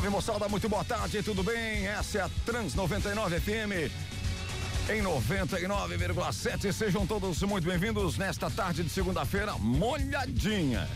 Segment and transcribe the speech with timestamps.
[0.00, 1.86] Salve moçada, muito boa tarde, tudo bem?
[1.86, 3.92] Essa é a Trans 99 FM
[4.88, 6.72] em 99,7.
[6.72, 10.88] Sejam todos muito bem-vindos nesta tarde de segunda-feira, molhadinha.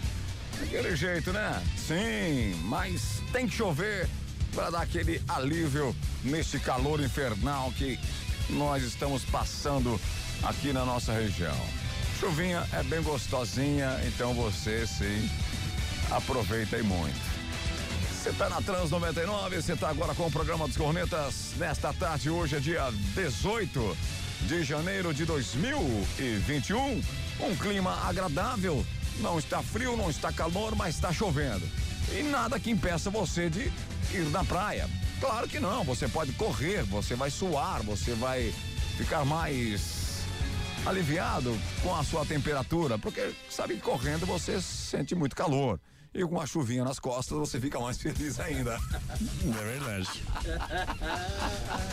[0.63, 1.63] Aquele jeito, né?
[1.77, 4.09] Sim, mas tem que chover
[4.55, 8.01] para dar aquele alívio neste calor infernal que
[8.49, 10.01] nós estamos passando
[10.43, 11.55] aqui na nossa região.
[12.19, 15.29] Chuvinha é bem gostosinha, então você sim
[16.11, 17.34] aproveita aí muito.
[18.25, 22.31] Você está na Trans 99, você está agora com o programa dos Cornetas nesta tarde,
[22.31, 23.99] hoje é dia 18
[24.47, 27.03] de janeiro de 2021.
[27.39, 28.83] Um clima agradável,
[29.21, 31.69] não está frio, não está calor, mas está chovendo.
[32.19, 33.71] E nada que impeça você de
[34.11, 34.89] ir na praia.
[35.21, 38.55] Claro que não, você pode correr, você vai suar, você vai
[38.97, 40.25] ficar mais
[40.87, 45.79] aliviado com a sua temperatura, porque sabe que correndo você sente muito calor.
[46.15, 48.79] E com a chuvinha nas costas você fica mais feliz ainda.
[49.45, 50.23] É verdade.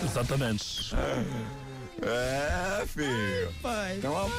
[0.03, 0.95] Exatamente.
[2.01, 3.53] É, filho.
[3.61, 3.97] Pai.
[3.97, 4.13] Então,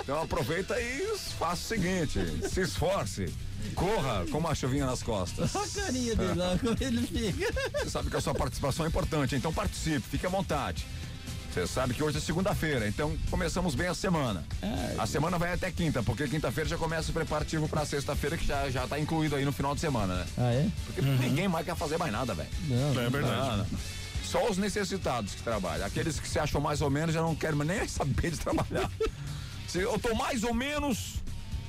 [0.00, 3.32] então aproveita e faça o seguinte: se esforce.
[3.74, 5.54] Corra com uma chuvinha nas costas.
[5.54, 7.52] Olha a carinha dele lá, como ele fica.
[7.78, 10.86] Você sabe que a sua participação é importante, então participe, fique à vontade.
[11.56, 14.44] Você sabe que hoje é segunda-feira, então começamos bem a semana.
[14.98, 18.68] a semana vai até quinta, porque quinta-feira já começa o preparativo pra sexta-feira, que já,
[18.68, 20.26] já tá incluído aí no final de semana, né?
[20.36, 20.68] Ah, é?
[20.84, 22.50] Porque ninguém mais quer fazer mais nada, velho.
[22.68, 23.00] Não.
[23.00, 23.34] É verdade.
[23.34, 23.66] Não, não.
[24.22, 25.86] Só os necessitados que trabalham.
[25.86, 28.90] Aqueles que se acham mais ou menos já não querem nem saber de trabalhar.
[29.66, 31.22] Se eu tô mais ou menos,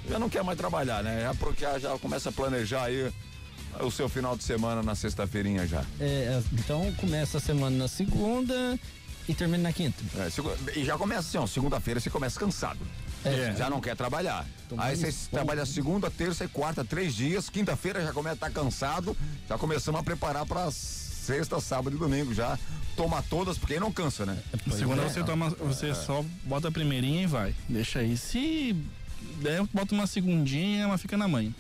[0.10, 1.22] já não quer mais trabalhar, né?
[1.22, 3.10] Já porque já começa a planejar aí
[3.80, 5.86] o seu final de semana na sexta-feirinha já.
[5.98, 8.78] É, então começa a semana na segunda
[9.28, 10.04] e termina na quinta.
[10.16, 12.80] É, e já começa assim, ó, segunda-feira você começa cansado.
[13.26, 13.54] É.
[13.58, 14.46] Já não quer trabalhar.
[14.70, 17.50] Tomar Aí você um trabalha segunda, terça e quarta, três dias.
[17.50, 19.18] Quinta-feira já começa a estar cansado.
[19.50, 22.58] Já começamos a preparar pra sexta, sábado e domingo já.
[22.96, 24.38] Toma todas, porque aí não cansa, né?
[24.72, 25.10] Segunda é.
[25.10, 27.56] você toma, você só bota a primeirinha e vai.
[27.68, 28.16] Deixa aí.
[28.18, 28.76] Se
[29.42, 31.54] der, bota uma segundinha, mas fica na mãe.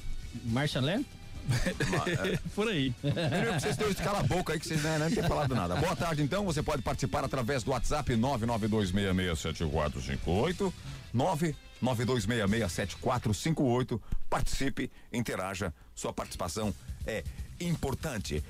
[0.45, 1.16] Marcha lenta?
[2.55, 2.91] Por aí.
[3.01, 5.75] Primeiro que vocês dois cala a boca aí que vocês né, não têm falado nada.
[5.75, 6.43] Boa tarde, então.
[6.45, 10.73] Você pode participar através do WhatsApp 992667458.
[11.15, 14.01] 992667458.
[14.29, 15.73] Participe, interaja.
[15.95, 16.73] Sua participação
[17.05, 17.23] é
[17.59, 18.43] importante.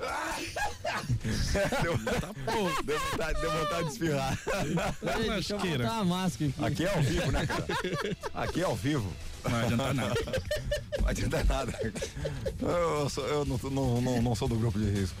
[1.82, 1.98] deu,
[2.84, 4.38] deu vontade, deu vontade de espirrar.
[4.98, 5.84] Peraí, deixa eu lasqueira.
[5.84, 6.64] botar a máscara aqui.
[6.64, 7.66] Aqui é ao vivo, né, cara?
[8.32, 9.12] Aqui é ao vivo.
[9.44, 10.14] Não vai adiantar nada.
[11.00, 11.92] Não adianta nada.
[12.60, 15.16] Eu, sou- eu não, não, não, não sou do grupo de risco.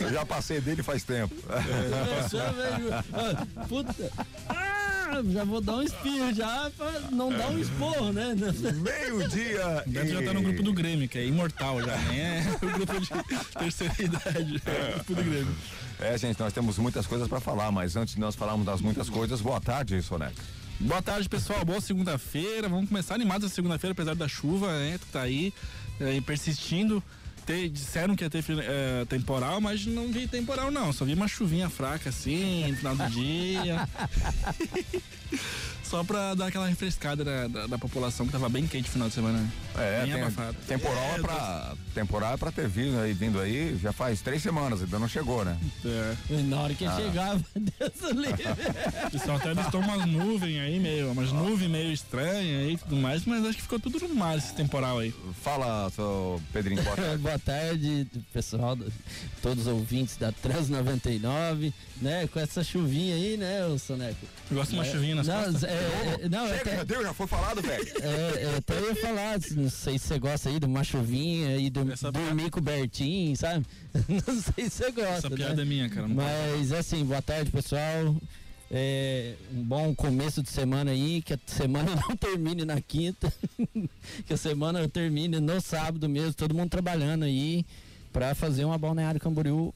[0.00, 1.34] Eu já passei dele faz tempo.
[1.48, 4.10] Ah, Puta.
[4.48, 8.34] Ah, já vou dar um espirro já pra não dar um esporro, né?
[8.34, 9.84] Meio-dia.
[9.86, 13.00] Beto já tá no grupo do Grêmio, que é imortal já, nem é o grupo
[13.00, 13.08] de
[13.58, 14.62] terceira idade.
[14.66, 15.54] É o grupo do Grêmio.
[16.00, 19.08] É, gente, nós temos muitas coisas pra falar, mas antes de nós falarmos das muitas
[19.08, 20.42] coisas, boa tarde, Soneca.
[20.80, 21.64] Boa tarde, pessoal.
[21.64, 22.68] Boa segunda-feira.
[22.68, 24.98] Vamos começar animados essa segunda-feira, apesar da chuva, né?
[24.98, 25.52] Que tá aí
[26.00, 27.02] é, persistindo.
[27.46, 30.92] Te- disseram que ia ter é, temporal, mas não vi temporal, não.
[30.92, 33.88] Só vi uma chuvinha fraca assim, no final do dia.
[35.84, 39.08] Só pra dar aquela refrescada da, da, da população que tava bem quente no final
[39.08, 39.46] de semana.
[39.76, 40.56] É, bem tem- abafado.
[40.66, 41.74] temporal é, É, pra.
[41.94, 45.44] Temporal é pra ter vindo aí, vindo aí, já faz três semanas, ainda não chegou,
[45.44, 45.54] né?
[45.84, 46.14] É.
[46.44, 48.42] Na hora que chegava, Deus o livre.
[49.06, 52.96] O pessoal até listou umas nuvens aí, meio, umas nuvens meio estranhas aí e tudo
[52.96, 55.12] mais, mas acho que ficou tudo no mar esse temporal aí.
[55.42, 57.18] Fala, seu Pedrinho, boa tarde.
[57.22, 58.90] Boa tarde, pessoal, do-
[59.42, 61.70] todos os ouvintes da Trans 99,
[62.00, 62.26] né?
[62.28, 64.16] Com essa chuvinha aí, né, o Soneco?
[64.50, 65.64] Eu gosto de uma chuvinha nas não, costas.
[65.64, 67.86] é, é, não, Chega, até, já deu, já foi falado, velho.
[68.02, 71.70] é, eu até ia falar, não sei se você gosta aí de uma chuvinha e
[71.70, 73.64] do, dormir cobertinho, sabe?
[74.08, 75.62] Não sei se você gosta, Essa piada né?
[75.62, 76.02] é minha, cara.
[76.02, 76.14] pode.
[76.14, 78.16] Mas assim, boa tarde, pessoal.
[78.70, 83.30] É, um bom começo de semana aí, que a semana não termine na quinta,
[84.26, 87.66] que a semana termine no sábado mesmo, todo mundo trabalhando aí
[88.12, 89.74] para fazer uma Balneário Camboriú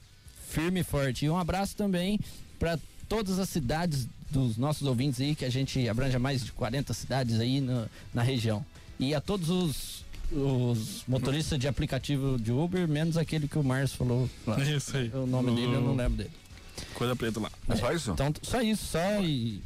[0.48, 1.26] firme e forte.
[1.26, 2.18] E um abraço também
[2.58, 6.92] para todas as cidades dos nossos ouvintes aí, que a gente abrange mais de 40
[6.92, 8.64] cidades aí na, na região.
[8.98, 13.96] E a todos os, os motoristas de aplicativo de Uber, menos aquele que o Márcio
[13.96, 14.30] falou.
[14.46, 14.60] lá.
[14.60, 15.10] É isso aí.
[15.14, 16.30] O nome dele eu não lembro dele.
[16.94, 17.50] Coisa preta lá.
[17.68, 18.10] É só isso?
[18.10, 19.62] Então, só isso, só e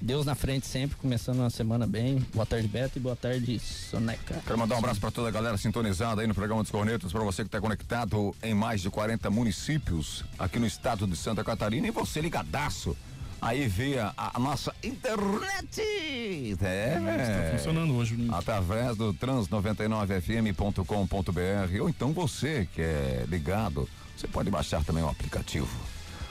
[0.00, 2.18] Deus na frente sempre, começando a semana bem.
[2.34, 4.42] Boa tarde, Beto, e boa tarde, Soneca.
[4.46, 7.22] Quero mandar um abraço para toda a galera sintonizada aí no programa dos Cornetos, para
[7.22, 11.88] você que está conectado em mais de 40 municípios aqui no estado de Santa Catarina
[11.88, 12.94] e você ligadaço
[13.40, 16.62] aí via a, a nossa internet vocês.
[16.62, 16.98] É.
[17.20, 18.16] Está funcionando hoje.
[18.16, 18.28] né?
[18.36, 25.68] Através do trans99fm.com.br ou então você que é ligado, você pode baixar também o aplicativo.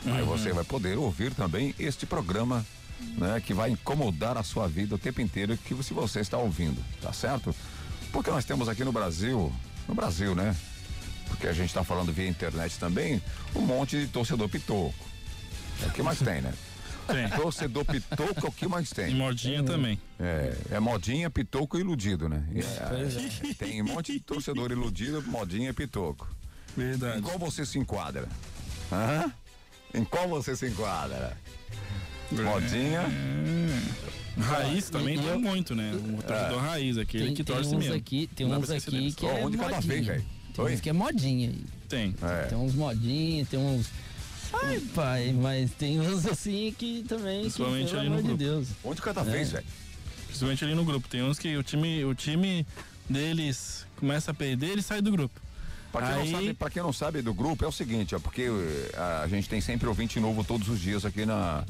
[0.05, 2.65] Aí você vai poder ouvir também este programa,
[3.17, 6.83] né, que vai incomodar a sua vida o tempo inteiro que se você está ouvindo,
[7.01, 7.55] tá certo?
[8.11, 9.51] Porque nós temos aqui no Brasil,
[9.87, 10.55] no Brasil, né?
[11.27, 13.21] Porque a gente está falando via internet também,
[13.55, 14.93] um monte de torcedor pitoco.
[15.81, 16.53] É o que mais tem, né?
[17.07, 17.29] Tem.
[17.31, 19.13] Torcedor pitoco é o que mais E tem.
[19.15, 19.99] modinha também.
[20.17, 22.45] É, é modinha, pitoco e iludido, né?
[22.55, 26.25] É, tem um monte de torcedor iludido, modinha e pitoco.
[26.77, 27.21] Em Verdade.
[27.21, 28.29] qual você se enquadra?
[28.89, 29.29] Hã?
[29.93, 31.35] Em qual você se enquadra?
[32.41, 33.01] Modinha?
[34.37, 35.91] Raiz também tem muito, né?
[35.93, 37.95] O torcedor raiz, aquele Tem, que tem torce uns mesmo.
[37.95, 40.03] aqui, tem uns aqui que é um de cada vez, modinha.
[40.13, 40.25] velho.
[40.55, 40.73] Tem Oi?
[40.73, 41.65] uns que é modinha aí.
[41.87, 42.15] Tem.
[42.21, 42.45] É.
[42.47, 43.87] Tem uns modinhos, tem uns.
[44.51, 47.37] Ai, pai, mas tem uns assim que também.
[47.37, 48.43] Que, Principalmente pelo ali no amor de grupo.
[48.43, 48.67] Deus.
[48.83, 49.65] Um de cada vez, velho.
[50.27, 51.07] Principalmente ali no grupo.
[51.07, 52.65] Tem uns que o time, o time
[53.09, 55.39] deles começa a perder, ele sai do grupo.
[55.91, 58.19] Pra quem, Aí- não sabe, pra quem não sabe do grupo, é o seguinte, ó,
[58.19, 58.91] porque eh,
[59.23, 61.63] a, gente tem sempre ouvinte novo todos os dias aqui na,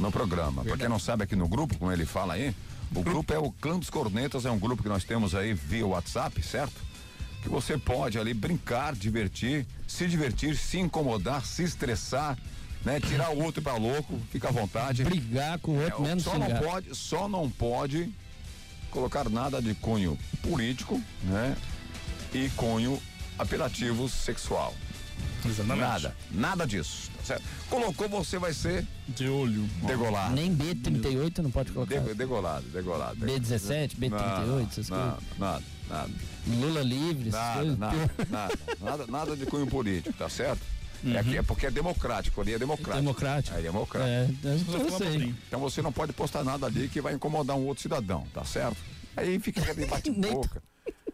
[0.00, 0.64] no programa.
[0.64, 2.54] Pra quem não sabe aqui no grupo, como ele fala aí,
[2.94, 5.86] o grupo é o Clã dos Cornetas, é um grupo que nós temos aí via
[5.86, 6.74] WhatsApp, certo?
[7.42, 12.36] Que você pode ali brincar, divertir, se divertir, se incomodar, se estressar,
[12.84, 13.00] né?
[13.00, 15.04] Tirar o outro pra louco, fica à vontade.
[15.04, 18.12] Brigar com o outro, É, menos só não pode, só não pode
[18.90, 21.56] colocar nada de cunho político, né?
[22.34, 23.00] E cunho
[23.38, 24.74] apelativo sexual.
[25.44, 25.80] Exatamente.
[25.80, 27.10] Nada, nada disso.
[27.18, 27.42] tá certo?
[27.68, 29.62] Colocou, você vai ser De olho.
[29.86, 30.34] degolado.
[30.34, 31.98] Nem B38 não pode colocar.
[32.00, 33.16] De- degolado, degolado.
[33.26, 35.38] B17, B38, essas Não, coisas.
[35.38, 36.10] Nada, nada,
[36.46, 37.78] Lula livre, essas nada, coisas.
[37.78, 40.60] nada, nada, nada, nada de cunho político, tá certo?
[41.02, 42.96] É, aqui, é porque é democrático, ali é democrático.
[43.00, 43.56] Democrático.
[43.56, 44.46] É democrático.
[44.46, 45.08] É, eu sei.
[45.08, 45.36] pouquinho.
[45.48, 48.76] Então você não pode postar nada ali que vai incomodar um outro cidadão, tá certo?
[49.16, 50.62] Aí fica aquele bate-boca.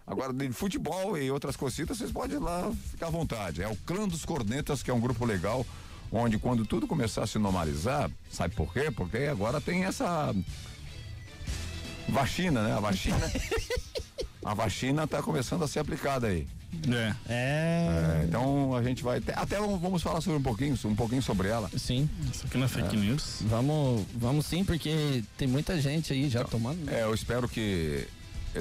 [0.06, 3.62] Agora, de futebol e outras cositas, vocês podem ir lá ficar à vontade.
[3.62, 5.66] É o Clã dos Cornetas, que é um grupo legal,
[6.12, 8.90] onde quando tudo começar a se normalizar, sabe por quê?
[8.90, 10.32] Porque agora tem essa
[12.08, 12.72] vacina, né?
[12.74, 13.32] A vacina.
[14.44, 16.46] a vacina tá começando a ser aplicada aí.
[16.88, 17.14] É.
[17.28, 18.20] É.
[18.20, 19.20] É, então a gente vai.
[19.34, 21.70] Até vamos falar sobre um pouquinho, um pouquinho sobre ela.
[21.76, 23.38] Sim, Isso aqui não é fake news.
[23.42, 26.84] vamos, vamos sim, porque tem muita gente aí já tomando.
[26.84, 27.00] né?
[27.00, 28.06] É, eu espero que.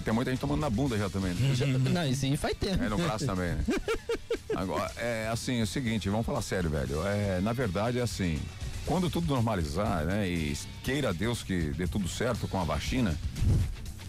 [0.02, 1.34] Tem muita gente tomando na bunda já também.
[1.34, 1.54] Né?
[1.56, 2.84] Já- não, isso aí faz tempo.
[2.84, 3.64] É no braço também, né?
[4.56, 7.06] Agora, é assim, é o seguinte, vamos falar sério, velho.
[7.06, 8.40] É, na verdade, é assim,
[8.86, 10.28] quando tudo normalizar, né?
[10.28, 13.18] E queira Deus que dê tudo certo com a vacina,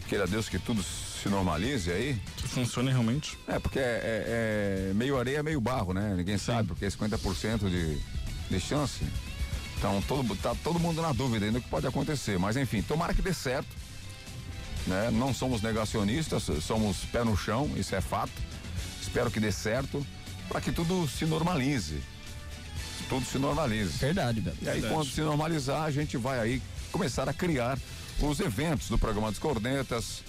[0.09, 2.21] queira Deus que tudo se normalize aí.
[2.37, 3.37] Que funcione realmente.
[3.49, 6.15] É, porque é, é- é meio areia, meio barro, né?
[6.17, 7.99] Ninguém sabe, porque é 50% de,
[8.49, 9.05] de chance.
[9.79, 12.38] Então, todo, tá todo mundo na dúvida ainda do que pode acontecer.
[12.38, 13.67] Mas, enfim, tomara que dê certo.
[14.87, 15.11] Né?
[15.11, 18.33] Não somos negacionistas, somos pé no chão, isso é fato.
[19.00, 20.06] Espero que dê certo
[20.49, 22.02] para que tudo se normalize.
[23.09, 23.99] Tudo se normalize.
[23.99, 24.59] Verdade, Beto.
[24.62, 24.95] E aí, Verdade.
[24.95, 26.62] quando se normalizar, a gente vai aí
[26.93, 27.78] começar a criar
[28.21, 30.23] os eventos do programa dos Cornetas,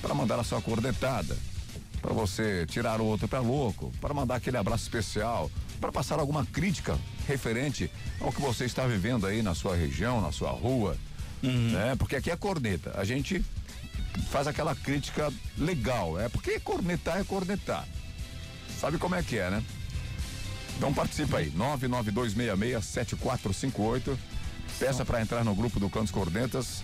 [0.00, 1.36] para mandar a sua cornetada,
[2.00, 6.46] para você tirar o outro para louco, para mandar aquele abraço especial, para passar alguma
[6.46, 6.96] crítica
[7.26, 10.96] referente ao que você está vivendo aí na sua região, na sua rua,
[11.42, 11.96] né?
[11.98, 13.44] Porque aqui é corneta, a gente
[14.30, 17.86] faz aquela crítica legal, é porque cornetar é cornetar.
[18.82, 19.62] Sabe como é que é, né?
[20.76, 24.18] Então participa aí, 992667458.
[24.76, 26.82] Peça para entrar no grupo do Cantos Cornetas.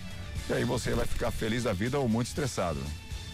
[0.49, 2.79] E aí você vai ficar feliz da vida ou muito estressado.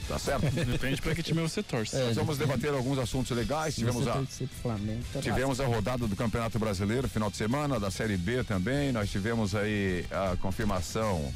[0.08, 0.50] Tá certo?
[0.66, 1.96] Depende pra que time você torce.
[1.96, 2.06] É.
[2.06, 3.76] Nós vamos debater alguns assuntos legais.
[3.76, 7.92] Tivemos Você a, Flamengo, tá tivemos a rodada do Campeonato Brasileiro final de semana, da
[7.92, 8.92] Série B também.
[8.92, 11.32] Nós tivemos aí a confirmação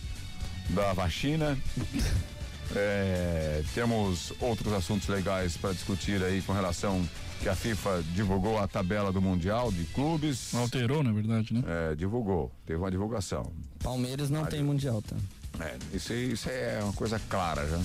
[0.69, 1.55] da vacina.
[2.75, 7.07] É, temos outros assuntos legais para discutir aí com relação
[7.41, 10.53] que a FIFA divulgou a tabela do Mundial de clubes.
[10.53, 11.63] Alterou, na verdade, né?
[11.65, 13.51] É, divulgou, teve uma divulgação.
[13.81, 15.15] Palmeiras não tem Mundial, tá?
[15.63, 17.79] É, isso, isso é uma coisa clara já.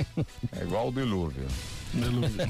[0.58, 1.46] é igual o dilúvio.
[1.94, 2.48] Dilúvio.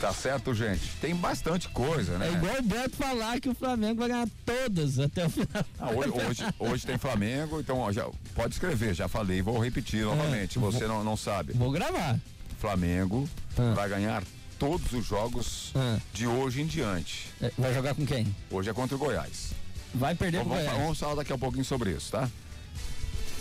[0.00, 0.82] Tá certo, gente?
[1.00, 2.28] Tem bastante coisa, né?
[2.28, 5.64] É igual o Beto falar que o Flamengo vai ganhar todas até o final.
[5.78, 10.04] Ah, hoje, hoje, hoje tem Flamengo, então ó, já, pode escrever, já falei, vou repetir
[10.04, 11.52] novamente, você não, não sabe.
[11.54, 12.18] Vou gravar.
[12.60, 13.72] Flamengo Ah.
[13.74, 14.22] vai ganhar
[14.58, 15.98] todos os jogos Ah.
[16.12, 17.28] de hoje em diante.
[17.40, 18.34] É, Vai jogar com quem?
[18.50, 19.50] Hoje é contra o Goiás.
[19.94, 20.82] Vai perder Então, vamos, Goiás.
[20.82, 22.28] vamos falar daqui a pouquinho sobre isso, tá?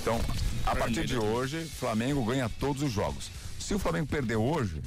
[0.01, 0.19] Então,
[0.65, 3.31] a partir de hoje, Flamengo ganha todos os jogos.
[3.63, 4.81] Se o Flamengo perder hoje,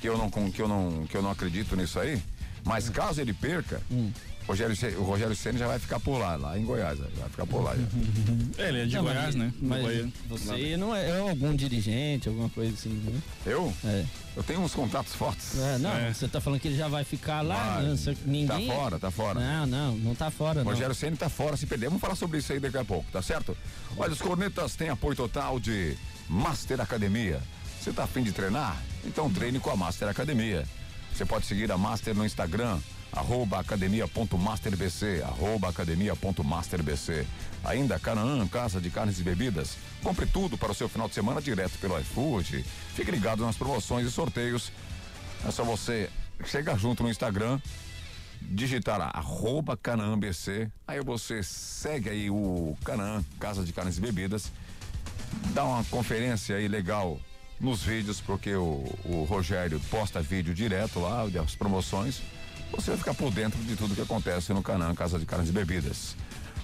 [0.00, 2.20] que eu não, com- que eu não, que eu não acredito nisso aí,
[2.64, 4.10] mas caso ele perca, Hum.
[4.46, 7.62] Rogério, o Rogério Ceni já vai ficar por lá, lá em Goiás, vai ficar por
[7.62, 7.74] lá.
[7.74, 7.82] já.
[8.62, 9.54] É, ele é de Não, Goiás, mas, né?
[9.58, 13.22] Mas você não é, é algum dirigente, alguma coisa assim, né?
[13.46, 13.72] Eu?
[13.84, 14.04] É.
[14.36, 15.58] Eu tenho uns contatos fortes.
[15.58, 16.12] É, não, É.
[16.12, 17.96] você tá falando que ele já vai ficar lá, né?
[17.96, 18.66] Você- ninguém...
[18.68, 19.40] Tá fora, tá fora.
[19.40, 20.70] Não, não, não tá fora, não.
[20.70, 23.22] Rogério Ceni tá fora, se perder, vamos falar sobre isso aí daqui a pouco, tá
[23.22, 23.56] certo?
[23.96, 25.96] Olha, os cornetas têm apoio total de
[26.28, 27.40] Master Academia.
[27.84, 28.82] Você tá afim de treinar?
[29.04, 30.66] Então treine com a Master Academia.
[31.12, 32.78] Você pode seguir a Master no Instagram,
[33.12, 37.26] arroba academia.masterbc, arroba academia.masterbc.
[37.62, 39.76] Ainda Canaã, Casa de Carnes e Bebidas.
[40.02, 42.64] Compre tudo para o seu final de semana direto pelo iFood.
[42.94, 44.72] Fique ligado nas promoções e sorteios.
[45.46, 46.08] É só você
[46.46, 47.60] chegar junto no Instagram,
[48.40, 54.00] digitar lá, arroba Canaã BC, aí você segue aí o Canaã, Casa de Carnes e
[54.00, 54.50] Bebidas,
[55.52, 57.20] dá uma conferência aí legal
[57.64, 62.20] nos vídeos, porque o, o Rogério posta vídeo direto lá, das promoções,
[62.70, 65.52] você vai ficar por dentro de tudo que acontece no Canaã, Casa de Carnes e
[65.52, 66.14] Bebidas.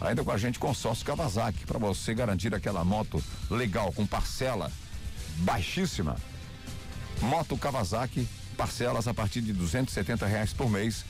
[0.00, 4.70] Ainda com a gente, consórcio Kawasaki, para você garantir aquela moto legal, com parcela
[5.38, 6.16] baixíssima,
[7.20, 8.26] Moto Kawasaki,
[8.56, 11.04] parcelas a partir de 270 reais por mês.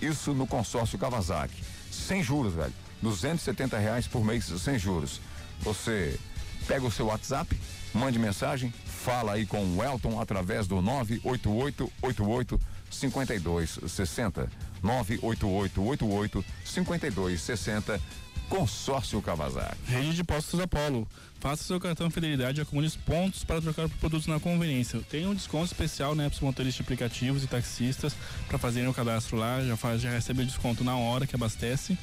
[0.00, 1.62] Isso no consórcio Kawasaki.
[1.90, 2.72] Sem juros, velho.
[3.02, 5.20] 270 reais por mês sem juros.
[5.60, 6.18] Você
[6.66, 7.58] pega o seu WhatsApp,
[7.94, 8.72] mande mensagem,
[9.04, 12.58] fala aí com o Elton através do 98888
[12.90, 14.50] 5260.
[14.82, 18.00] 98888 5260.
[18.48, 19.76] Consórcio Kawasaki.
[19.86, 21.06] Rede de Postos Apollo.
[21.38, 25.00] Faça seu cartão Fidelidade e acumule os pontos para trocar por produtos na conveniência.
[25.10, 28.16] Tem um desconto especial né, para os motoristas de aplicativos e taxistas
[28.48, 29.62] para fazerem o cadastro lá.
[29.62, 31.98] Já, faz, já recebe o desconto na hora que abastece.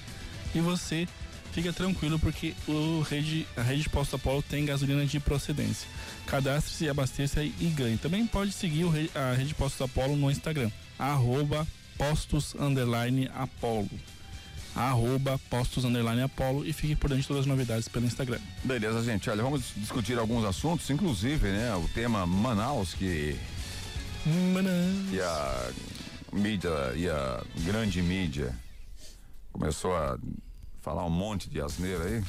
[0.53, 1.07] E você
[1.51, 5.87] fica tranquilo porque o rede, a Rede de Postos Apollo tem gasolina de procedência.
[6.27, 7.97] Cadastre-se, abasteça e ganhe.
[7.97, 10.71] Também pode seguir o re- a Rede Postos Apollo no Instagram.
[10.97, 11.67] Arroba
[11.97, 12.55] postos
[13.35, 13.89] Apollo
[14.75, 15.83] arroba postos
[16.23, 18.39] Apollo e fique por dentro de todas as novidades pelo Instagram.
[18.63, 19.29] Beleza, gente.
[19.29, 23.35] Olha, vamos discutir alguns assuntos, inclusive, né, o tema Manaus, que
[25.11, 25.71] e a
[26.31, 28.55] mídia e a grande mídia
[29.51, 30.17] começou a
[30.81, 32.23] falar um monte de asneira aí.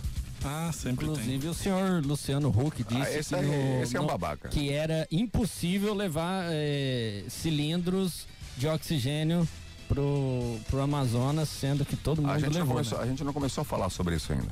[0.45, 1.15] Ah, sempre tem.
[1.15, 4.49] Inclusive o senhor Luciano Huck disse Ah, esse que, no- esse é um no- babaca.
[4.49, 9.47] que era impossível levar eh, cilindros de oxigênio
[9.89, 12.75] pro, pro Amazonas, sendo que todo mundo A gente, levou.
[12.75, 13.05] começou, né?
[13.05, 14.49] a gente não começou a falar sobre isso ainda.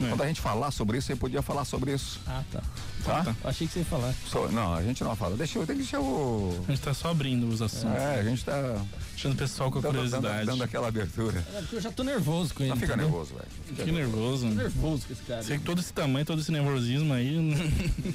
[0.00, 0.08] É.
[0.08, 2.20] Quando a gente falar sobre isso, você podia falar sobre isso.
[2.26, 2.60] Ah, tá.
[3.04, 3.36] Tá?
[3.44, 4.12] Eu achei que você ia falar.
[4.26, 5.36] Só- não, a gente não fala.
[5.36, 6.64] Deixa eu, tem que deixar o.
[6.66, 8.80] A gente tá só abrindo os assuntos, É, a gente tá
[9.12, 10.46] deixando o pessoal com a dando, dando, curiosidade.
[10.46, 11.44] dando aquela abertura.
[11.54, 12.70] É porque eu já tô nervoso com ele.
[12.70, 13.08] Não fica entendeu?
[13.10, 13.46] nervoso, velho.
[13.66, 14.48] Fica Que nervoso.
[14.48, 15.42] Tô nervoso com esse cara.
[15.42, 17.36] Sei que todo esse tamanho, todo esse nervosismo aí.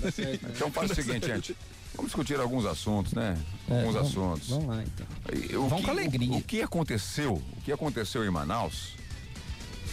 [0.02, 0.52] Tá certo, né?
[0.56, 1.56] Então faz o seguinte, gente.
[1.96, 3.38] Vamos discutir alguns assuntos, né?
[3.70, 4.50] É, alguns vamos- assuntos.
[4.50, 5.06] Vamos lá, então.
[5.60, 6.32] O Vamos que- com alegria.
[6.32, 7.34] O, o que aconteceu?
[7.34, 8.97] O que aconteceu em Manaus?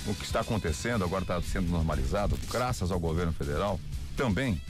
[0.07, 3.81] O que está acontecendo agora está sendo normalizado, graças ao governo federal,
[4.17, 4.61] também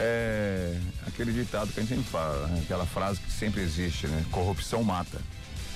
[0.00, 2.60] é aquele ditado que a gente sempre fala, né?
[2.62, 4.24] aquela frase que sempre existe, né?
[4.30, 5.20] Corrupção mata.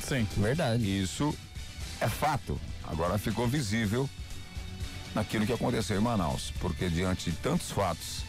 [0.01, 0.27] Sim.
[0.37, 0.85] Verdade.
[0.85, 1.37] Isso
[2.01, 2.61] é fato.
[2.85, 4.09] Agora ficou visível
[5.15, 8.23] naquilo que aconteceu em Manaus, porque diante de tantos fatos,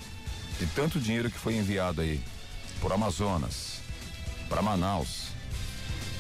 [0.60, 2.22] de tanto dinheiro que foi enviado aí
[2.82, 3.79] por Amazonas
[4.50, 5.23] para Manaus,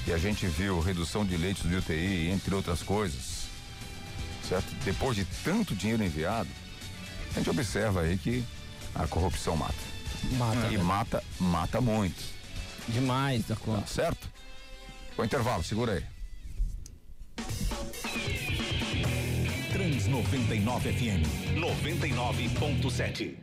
[0.05, 3.45] e a gente viu redução de leitos de UTI, entre outras coisas,
[4.47, 4.73] certo?
[4.83, 6.49] Depois de tanto dinheiro enviado,
[7.31, 8.43] a gente observa aí que
[8.93, 9.73] a corrupção mata.
[10.37, 10.67] Mata.
[10.71, 10.83] E né?
[10.83, 12.21] mata, mata muito,
[12.87, 13.87] Demais da tá conta.
[13.87, 14.29] certo?
[15.17, 16.03] O intervalo, segura aí.
[19.71, 21.23] Trans 99 FM
[21.55, 23.42] 99.7.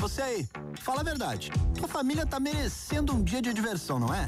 [0.00, 0.48] Você aí,
[0.80, 1.50] fala a verdade.
[1.82, 4.26] A família tá merecendo um dia de diversão, não é?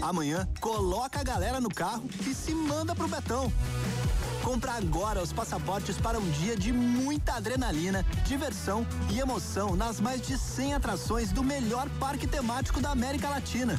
[0.00, 3.52] Amanhã, coloca a galera no carro e se manda pro Betão.
[4.42, 10.22] Compra agora os passaportes para um dia de muita adrenalina, diversão e emoção nas mais
[10.22, 13.76] de 100 atrações do melhor parque temático da América Latina.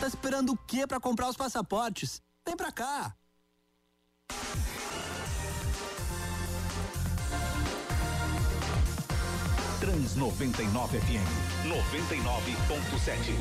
[0.00, 2.22] Tá esperando o que para comprar os passaportes?
[2.44, 3.14] Vem pra cá!
[9.80, 11.24] Trans 99 FM
[11.64, 13.32] 99.7.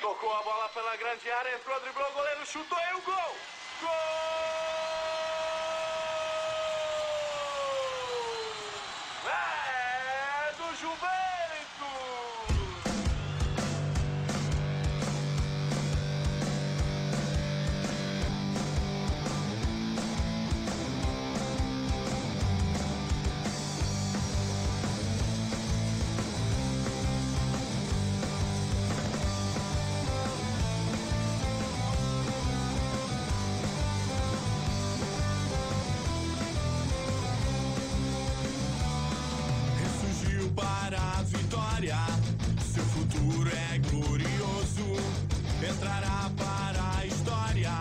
[0.00, 3.36] Tocou a bola pela grande área, entrou, driblou o goleiro, chutou e o gol!
[3.80, 4.77] Gol!
[43.28, 44.86] Futuro é glorioso.
[45.62, 47.72] Entrará para a história.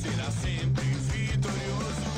[0.00, 2.08] Será sempre vitorioso.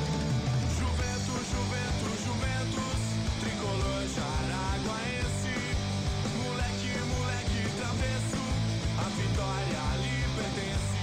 [0.79, 3.01] Juventus, Juventus, Juventus.
[3.41, 5.55] Tricolor jaraguaense.
[6.39, 8.43] Moleque, moleque travesso.
[8.99, 11.03] A vitória lhe pertence.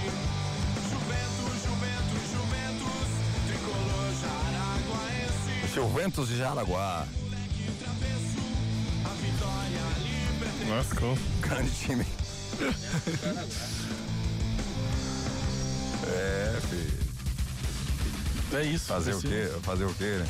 [0.88, 3.08] Juventus, Juventus, Juventus.
[3.46, 5.74] Tricolor jaraguaense.
[5.74, 7.06] Juventus de Jaraguá.
[11.50, 12.06] Grande time.
[16.06, 17.00] é, filho.
[18.52, 18.86] É isso.
[18.86, 19.50] Fazer o quê?
[19.62, 20.26] Fazer o quê, né?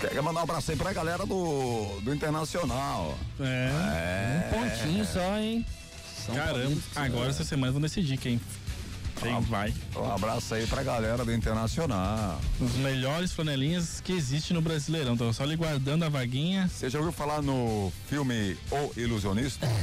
[0.00, 3.16] Quer mandar um abraço aí pra galera do, do Internacional.
[3.38, 4.48] É.
[4.48, 5.64] Um pontinho só, hein?
[6.26, 6.80] São Caramba.
[6.96, 8.40] Agora essa semana vão decidir quem,
[9.20, 9.72] quem vai.
[9.94, 12.40] Um abraço aí pra galera do Internacional.
[12.60, 15.14] Os melhores flanelinhas que existe no Brasileirão.
[15.14, 16.68] Então só ali guardando a vaguinha.
[16.68, 19.66] Você já ouviu falar no filme O Ilusionista?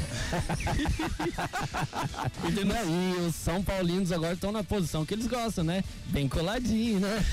[2.52, 5.84] E os São Paulinos agora estão na posição que eles gostam, né?
[6.08, 7.22] Bem coladinho, né?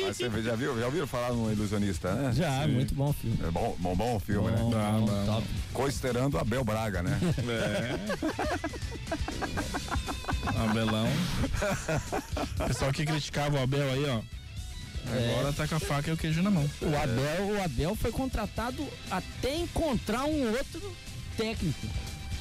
[0.00, 0.78] Mas você já viu?
[0.78, 2.32] Já ouviu falar no Ilusionista, né?
[2.32, 3.38] Já, muito bom filme.
[3.42, 4.96] É bom, bom, bom filme, Bom, né?
[5.00, 5.46] bom, top.
[5.72, 7.18] Considerando Abel Braga, né?
[10.68, 11.08] Abelão.
[12.66, 14.20] Pessoal que criticava o Abel aí, ó.
[15.06, 16.68] Agora tá com a faca e o queijo na mão.
[16.80, 20.96] O Abel, o Abel foi contratado até encontrar um outro
[21.36, 21.86] técnico.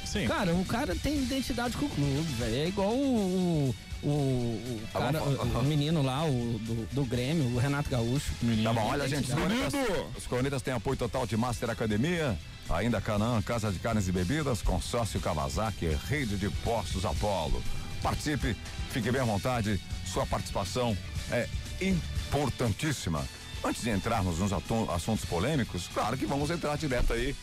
[0.05, 0.27] Sim.
[0.27, 2.55] Cara, o cara tem identidade com o clube, velho.
[2.55, 3.73] É igual o,
[4.03, 7.57] o, o, o Tá cara, bom, o, o menino lá, o do, do Grêmio, o
[7.57, 8.31] Renato Gaúcho.
[8.63, 9.71] Tá bom, olha, gente, os Menino.
[9.71, 12.37] cornetas, os cornetas têm apoio total de Master Academia,
[12.69, 17.61] ainda Canaã, Casa de Carnes e Bebidas, Consórcio Kawasaki, Rede de Postos Apolo.
[18.03, 18.55] Participe,
[18.91, 20.95] fique bem à vontade, sua participação
[21.31, 21.47] é
[21.81, 23.23] importantíssima.
[23.63, 24.51] Antes de entrarmos nos
[24.89, 27.35] assuntos polêmicos, claro que vamos entrar direto aí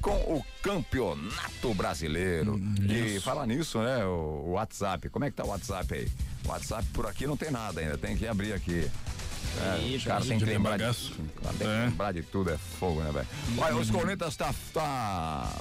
[0.00, 2.60] com o Campeonato Brasileiro.
[2.88, 6.08] e falar nisso, né, o, WhatsApp, como é que tá o WhatsApp aí?
[6.44, 8.88] O WhatsApp por aqui não tem nada ainda, tem que abrir aqui.
[9.60, 10.94] É, caras já têm que de lembrar de, cara,
[11.58, 11.84] tem que É.
[11.86, 13.26] lembrar de tudo, é fogo, né, velho?
[13.58, 15.52] Olha, os cornetas tá, tá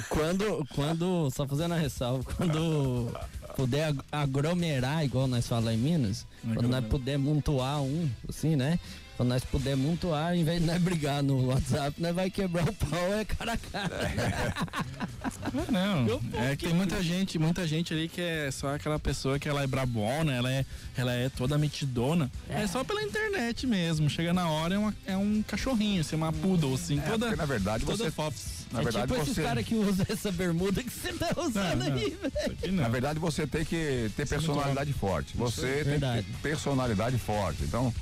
[0.09, 3.12] Quando, quando, só fazendo a ressalva, quando
[3.57, 8.79] puder ag- aglomerar, igual nós falamos em Minas, quando nós puder montuar um, assim, né?
[9.18, 12.72] Quando nós puder montuar, em vez de nós brigar no WhatsApp, nós vai quebrar o
[12.72, 13.98] pau, é cara a cara.
[15.72, 19.48] Não, é que tem muita gente, muita gente ali que é só aquela pessoa que
[19.48, 20.64] ela é brabona, ela é,
[20.96, 22.31] ela é toda metidona.
[22.48, 22.64] É.
[22.68, 24.09] só pela internet mesmo.
[24.09, 27.26] Chega na hora é, uma- é um cachorrinho, assim, uma poodle, assim, toda.
[27.26, 28.59] porque na verdade toda você- fops.
[28.70, 29.42] Na é verdade, tipo esses você.
[29.42, 31.96] caras que usam essa bermuda que você tá usando Não, não.
[31.96, 32.33] aí, velho.
[32.38, 32.83] Isso aqui não.
[32.85, 35.37] Na verdade, você tem que ter personalidade forte.
[35.37, 36.22] Você tem que verdade.
[36.22, 37.64] ter personalidade forte.
[37.64, 37.92] Então,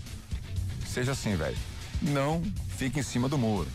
[0.96, 1.56] seja assim, velho.
[2.00, 2.42] Não
[2.78, 3.68] fique em cima do muro.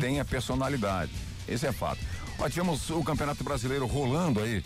[0.00, 1.10] Tenha personalidade.
[1.48, 1.98] Esse é fato.
[2.38, 4.62] Ó, tivemos o Campeonato Brasileiro rolando aí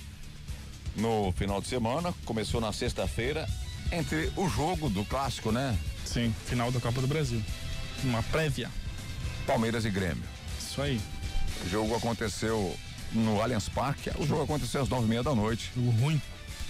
[0.96, 2.12] no final de semana.
[2.26, 3.48] Começou na sexta-feira.
[3.90, 5.78] Entre o jogo do clássico, né?
[6.04, 7.42] Sim, final da Copa do Brasil.
[8.04, 8.70] Uma prévia.
[9.46, 10.24] Palmeiras e Grêmio.
[10.60, 11.00] Isso aí.
[11.64, 12.76] O jogo aconteceu
[13.12, 14.10] no Allianz Parque.
[14.18, 15.72] O jogo aconteceu às nove e meia da noite.
[15.74, 16.20] Jogo ruim.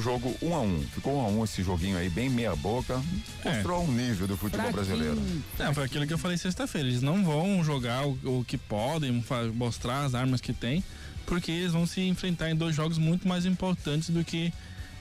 [0.01, 0.81] Jogo 1 um a 1 um.
[0.83, 3.01] Ficou 1 um a 1 um esse joguinho aí, bem meia boca.
[3.45, 3.55] É.
[3.55, 5.21] Mostrou um nível do futebol brasileiro.
[5.59, 6.87] Não, foi aquilo que eu falei sexta-feira.
[6.89, 10.85] Eles não vão jogar o, o que podem, mostrar as armas que têm,
[11.27, 14.53] porque eles vão se enfrentar em dois jogos muito mais importantes do que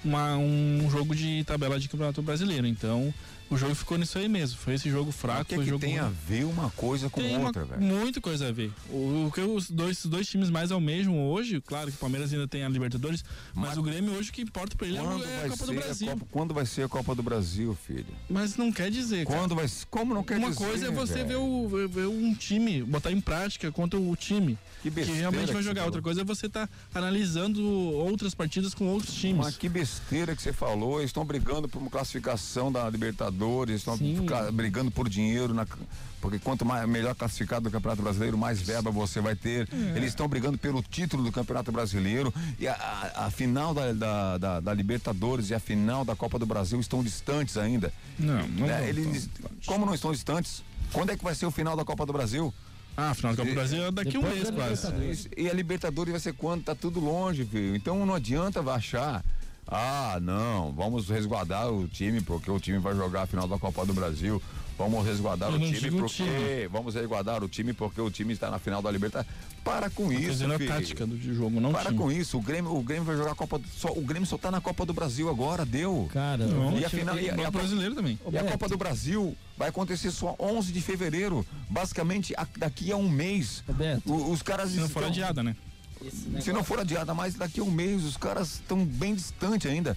[0.04, 2.66] uma- um jogo de tabela de campeonato brasileiro.
[2.66, 3.14] Então,
[3.50, 4.58] o jogo ficou nisso aí mesmo.
[4.58, 6.16] Foi esse jogo O fraco, que, foi que tem a ruim.
[6.28, 7.82] ver uma coisa com Tem uma- outra, velho?
[7.82, 8.72] muita coisa a ver.
[8.90, 12.32] O, o que os dois, os dois times mais almejam hoje, claro que o Palmeiras
[12.34, 15.00] ainda tem a Libertadores, mas, Mas- o Grêmio hoje o que importa pra ele é
[15.00, 16.08] a- é a vai, Copa do ser Brasil.
[16.08, 18.06] a Copa, quando vai ser a Copa do Brasil, filho?
[18.30, 19.40] Mas não quer dizer, cara.
[19.40, 20.64] Quando vai Como não quer Uma dizer?
[20.66, 24.90] coisa é você ver, o, ver- um time, botar em prática contra o time Que
[24.92, 25.86] que, realmente vai jogar.
[25.86, 29.38] Outra coisa é você estar analisando outras partidas com outros times.
[29.46, 31.00] Mas que besteira que você falou.
[31.00, 33.37] Eles estão brigando por uma classificação da Libertadores,
[33.70, 34.18] estão Sim.
[34.22, 35.66] fica- brigando por dinheiro, na-
[36.20, 39.68] porque quanto mais, melhor classificado do Campeonato Brasileiro, mais verba você vai ter.
[39.72, 39.98] É.
[39.98, 42.34] Eles estão brigando pelo título do Campeonato Brasileiro.
[42.60, 46.40] E a, a- a final da, da, da- da Libertadores e a final da Copa
[46.40, 47.94] do Brasil estão distantes ainda.
[48.18, 48.78] Não, não Né?
[48.80, 49.30] vão Eles,
[49.66, 50.64] como não estão distantes?
[50.92, 52.54] Quando é que vai ser o final da Copa do Brasil?
[53.00, 55.30] Ah, final da Copa do Brasil é daqui a um mês quase.
[55.38, 56.64] E a Libertadores vai ser quando?
[56.64, 57.76] Tá tudo longe, filho.
[57.76, 59.24] Então não adianta achar.
[59.68, 63.86] Ah, não, vamos resguardar o time porque o time vai jogar a final da Copa
[63.86, 64.42] do Brasil.
[64.78, 66.68] Vamos resguardar Eu o time porque time.
[66.68, 69.34] vamos resguardar o time porque o time está na final da Libertadores.
[69.64, 70.70] Para com Tô isso, dizendo a filho.
[70.70, 71.98] tática do de jogo, não Para time.
[71.98, 72.38] com isso.
[72.38, 74.62] O Grêmio, o Grêmio vai jogar a Copa do, só o Grêmio só tá na
[74.62, 76.08] Copa do Brasil agora, deu.
[76.14, 78.20] Cara, Não, E a final- e a- O brasileiro também.
[78.32, 78.52] E a Beto.
[78.54, 83.64] Copa do Brasil vai acontecer só 11 de fevereiro, basicamente a- daqui a um mês.
[84.06, 85.56] O- os caras Se não for adiada, né?
[86.06, 89.70] Esse Se não for adiada mais daqui a um mês, os caras estão bem distantes
[89.72, 89.96] ainda.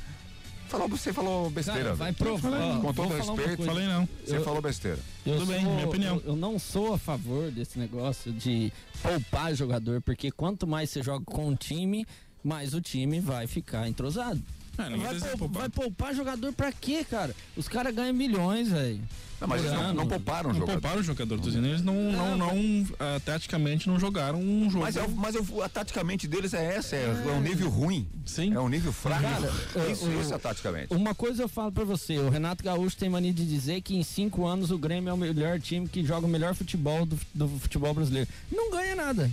[0.69, 1.81] Falou, você falou besteira.
[1.83, 2.51] Cara, vai provar.
[2.53, 3.65] Falei, Com todo respeito.
[3.65, 4.09] Falei não.
[4.25, 4.99] você Eu- falou besteira.
[5.27, 6.17] Eu Tudo bem, sou- minha opinião.
[6.19, 11.03] Eu, eu não sou a favor desse negócio de poupar jogador, porque quanto mais você
[11.03, 12.07] joga com o time,
[12.45, 14.41] mais o time vai ficar entrosado.
[14.88, 15.61] Vai, pou- poupar.
[15.61, 17.35] vai poupar jogador pra quê, cara?
[17.57, 19.01] Os caras ganham milhões, velho.
[19.40, 20.81] Não, mas eles não, não pouparam o Não jogador.
[20.83, 24.85] pouparam o jogador, tô dizendo, eles não, não, não, ah, taticamente não jogaram um jogo.
[24.85, 28.07] Mas, é, mas o- a taticamente deles é essa, é, é um nível ruim.
[28.27, 28.53] Sim.
[28.53, 29.23] É um nível fraco.
[29.23, 29.51] Cara,
[29.90, 30.93] isso, o- isso é taticamente.
[30.95, 34.03] Uma coisa eu falo pra você, o Renato Gaúcho tem mania de dizer que em
[34.03, 37.49] cinco anos o Grêmio é o melhor time que joga o melhor futebol do, do
[37.61, 38.29] futebol brasileiro.
[38.53, 39.31] Não ganha nada.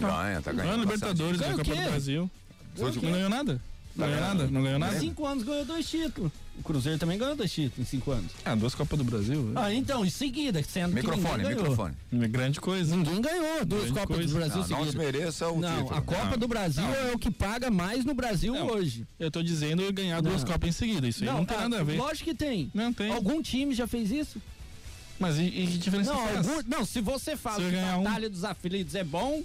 [0.00, 0.56] Ganha, tá ganhando.
[0.56, 2.30] Ganhou a Libertadores, Ganhou ganhou a o Copa do Brasil.
[2.76, 3.60] Não ganhou nada.
[3.96, 4.98] Não ganhou nada, não ganhou Em nada.
[4.98, 6.32] cinco anos ganhou dois títulos.
[6.58, 8.30] O Cruzeiro também ganhou dois títulos em cinco anos.
[8.44, 9.52] Ah, duas Copas do Brasil.
[9.54, 11.60] Ah, então, em seguida, sendo Microfone, que ganhou.
[11.62, 11.94] microfone.
[12.12, 12.96] É grande coisa.
[12.96, 14.32] Ninguém ganhou duas Grande Copas coisa.
[14.32, 14.94] do Brasil Não, não seguidas.
[14.94, 15.94] desmereça o Não, título.
[15.98, 16.38] a Copa Não.
[16.38, 16.94] do Brasil Não.
[16.94, 18.66] é o que paga mais no Brasil Não.
[18.68, 19.06] hoje.
[19.18, 20.52] Eu tô dizendo ganhar duas Não.
[20.52, 21.06] Copas em seguida.
[21.08, 21.96] Isso aí não, tem ah, nada a ver.
[21.98, 22.70] Lógico que tem.
[22.74, 23.12] Não tem.
[23.12, 24.40] Algum time já fez isso?
[25.18, 26.48] Mas e, e que diferença Não, faz?
[26.48, 29.42] algum- não, se você fala Se que ganhar um- Batalha dos Aflitos é bom,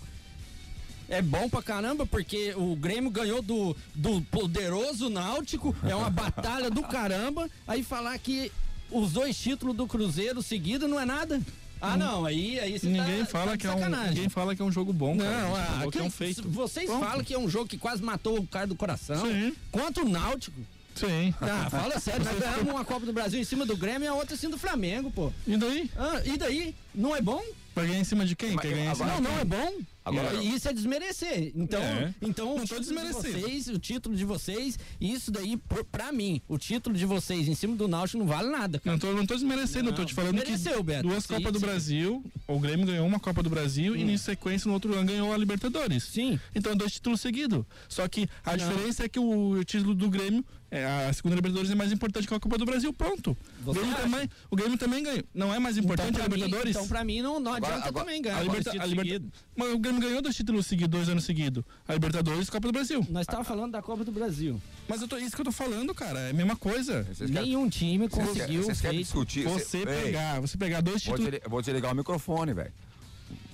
[1.10, 6.70] é bom pra caramba, porque o Grêmio ganhou do, do poderoso Náutico, é uma batalha
[6.70, 8.52] do caramba, aí falar que
[8.92, 11.42] os dois títulos do Cruzeiro seguidos não é nada?
[11.82, 14.56] Ah, não, aí, aí você tá- Ninguém tá fala de que é um, ninguém fala
[14.56, 15.30] que é um jogo bom, cara.
[15.44, 16.48] Não, ah, que é um feito.
[16.50, 17.06] vocês Pronto.
[17.06, 19.26] falam que é um jogo que quase matou o cara do coração.
[19.26, 19.54] Sim.
[19.72, 20.60] Quanto o Náutico.
[20.94, 21.34] Sim.
[21.40, 24.14] Ah, fala sério, nós ganhamos uma Copa do Brasil em cima do Grêmio e a
[24.14, 25.32] outra em cima do Flamengo, pô.
[25.48, 25.90] E daí?
[25.98, 26.76] Ah, e daí?
[26.94, 27.42] Não é bom?
[27.74, 28.52] Vai ganhar em cima de quem?
[28.52, 29.72] Mas Quer ganhar em cima Não, não é bom.
[30.10, 31.52] Agora- isso é desmerecer.
[31.56, 32.14] Então, É.
[32.22, 36.42] então Não o tô de vocês, o título de vocês, isso daí, por- pra mim,
[36.48, 38.92] o título de vocês em cima do Náutico não vale nada, cara.
[38.96, 41.08] Não tô, não tô desmerecendo, eu tô te falando que Beto.
[41.08, 41.66] duas Sim, Copas do sim.
[41.66, 45.34] Brasil, o Grêmio ganhou uma Copa do Brasil e em sequência no outro ano ganhou
[45.34, 46.04] a Libertadores.
[46.04, 46.40] Sim.
[46.56, 47.64] Então dois títulos seguidos.
[47.88, 51.76] Só que a diferença é que o título do Grêmio, é, a segunda Libertadores é
[51.76, 53.36] mais importante que a Copa do Brasil, pronto.
[53.66, 55.24] O Grêmio, também, o Grêmio também ganhou.
[55.34, 56.76] Não é mais importante então, a pra mim, Libertadores?
[56.76, 58.36] então, pra mim, não, não Agora- adianta agora- também a ganhar.
[58.46, 61.64] dois Liberta, a Liberta, mas o Grêmio ganhou dois títulos seguidos, dois anos seguidos.
[61.88, 63.06] A Libertadores e a Copa do Brasil.
[63.10, 64.62] Nós estávamos falando da Copa do Brasil.
[64.88, 67.06] Mas eu tô, isso que eu tô falando, cara, é a mesma coisa.
[67.18, 69.44] Querem- Nenhum time vocês querem- conseguiu Vocês querem discutir?
[69.46, 71.40] Você Ei, pegar, você pegar dois Vou, títulos.
[71.48, 72.72] vou desligar o microfone, velho.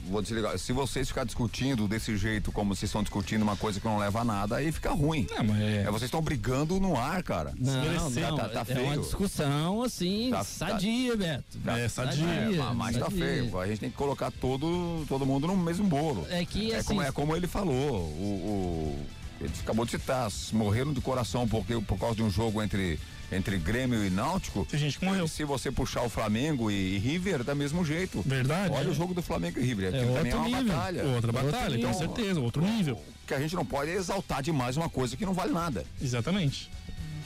[0.08, 0.58] Vou desligar.
[0.60, 4.22] Se vocês ficarem discutindo desse jeito, como vocês estão discutindo uma coisa que não leva
[4.22, 5.26] a nada, aí fica ruim.
[5.36, 7.54] Não, mas é- É, vocês estão brigando no ar, cara.
[7.58, 9.02] Não, não, tá- tá é uma feio.
[9.02, 11.60] discussão assim, Tá- sadia, Beto.
[11.68, 12.26] É, sadia.
[12.26, 13.26] É, ma- mas tá sadia.
[13.26, 13.60] feio.
[13.60, 16.26] A gente tem que colocar todo, todo mundo no mesmo bolo.
[16.30, 17.74] É que, é, assim, como, é como ele falou.
[17.76, 19.06] O, o-
[19.42, 23.00] ele acabou de citar, morreram de coração porque, por causa de um jogo entre,
[23.32, 24.66] entre Grêmio e Náutico.
[24.66, 25.28] Tem gente que morreu.
[25.28, 28.22] Se você puxar o Flamengo e, e River, da mesmo jeito.
[28.26, 28.74] Verdade.
[28.74, 28.90] Olha é.
[28.90, 29.94] o jogo do Flamengo e River.
[29.94, 30.74] É Aquilo também é uma nível.
[30.76, 31.06] batalha.
[31.06, 31.92] Outra batalha, nível.
[31.92, 32.96] com certeza, outro nível.
[32.96, 35.86] O que a gente não pode é exaltar demais uma coisa que não vale nada.
[36.02, 36.70] Exatamente.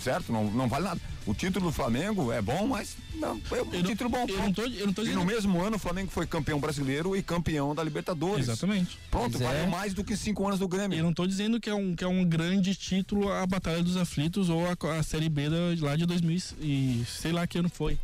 [0.01, 0.31] Certo?
[0.31, 1.01] Não, não vale nada.
[1.25, 4.25] O título do Flamengo é bom, mas não, é um Eu não- título bom.
[4.29, 6.59] eu não tô- eu não tô e dizendo- no mesmo ano o Flamengo foi campeão
[6.59, 8.47] brasileiro e campeão da Libertadores.
[8.47, 8.97] Exatamente.
[9.11, 9.67] Pronto, Pois valeu é.
[9.67, 10.97] mais do que cinco anos do Grêmio.
[10.97, 13.97] Eu não tô dizendo que é um, que é um grande título a Batalha dos
[13.97, 17.69] Aflitos ou a, a Série B da, lá de 2000 e sei lá que ano
[17.69, 17.99] foi.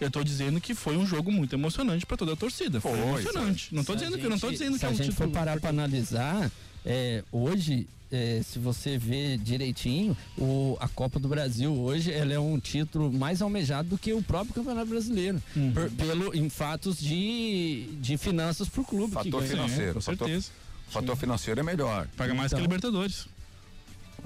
[0.00, 2.80] Eu tô dizendo que foi um jogo muito emocionante pra toda a torcida.
[2.80, 3.74] Foi, Foi, emocionante.
[3.74, 5.28] Não a dizendo que eu não tô dizendo se que é a um gente título.
[5.28, 6.50] for parar para analisar,
[6.84, 12.38] é, hoje, é, se você vê direitinho, o, a Copa do Brasil hoje ela é
[12.38, 15.72] um título mais almejado do que o próprio Campeonato Brasileiro, Uhum.
[15.72, 19.48] por- pelo em fatos de, de finanças pro clube que Fator ganha.
[19.52, 19.94] financeiro.
[19.94, 20.50] com fator- certeza.
[20.88, 22.08] fator financeiro é melhor.
[22.16, 22.62] Paga mais que a Então.
[22.64, 23.26] Libertadores.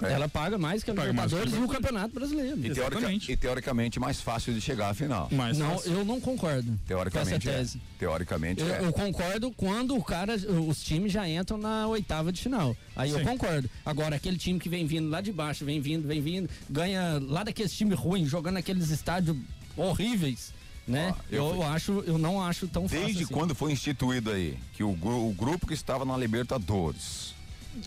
[0.03, 0.13] É.
[0.13, 1.75] Ela paga mais que a Paga mais Libertadores e o.
[1.75, 2.59] Campeonato Brasileiro.
[2.59, 3.33] E, teórica- Exatamente.
[3.33, 5.29] e teoricamente mais fácil de chegar à final.
[5.33, 5.93] Mais Não, fácil.
[5.93, 7.53] eu não concordo com essa Teoricamente é.
[7.53, 7.81] tese.
[7.99, 8.85] Teoricamente Eu, é.
[8.87, 12.77] eu concordo quando o cara, os times já entram na oitava de final.
[12.97, 13.25] Aí eu Sim.
[13.25, 13.69] concordo.
[13.85, 17.43] Agora, aquele time que vem vindo lá de baixo, vem vindo, vem vindo, ganha lá
[17.45, 19.37] daqueles times ruins, jogando naqueles estádios
[19.77, 20.53] horríveis,
[20.87, 21.15] né?
[21.19, 23.05] Ó, eu eu acho, eu não acho tão fácil.
[23.07, 23.33] Desde assim.
[23.33, 27.34] quando foi instituído aí que o, o grupo que estava na Libertadores,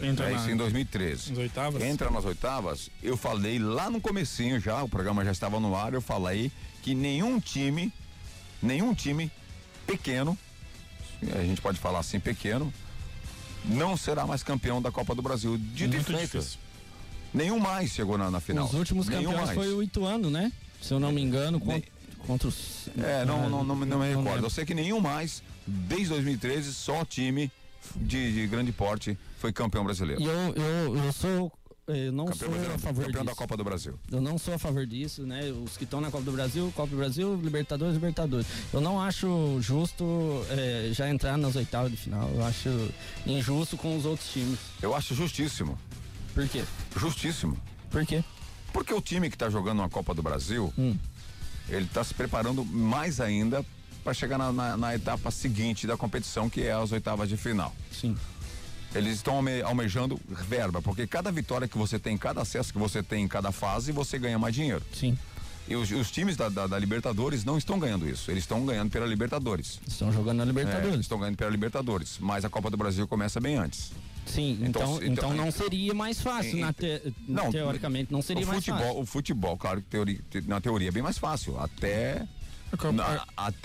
[0.02, 1.82] Entra é na- isso em 2013, nas oitavas.
[1.84, 5.94] entra nas oitavas, eu falei lá no comecinho já, o programa já estava no ar,
[5.94, 6.52] eu falei
[6.84, 7.92] que nenhum time,
[8.62, 9.32] nenhum time
[9.86, 10.38] pequeno,
[11.34, 12.72] a gente pode falar assim pequeno,
[13.66, 15.58] não será mais campeão da Copa do Brasil.
[15.58, 16.22] Dito e Muito feito.
[16.38, 16.60] difícil.
[17.34, 18.66] Nenhum mais chegou na, na final.
[18.66, 19.58] Os últimos Nenhum campeões mais.
[19.58, 20.52] foi o Ituano, né?
[20.82, 21.90] Se eu não me engano, contra,
[22.26, 22.88] contra os.
[22.98, 24.30] É, não, não, não, não me recordo.
[24.30, 24.46] lembro.
[24.46, 27.52] Eu sei que nenhum mais, desde 2013, só time
[27.96, 30.22] de, de grande porte foi campeão brasileiro.
[30.22, 31.52] E eu, eu, eu sou.
[31.88, 33.36] Eu não Campeão, sou a favor campeão da disso.
[33.42, 33.94] Copa do Brasil.
[34.12, 35.40] Eu não sou a favor disso, né?
[35.64, 38.46] Os que estão na Copa do Brasil, Copa do Brasil, Libertadores, Libertadores.
[38.74, 40.04] Eu não acho justo
[40.50, 42.30] eh, já entrar nas oitavas de final.
[42.36, 42.68] Eu acho
[43.26, 44.60] injusto com os outros times.
[44.82, 45.80] Eu acho justíssimo.
[46.34, 46.62] Por quê?
[46.98, 47.58] Justíssimo.
[47.90, 48.22] Por quê?
[48.74, 50.98] Porque o time que está jogando uma Copa do Brasil, Hum.
[51.70, 53.66] ele está se preparando mais ainda
[54.08, 57.76] para chegar na, na- na etapa seguinte da competição, que é as oitavas de final.
[57.92, 58.16] Sim.
[58.96, 63.04] Eles estão alme- almejando verba, porque cada vitória que você tem, cada acesso que você
[63.04, 64.82] tem em cada fase, você ganha mais dinheiro.
[64.94, 65.18] Sim.
[65.68, 68.32] E os, os times da, da- da Libertadores não estão ganhando isso.
[68.32, 69.78] Eles estão ganhando pela Libertadores.
[69.86, 71.00] Estão jogando na É, Libertadores.
[71.02, 72.18] estão ganhando pela Libertadores.
[72.22, 73.92] Mas a Copa do Brasil começa bem antes.
[74.26, 78.48] Sim, Então, então, então- então, não seria mais fácil, te- Não, teoricamente, não seria o
[78.48, 79.02] mais futebol, fácil.
[79.02, 81.60] O futebol, claro que teori- te- na teoria é bem mais fácil.
[81.60, 82.26] Até.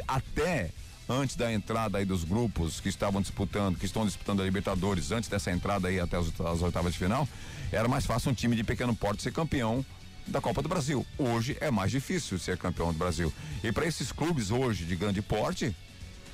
[0.06, 0.70] Até
[1.08, 5.28] antes da entrada aí dos grupos que estavam disputando, que estão disputando a Libertadores, antes
[5.28, 7.28] dessa entrada aí até as, as oitavas de final,
[7.70, 9.84] era mais fácil um time de pequeno porte ser campeão
[10.26, 11.04] da Copa do Brasil.
[11.18, 13.32] Hoje é mais difícil ser campeão do Brasil.
[13.62, 15.74] E para esses clubes hoje de grande porte,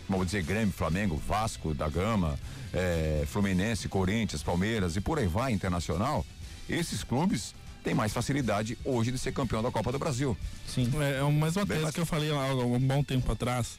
[0.09, 2.39] vamos dizer Grêmio, Flamengo, Vasco da Gama,
[2.73, 6.25] eh, Fluminense, Corinthians, Palmeiras e por aí vai, Internacional,
[6.69, 7.55] esses clubes
[7.89, 10.37] têm mais facilidade hoje de ser campeão da Copa do Brasil.
[10.67, 10.91] Sim.
[11.01, 13.79] É, é mais uma tese que eu falei há um bom tempo atrás.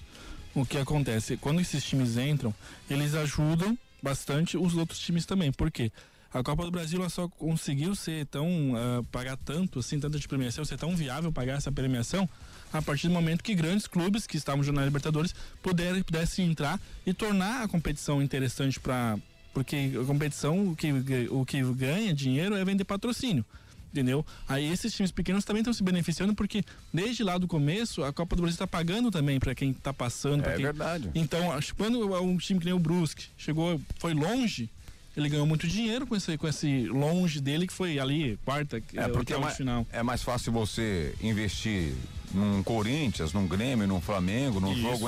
[0.55, 1.37] O que acontece?
[1.37, 2.53] Quando esses times entram,
[2.89, 5.51] eles ajudam bastante os outros times também.
[5.51, 5.91] Por quê?
[6.33, 8.47] A Copa do Brasil ela só conseguiu ser tão.
[8.75, 12.27] ah, pagar tanto, assim, tanta de premiação, ser tão viável pagar essa premiação
[12.73, 16.79] a partir do momento que grandes clubes que estavam jogando na Libertadores puderem, pudessem entrar
[17.05, 19.19] e tornar a competição interessante para.
[19.53, 20.91] Porque a competição, o que,
[21.29, 23.45] o que ganha dinheiro é vender patrocínio.
[23.91, 24.23] Entendeu?
[24.47, 28.35] Aí esses times pequenos também estão se beneficiando porque desde lá do começo a Copa
[28.35, 30.45] do Brasil está pagando também para quem está passando.
[30.45, 30.65] É quem...
[30.65, 31.09] verdade.
[31.15, 34.69] Então, acho que quando um time que nem o Brusque chegou, foi longe,
[35.17, 38.79] ele ganhou muito dinheiro com esse, com esse longe dele que foi ali, quarta, É
[38.79, 39.87] porque é oitava de mais, final.
[39.91, 41.93] é mais fácil você investir
[42.31, 44.81] num Corinthians, num Grêmio, num Flamengo, num Isso.
[44.81, 45.07] jogo,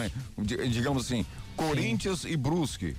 [0.69, 1.23] digamos assim,
[1.55, 2.95] Corinthians e Brusque,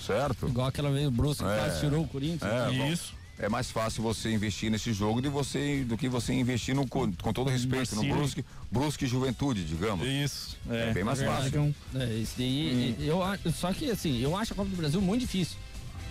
[0.00, 0.48] certo?
[0.48, 1.58] Igual aquela vez o Brusque É.
[1.58, 2.50] quase tirou o Corinthians.
[2.50, 3.12] É, bom, Isso.
[3.38, 7.10] É mais fácil você investir nesse jogo de você, do que você investir no, co-
[7.22, 8.16] com todo respeito, no Marcílio.
[8.16, 10.06] Brusque, Brusque e Juventude, digamos.
[10.06, 10.56] Isso.
[10.70, 11.74] É bem mais É fácil.
[11.94, 15.20] É, isso daí, eu, acho- só que assim, eu acho a Copa do Brasil muito
[15.20, 15.56] difícil.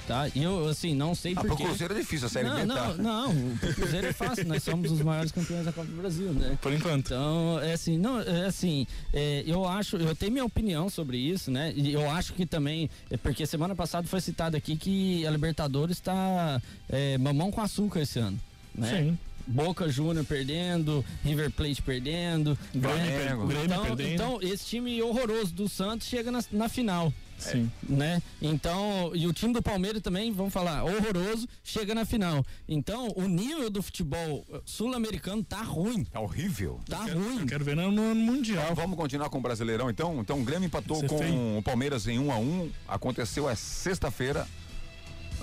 [0.08, 0.30] Tá?
[0.36, 1.56] E eu, assim, não sei Ah, porquê.
[1.64, 2.94] pro Cruzeiro é difícil, a Série não, B não, tá.
[2.94, 6.56] não, pro Cruzeiro é fácil, nós somos os maiores campeões da Copa do Brasil, né?
[6.62, 7.08] Por enquanto.
[7.08, 11.50] Então, é assim, não, é assim, é, eu acho, eu tenho minha opinião sobre isso,
[11.50, 11.74] né?
[11.76, 15.98] E eu acho que também, é porque semana passada foi citado aqui que a Libertadores
[15.98, 18.40] está é, mamão com açúcar esse ano,
[18.76, 18.90] né?
[18.90, 19.18] Sim.
[19.48, 23.48] Boca Júnior perdendo, River Plate perdendo, Flamengo.
[23.48, 24.10] Grêmio então, perdendo.
[24.14, 27.14] então esse time horroroso do Santos chega na, na final.
[27.38, 27.70] Sim.
[27.84, 28.22] Né?
[28.42, 32.44] Então, e o time do Palmeiras também, vamos falar, horroroso, chega na final.
[32.68, 36.04] Então, o nível do futebol sul-americano tá ruim.
[36.06, 36.80] Tá horrível.
[36.90, 37.46] Tá Eu ruim.
[37.46, 38.74] quero ver no, no Mundial.
[38.74, 40.20] Vamos continuar com o Brasileirão então?
[40.22, 41.58] Então o Grêmio empatou Você com tem?
[41.58, 44.48] o Palmeiras em 1 a 1 Aconteceu é sexta-feira,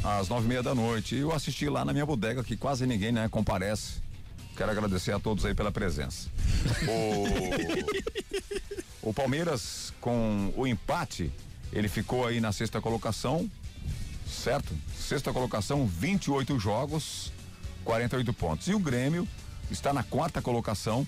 [0.02, 1.14] às nove e meia da noite.
[1.14, 4.00] E eu assisti lá na minha bodega, que quase ninguém né, comparece.
[4.56, 6.28] Quero agradecer a todos aí pela presença.
[9.02, 11.30] O, o Palmeiras, com o empate,
[11.72, 13.50] ele ficou aí na sexta colocação,
[14.26, 14.74] certo?
[14.96, 17.32] Sexta colocação, 28 jogos,
[17.84, 18.68] 48 pontos.
[18.68, 19.26] E o Grêmio
[19.70, 21.06] está na quarta colocação,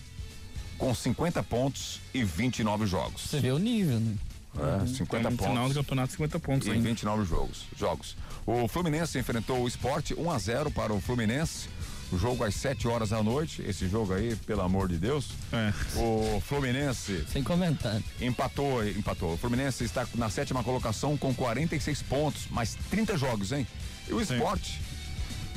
[0.79, 3.23] com 50 pontos e 29 jogos.
[3.23, 4.17] Você vê o nível, né?
[4.57, 6.89] É, 50 Tá no final do pontos campeonato, 50 pontos e ainda.
[6.89, 8.17] 29 jogos, jogos.
[8.47, 11.69] O Fluminense enfrentou o Esporte 1 a 0 para o Fluminense.
[12.13, 13.63] O jogo às 7 horas da noite.
[13.67, 15.31] Esse jogo aí, pelo amor de Deus.
[15.53, 15.73] É.
[15.99, 18.03] O Fluminense Sem comentário.
[18.21, 19.35] empatou, empatou.
[19.35, 23.67] O Fluminense está na sétima colocação com 46 pontos, mais 30 jogos, hein?
[24.09, 24.35] E o Sim.
[24.35, 24.81] Esporte?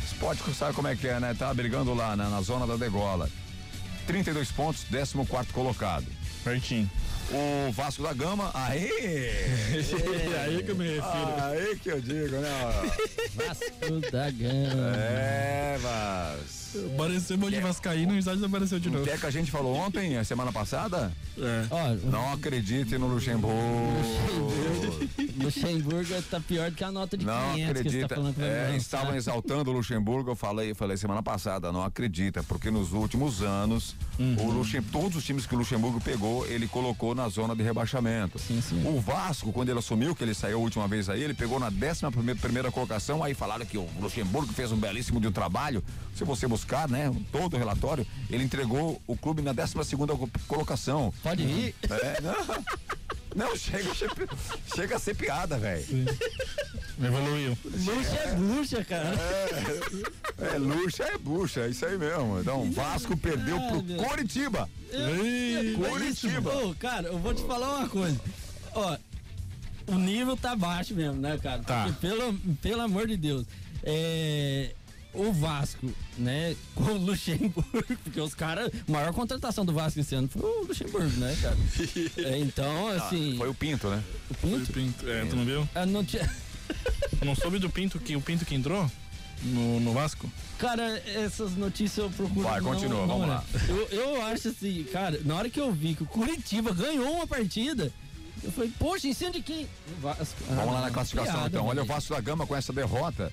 [0.05, 1.33] Esporte, sabe como é que é, né?
[1.33, 2.27] Tá brigando lá né?
[2.29, 3.29] na zona da degola.
[4.07, 6.05] 32 pontos, 14 quarto colocado.
[6.43, 6.89] Pertinho.
[7.29, 8.51] O Vasco da Gama!
[8.55, 8.71] É
[10.45, 11.33] aí que eu me refiro.
[11.41, 12.49] Aí que eu digo, né?
[13.35, 14.95] Vasco da Gama.
[14.95, 16.66] É, mas.
[16.95, 19.03] Apareceu de Vascaíno e o estádio apareceu de O novo.
[19.05, 21.11] que é que a gente falou ontem, a semana passada?
[21.37, 21.65] É.
[21.69, 23.55] Ó, Não acredite no Luxemburgo.
[25.39, 28.07] o Luxemburgo tá pior do que a nota de Não 500 que você acredita.
[28.09, 32.43] tá falando que É, estavam exaltando o Luxemburgo, eu falei, falei semana passada, não acredita,
[32.43, 37.13] porque nos últimos anos, o Luxem, todos os times que o Luxemburgo pegou, ele colocou
[37.15, 38.39] na zona de rebaixamento.
[38.39, 38.83] Sim, sim.
[38.85, 41.69] O Vasco, quando ele assumiu, que ele saiu a última vez aí, ele pegou na
[41.69, 45.83] décima primeira, primeira colocação, aí falaram que o Luxemburgo fez um belíssimo de um trabalho.
[46.15, 50.29] Se você buscar, né, todo o relatório, ele entregou o clube na décima segunda co-
[50.47, 51.13] colocação.
[51.23, 51.75] Pode ir.
[51.89, 52.63] É, não.
[53.35, 54.15] Não, chega, chega,
[54.75, 55.85] chega a ser piada, velho.
[56.99, 57.55] Evoluiu.
[57.63, 59.13] Luxa é bucha, cara.
[60.39, 62.39] É, luxa é bucha, é isso aí mesmo.
[62.39, 63.83] Então, Vasco perdeu pro.
[64.07, 64.67] Coritiba.
[66.63, 68.19] Ô, cara, eu vou te falar uma coisa.
[68.73, 68.97] Ó,
[69.87, 71.61] o nível tá baixo mesmo, né, cara?
[71.61, 71.83] Tá.
[71.83, 73.45] Porque, pelo, pelo amor de Deus.
[73.83, 74.71] É.
[75.17, 77.63] O Vasco, né, com o Luxemburgo,
[78.03, 81.57] porque os caras, a maior contratação do Vasco esse ano foi o Luxemburgo, né, cara?
[82.17, 84.03] É, então, assim, Foi o Pinto, né?
[84.29, 85.09] o Pinto, Pinto.
[85.09, 85.67] É, tu não viu?
[85.73, 86.29] ah, não tinha.
[87.25, 88.89] não soube do Pinto que o Pinto que entrou
[89.43, 90.29] no, no Vasco?
[90.59, 92.41] Cara, essas notícias eu procuro.
[92.47, 93.43] Vai, não- continua, não vamos lá.
[93.67, 97.27] Eu, eu acho assim, cara, na hora que eu vi que o Curitiba ganhou uma
[97.27, 97.91] partida,
[98.43, 99.65] eu falei, poxa, em cima de quem?
[99.97, 100.35] O Vasco.
[100.49, 101.65] Vamos Ah, lá na classificação piada, então.
[101.65, 101.85] Olha o.
[101.85, 103.31] Vasco da Gama com essa derrota.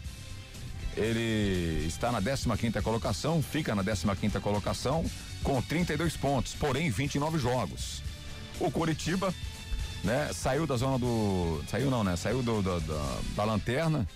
[0.96, 2.20] Ele está na
[2.56, 5.04] 15 colocação, fica na 15 colocação
[5.42, 8.00] com 32 pontos, porém 29 jogos.
[8.60, 9.34] O Coritiba,
[10.04, 11.62] né, saiu da zona do.
[11.68, 12.14] Saiu não, né?
[12.16, 14.06] Saiu do, do- da, da lanterna,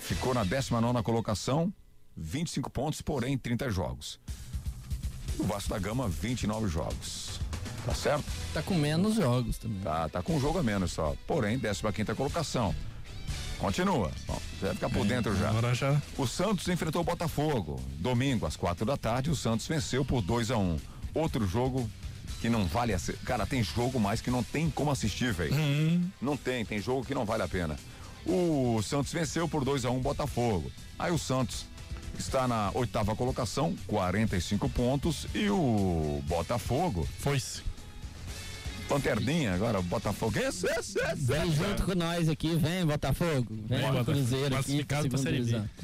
[0.00, 1.72] ficou na 19 colocação,
[2.16, 4.18] 25 pontos, porém 30 jogos.
[5.38, 7.38] O Vasco da Gama, 29 jogos.
[7.84, 8.24] Tá certo?
[8.52, 9.80] Tá com menos jogos também.
[9.80, 11.14] Tá, tá com um jogo a menos só.
[11.26, 11.58] Porém,
[11.92, 12.74] 15 colocação.
[13.60, 14.10] Continua.
[14.26, 15.50] Bom, você vai ficar por dentro já.
[15.50, 16.00] Agora já.
[16.16, 17.78] O Santos enfrentou o Botafogo.
[17.98, 20.78] Domingo, às quatro da tarde, o Santos venceu por 2 a 1 um.
[21.12, 21.88] Outro jogo
[22.40, 23.18] que não vale a ser.
[23.18, 25.54] Cara, tem jogo mais que não tem como assistir, velho.
[26.20, 27.76] Não tem, tem jogo que não vale a pena.
[28.26, 30.72] O Santos venceu por 2 a 1 um, Botafogo.
[30.98, 31.66] Aí o Santos
[32.18, 35.26] está na oitava colocação, 45 pontos.
[35.34, 37.06] E o Botafogo.
[37.18, 37.69] Foi-se.
[38.90, 40.38] Lanterninha, agora Botafogo.
[40.38, 43.46] Esse, esse, esse, Vem junto com nós aqui, vem Botafogo.
[43.66, 44.04] Vem Vem.
[44.04, 44.84] Cruzeiro aqui.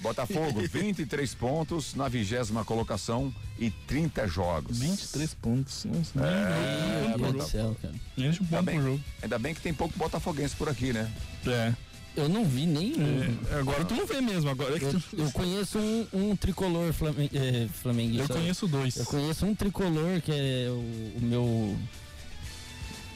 [0.00, 4.78] Botafogo, 23 pontos na vigésima colocação e 30 jogos.
[4.78, 5.84] 23 pontos.
[5.84, 7.94] Nossa, É, Meu Deus do céu, cara.
[8.16, 9.00] De um Ainda bem, jogo.
[9.22, 11.10] ainda bem que tem pouco botafoguense por aqui, né?
[11.46, 11.72] É.
[12.16, 13.22] Eu não vi nenhum.
[13.50, 14.48] É, Agora tu não vê mesmo.
[14.48, 18.32] Agora é Eu, eu conheço um, um tricolor flamen, eh, flamenguista.
[18.32, 18.96] Eu conheço dois.
[18.96, 21.76] Eu conheço um tricolor que é o, o meu.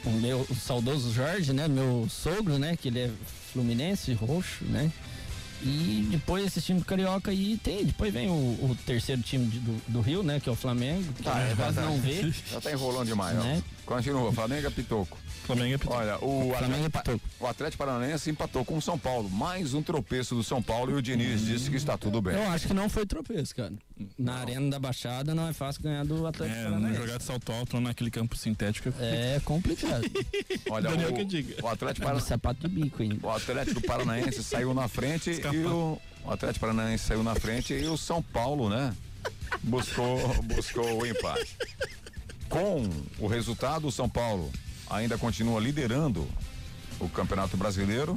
[0.05, 1.67] O meu o saudoso Jorge, né?
[1.67, 2.75] Meu sogro, né?
[2.75, 3.11] Que ele é
[3.53, 4.91] fluminense, roxo, né?
[5.63, 7.85] E depois esse time do Carioca aí tem.
[7.85, 10.39] Depois vem o, o terceiro time de- do, do Rio, né?
[10.39, 11.13] Que é o Flamengo.
[11.13, 12.31] Que Ah, é quase não vê.
[12.51, 13.43] Já tá enrolando demais, ó.
[13.43, 13.61] Né?
[13.85, 15.19] Continua, Flamengo é pitoco.
[15.45, 15.97] Flamengo é pitoco.
[15.97, 17.29] Olha, o Flamengo é Atlético, pitoco.
[17.39, 19.29] o Atlético Paranaense empatou com o São Paulo.
[19.29, 22.35] Mais um tropeço do São Paulo e o Diniz disse que está tudo bem.
[22.35, 23.73] Eu acho que não foi tropeço, cara.
[24.17, 26.99] Na Arena da Baixada não é fácil ganhar do Atlético É, não Paranaense.
[27.01, 28.93] jogar de salto alto naquele campo sintético.
[28.99, 30.03] É complicado.
[30.69, 31.63] Olha, Daniel o, que diga.
[31.63, 32.27] o Atlético É Paranaense.
[32.29, 33.25] sapato de bico ainda.
[33.25, 37.85] O Atlético Paranaense saiu na frente e o, o Atlético Paranaense saiu na frente e
[37.87, 38.93] o São Paulo, né?
[39.63, 41.55] Buscou, buscou o empate.
[42.49, 42.89] Com
[43.19, 44.51] o resultado, o São Paulo
[44.91, 46.27] ainda continua liderando
[46.99, 48.15] o Campeonato Brasileiro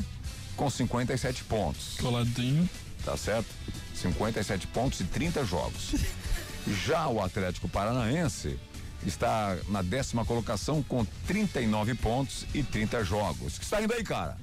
[0.57, 1.97] com 57 pontos.
[2.01, 2.69] Coladinho.
[3.05, 3.47] Tá certo?
[3.95, 5.95] 57 pontos e 30 jogos.
[6.87, 8.59] Já o Atlético Paranaense
[9.07, 13.57] está na décima colocação com 39 pontos e 30 jogos.
[13.57, 14.37] O que está indo aí, cara?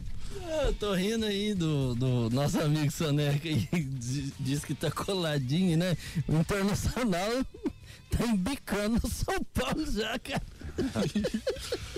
[0.64, 5.78] Eu tô rindo aí do, do nosso amigo Soneca aí, diz- diz que tá coladinho,
[5.78, 5.98] né?
[6.28, 7.44] O Internacional
[8.12, 10.42] tá embicando o São Paulo já, cara.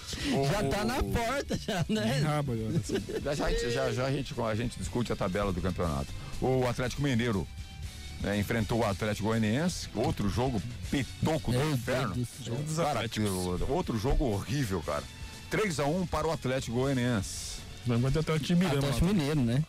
[0.52, 2.20] já tá na porta, já, né?
[2.24, 2.54] Rabo.
[3.24, 6.08] Já, já, a gente- já, já a, gente, a gente discute a tabela do campeonato.
[6.42, 7.48] O Atlético Mineiro
[8.22, 12.16] né, enfrentou o Atlético Goianiense, outro jogo pitoco do Meu Deus inferno.
[12.16, 12.46] do céu.
[12.46, 13.10] Jogo dos Cara,
[13.70, 15.04] outro jogo horrível, cara.
[15.50, 17.54] 3 a 1 para o Atlético Goianiense.
[17.86, 18.80] Vai até o time Mirama.
[18.80, 19.64] Atlético Mineiro, né?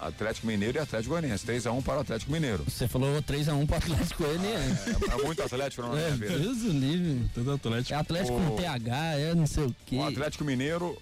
[0.00, 1.44] Atlético Mineiro e Atlético Goianiense.
[1.44, 2.64] 3 a 1 para o Atlético Mineiro.
[2.66, 4.90] Você falou 3x1 pro Atlético Goianiense.
[4.90, 6.38] É, é muito Atlético na É, minha vida.
[6.38, 7.30] Deus do livre.
[7.34, 7.94] Todo É Atlético.
[7.98, 9.96] Atlético O- com TH, é não sei o quê.
[9.96, 10.96] O Atlético Mineiro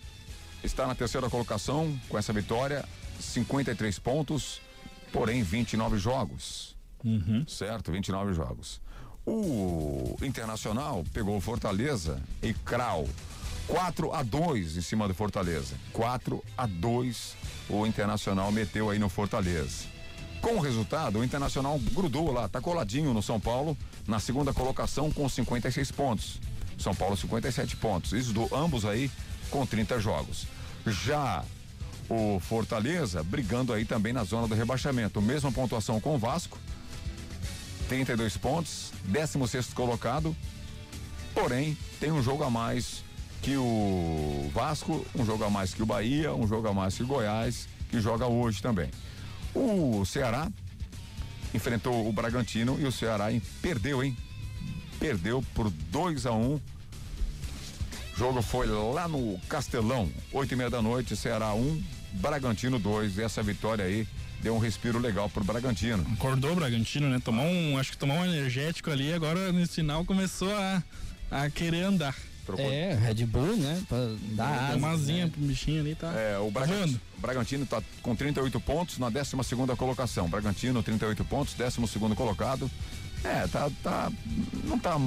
[0.65, 2.85] está na terceira colocação com essa vitória,
[3.21, 4.61] 53 pontos,
[5.13, 6.77] porém 29 jogos.
[7.47, 7.93] Certo?
[7.93, 8.81] 29 jogos.
[9.25, 13.07] O Internacional pegou o Fortaleza e Crau.
[13.69, 15.77] 4 a 2 em cima do Fortaleza.
[15.93, 17.37] 4 a 2
[17.69, 19.87] o Internacional meteu aí no Fortaleza.
[20.41, 25.11] Com o resultado, o Internacional grudou lá, tá coladinho no São Paulo, na segunda colocação
[25.11, 26.41] com 56 pontos.
[26.79, 28.13] São Paulo 57 pontos.
[28.13, 29.11] Isso do ambos aí
[29.51, 30.47] com 30 jogos.
[30.87, 31.45] Já
[32.09, 35.21] o Fortaleza brigando aí também na zona do rebaixamento.
[35.21, 36.57] Mesma pontuação com o Vasco,
[37.89, 40.35] 32 pontos, 16 colocado.
[41.35, 43.03] Porém, tem um jogo a mais
[43.43, 47.03] que o Vasco, um jogo a mais que o Bahia, um jogo a mais que
[47.03, 48.91] o Goiás, que joga hoje também.
[49.55, 50.49] O Ceará
[51.55, 54.17] enfrentou o Bragantino e o Ceará em- perdeu, hein?
[54.99, 56.55] Perdeu por 2 a 1 um.
[56.57, 61.83] O jogo foi lá no Castelão, oito e meia da noite, Ceará 1, um,
[62.15, 63.17] Bragantino 2.
[63.17, 64.07] E essa vitória aí
[64.43, 66.05] deu um respiro legal pro Bragantino.
[66.15, 67.21] Acordou o Bragantino, né?
[67.25, 67.79] Tomou um.
[67.79, 69.13] Acho que tomou um energético ali.
[69.13, 70.83] Agora nesse final começou a,
[71.31, 72.15] a querer andar.
[72.49, 73.83] Trocou- É, Red Bull, né?
[73.89, 73.99] Pra
[74.33, 75.31] dar uma asinha né?
[75.31, 76.13] pro bichinho ali, tá?
[76.13, 80.29] É, o tá Bragantino, o Bragantino tá com 38 pontos na 12 segunda colocação.
[80.31, 82.71] Bragantino, 38 pontos, 12 segundo colocado.
[83.23, 84.11] É, tá, tá.
[84.65, 84.99] Não tá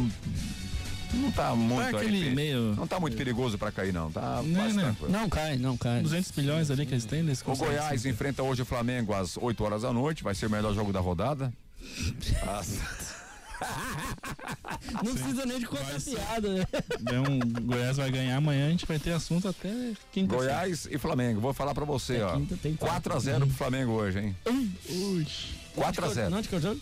[1.14, 1.92] Não tá muito.
[1.92, 4.12] Tá aquele aí, meio- Não tá muito perigoso pra cair, não.
[4.12, 4.84] Tá Não, quase não.
[4.84, 5.12] tranquilo.
[5.12, 6.02] Não cai, não cai.
[6.02, 9.64] 200 milhões ali que eles têm, eles O Goiás enfrenta hoje o Flamengo às 8
[9.64, 10.24] horas da noite.
[10.24, 11.52] Vai ser o melhor jogo da rodada.
[12.48, 13.21] Às-
[15.04, 16.66] Não precisa nem de contar piada, né?
[17.00, 19.70] Deu um, Goiás vai ganhar amanhã, a gente vai ter assunto até
[20.12, 21.40] quinta Goiás e Flamengo.
[21.42, 22.34] Vou falar pra você, É, ó.
[22.36, 23.14] quinta tem quatro.
[23.14, 24.36] 4x0 pro Flamengo hoje, hein?
[24.90, 25.28] Ui.
[25.76, 26.34] 4x0.
[26.34, 26.82] Onde que é o jogo?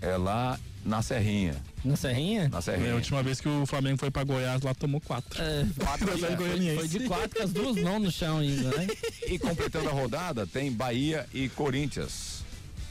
[0.00, 1.56] É lá na Serrinha.
[1.84, 2.48] Na Serrinha?
[2.50, 2.94] Na É, a Serrinha.
[2.94, 5.42] última vez que o Flamengo foi pra Goiás, lá tomou quatro.
[5.42, 6.76] É, 4x0 foi, Goianiense.
[6.78, 8.86] foi de quatro com as duas mãos no chão ainda, né?
[9.26, 12.43] E completando a rodada, tem Bahia e Corinthians.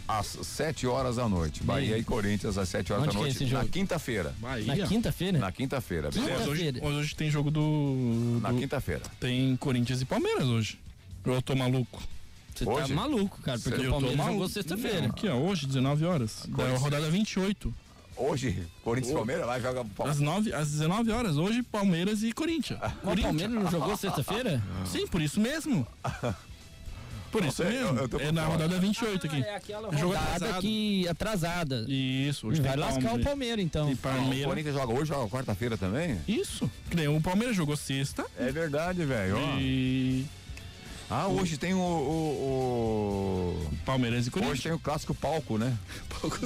[0.08, 1.64] Às 7 horas da noite.
[1.64, 3.44] Bahia e Corinthians às 7 horas Onde da é noite.
[3.44, 4.36] esse na quinta-feira.
[4.42, 5.40] Na quinta-feira?
[5.40, 6.34] Na quinta-feira, beleza?
[6.40, 6.96] Mas hoje, Quinta-feira.
[6.98, 8.40] hoje tem jogo do.
[8.42, 9.02] Na do- quinta-feira.
[9.20, 10.78] Tem Corinthians e Palmeiras hoje.
[11.26, 12.02] Eu tô maluco.
[12.54, 15.08] Você tá maluco, cara, porque Eu o Palmeiras jogou sexta-feira.
[15.08, 16.44] Aqui, ó, hoje, 19 horas.
[16.48, 16.82] Da Corinthians.
[16.82, 17.74] rodada 28.
[18.16, 19.86] Hoje, Corinthians e Palmeiras vai jogar.
[20.06, 22.80] Às, 9, às 19 horas, hoje, Palmeiras e Corinthians.
[22.80, 23.22] O Corinthians.
[23.24, 24.62] Palmeiras não jogou sexta-feira?
[24.86, 25.88] Sim, por isso mesmo.
[27.34, 27.98] Por isso sei, mesmo.
[27.98, 29.44] eu- eu tô é na rodada 28 aqui.
[29.44, 30.62] É aquela Jogo rodada atrasado.
[30.62, 31.86] que atrasada.
[31.90, 33.26] Isso, hoje Vai lascar o Palmeiras.
[33.26, 33.86] Palmeiras, então.
[33.88, 34.46] Tem O Palmeiras.
[34.48, 36.18] Corinthians joga hoje, joga quarta-feira também?
[36.28, 36.72] Isso.
[37.18, 38.26] O Palmeiras jogou sexta.
[38.40, 39.36] É verdade, velho.
[39.38, 39.58] ó.
[41.16, 41.78] Ah, hoje tem o.
[41.78, 44.64] o- o- Palmeiras e Hoje Corinthians.
[44.64, 45.78] tem o clássico palco, né?
[46.10, 46.40] Palco.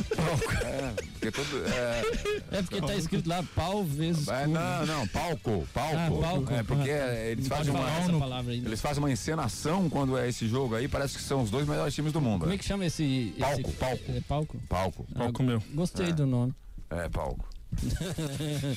[0.66, 1.66] É, porque todo.
[1.68, 5.96] É, É porque tá escrito lá pau vezes é, não, não, palco, palco.
[5.96, 6.54] Ah, palco.
[6.54, 7.14] É porque Ah, tá.
[7.16, 8.54] eles Não fazem uma.
[8.54, 11.94] Eles fazem uma encenação quando é esse jogo aí, parece que são os dois melhores
[11.94, 12.40] times do mundo.
[12.42, 12.58] Como é né?
[12.58, 13.30] que chama esse...
[13.30, 14.04] esse- Palco, palco.
[14.12, 14.58] É palco?
[14.68, 15.08] Palco.
[15.16, 15.64] Palco meu.
[15.74, 16.54] Gostei do nome.
[16.90, 17.48] É, palco.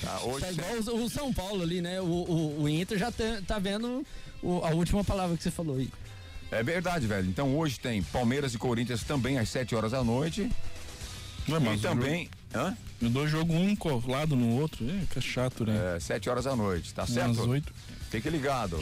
[0.00, 2.00] Tá, hoje Tá igual o, o São Paulo ali, né?
[2.00, 4.04] O, o, o Inter já tá, tá vendo
[4.42, 5.90] o- a última palavra que você falou aí.
[6.50, 7.28] É verdade, velho.
[7.28, 10.50] Então hoje tem Palmeiras e Corinthians também às 7 horas da noite.
[11.48, 12.28] Não, E mas também.
[12.54, 12.76] Hã?
[13.00, 14.84] Eu dou jogo um colado no outro.
[14.88, 15.96] É, que é chato, né?
[15.96, 17.48] É, 7 horas da noite, tá Às certo?
[17.48, 17.72] 8.
[18.10, 18.78] Fique ligado.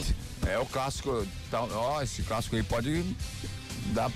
[0.47, 1.25] É o clássico.
[1.51, 3.03] Tá, ó, esse clássico aí pode
[3.93, 4.11] dar.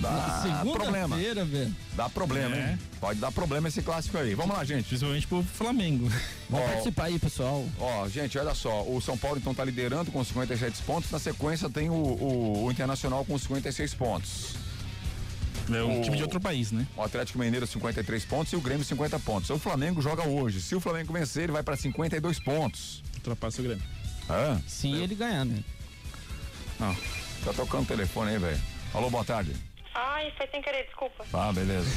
[0.00, 1.16] Dar problema.
[1.16, 1.74] Velho.
[1.94, 2.70] Dá problema, É.
[2.72, 2.78] hein?
[3.00, 4.34] Pode dar problema esse clássico aí.
[4.34, 4.86] Vamos lá, gente.
[4.88, 6.10] Principalmente pro Flamengo.
[6.50, 7.64] Vamos Ó, participar aí, pessoal.
[7.78, 8.82] Ó, gente, olha só.
[8.82, 11.10] O São Paulo então tá liderando com 57 pontos.
[11.10, 14.54] Na sequência tem o, o- o Internacional com 56 pontos.
[15.70, 16.86] É um O- time de outro país, né?
[16.94, 19.48] O Atlético Mineiro 53 pontos e o Grêmio 50 pontos.
[19.48, 20.60] O Flamengo joga hoje.
[20.60, 23.02] Se o Flamengo vencer, ele vai para 52 pontos.
[23.16, 23.82] Ultrapassa o Grêmio.
[24.28, 24.60] Hã?
[24.66, 25.60] Se ele ganhar, né?
[26.78, 26.94] Ah,
[27.44, 28.60] Tá tocando o telefone aí, velho.
[28.94, 29.52] Alô, boa tarde.
[29.94, 31.24] Ai, foi sem querer, desculpa.
[31.32, 31.86] Ah, beleza.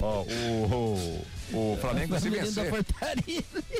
[0.00, 2.72] Ó, o, o, o Flamengo se vencer,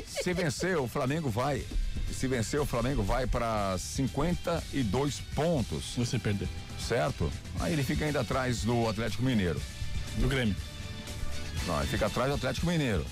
[0.05, 1.63] se vencer, o Flamengo vai,
[2.11, 6.47] se vencer, o Flamengo vai para 52 pontos, você perder.
[6.79, 7.31] certo?
[7.59, 9.61] Aí ele fica ainda atrás do Atlético Mineiro.
[10.17, 10.55] Do Grêmio.
[11.65, 13.05] Não, ele fica atrás do Atlético Mineiro.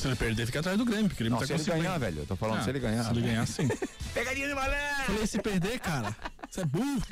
[0.00, 1.82] Se ele perder, fica atrás do Grêmio, porque ele Não, tá se ele com 50.
[1.84, 2.18] ganhar, velho.
[2.20, 3.04] Eu tô falando Ah, se ele ganhar.
[3.04, 3.68] Se ele ganhar, sim.
[4.14, 5.04] Pegadinha de malandro!
[5.06, 6.16] Falei, se perder, cara,
[6.50, 7.02] você é burro.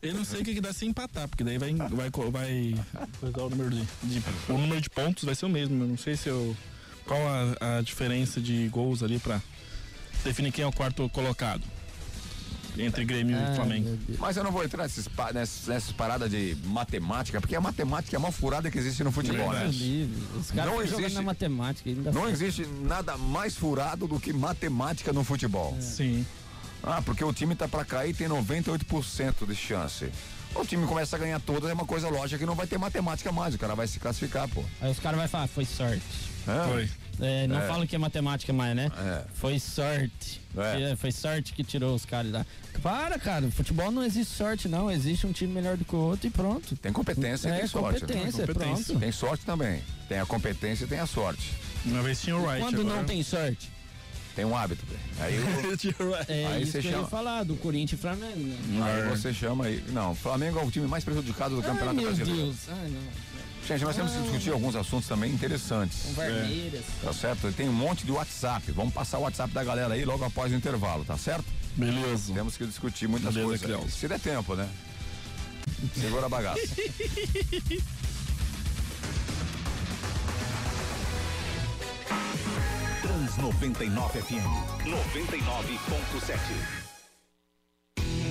[0.00, 2.74] Eu não sei o que, que dá se empatar, porque daí vai, vai, vai
[3.20, 5.82] coisar o número de, de- O número de pontos vai ser o mesmo.
[5.82, 6.56] Eu não sei se eu.
[7.04, 7.20] Qual
[7.60, 9.40] a, a diferença de gols ali pra
[10.22, 11.62] definir quem é o quarto colocado.
[12.78, 13.98] Entre Grêmio Ah, e Flamengo.
[14.18, 18.18] Mas eu não vou entrar nesses, nessas, nessas paradas de matemática, porque a matemática é
[18.18, 19.62] a maior furada que existe no futebol, né?
[19.64, 20.22] Deus livre.
[20.38, 21.88] Os caras Não existe- na matemática.
[21.90, 25.76] Ainda Não existe nada mais furado do que matemática no futebol.
[25.80, 26.24] Sim.
[26.82, 30.08] Ah, porque o time tá pra cair e tem 98% de chance.
[30.54, 33.30] O time começa a ganhar todas, é uma coisa lógica que não vai ter matemática
[33.32, 34.64] mais, o cara vai se classificar, pô.
[34.80, 36.00] Aí os caras vão falar, foi sorte.
[36.46, 36.68] É?
[36.72, 36.88] Foi.
[37.20, 37.66] É, não É.
[37.66, 38.90] falam que é matemática mais, né?
[38.96, 39.24] É.
[39.34, 40.40] Foi sorte.
[40.56, 40.92] É.
[40.92, 42.46] É, Foi sorte que tirou os caras lá.
[42.82, 43.50] Para, cara.
[43.50, 44.90] Futebol não existe sorte, não.
[44.90, 46.76] Existe um time melhor do que o outro e pronto.
[46.76, 47.94] Tem competência e É, tem sorte.
[47.94, 48.06] né?
[48.08, 48.84] competência, Competência.
[48.84, 49.00] pronto.
[49.00, 49.82] Tem sorte também.
[50.08, 51.52] Tem a competência e tem a sorte.
[51.84, 52.60] Uma vez tinha o Wright.
[52.62, 53.70] Quando não agora- tem sorte?
[54.36, 54.84] Tem um hábito.
[54.86, 55.00] velho.
[55.20, 55.34] Aí.
[56.28, 58.38] É Aí isso você que eu chama- ia falar, do Corinthians e Flamengo.
[58.38, 59.02] né?
[59.02, 59.82] aí você chama aí.
[59.88, 62.42] Não, o Flamengo é o time mais prejudicado do Ai, Campeonato meu Brasileiro.
[62.42, 62.56] Deus.
[62.68, 63.00] Ai, não.
[63.68, 66.06] Gente, nós temos que discutir alguns assuntos também interessantes.
[66.06, 66.84] Com Varneiras.
[67.04, 67.52] Tá certo?
[67.52, 68.72] Tem um monte de WhatsApp.
[68.72, 71.44] Vamos passar o WhatsApp da galera aí logo após o intervalo, tá certo?
[71.76, 72.32] Beleza.
[72.32, 73.66] Temos que discutir muitas Beleza, coisas.
[73.66, 73.90] Criança.
[73.90, 74.66] Se der tempo, né?
[75.94, 76.62] Segura a bagaça.
[83.02, 86.87] Trans 99 FM 99.7.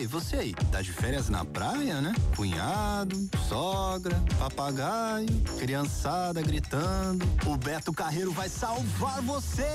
[0.00, 2.14] Ei, você aí, tá de férias na praia, né?
[2.34, 5.28] Cunhado, sogra, papagaio,
[5.58, 7.22] criançada gritando.
[7.44, 9.68] O Beto Carreiro vai salvar você!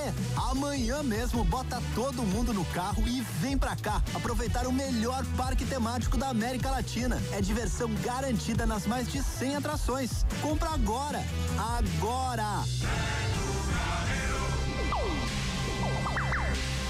[0.49, 5.63] Amanhã mesmo, bota todo mundo no carro e vem pra cá aproveitar o melhor parque
[5.63, 7.21] temático da América Latina.
[7.31, 10.25] É diversão garantida nas mais de 100 atrações.
[10.41, 11.23] Compra agora!
[11.77, 12.63] Agora!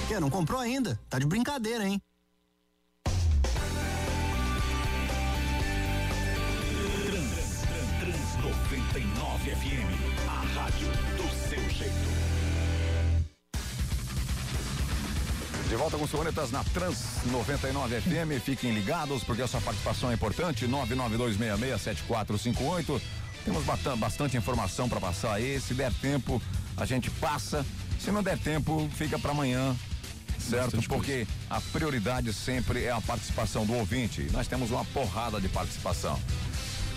[0.08, 0.98] Que, não comprou ainda?
[1.10, 2.02] Tá de brincadeira, hein?
[9.46, 9.86] 99 FM,
[10.28, 10.88] a rádio
[11.18, 12.10] do seu jeito.
[15.70, 18.42] De volta com Sonetas na Trans 99 FM.
[18.44, 20.68] Fiquem ligados porque a sua participação é importante.
[20.68, 23.00] 992667458.
[23.44, 23.64] Temos
[23.98, 25.60] bastante informação para passar aí.
[25.60, 26.42] Se der tempo,
[26.76, 27.64] a gente passa.
[28.00, 29.76] Se não der tempo, fica para amanhã.
[30.40, 30.82] Certo?
[30.88, 34.28] Porque a prioridade sempre é a participação do ouvinte.
[34.32, 36.20] Nós temos uma porrada de participação.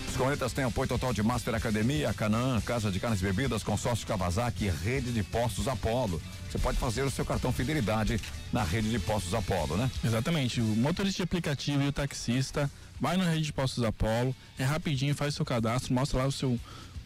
[0.09, 4.05] Os Cornetas têm apoio total de Master Academia, Canaã, Casa de Carnes e Bebidas, Consórcio
[4.05, 6.21] Kawasaki e Rede de Postos Apolo.
[6.49, 8.19] Você pode fazer o seu cartão Fidelidade
[8.51, 9.89] na Rede de Postos Apolo, né?
[10.03, 10.59] Exatamente.
[10.59, 15.15] O motorista de aplicativo e o taxista vai na rede de postos Apolo, é rapidinho,
[15.15, 16.59] faz seu cadastro, mostra lá o seu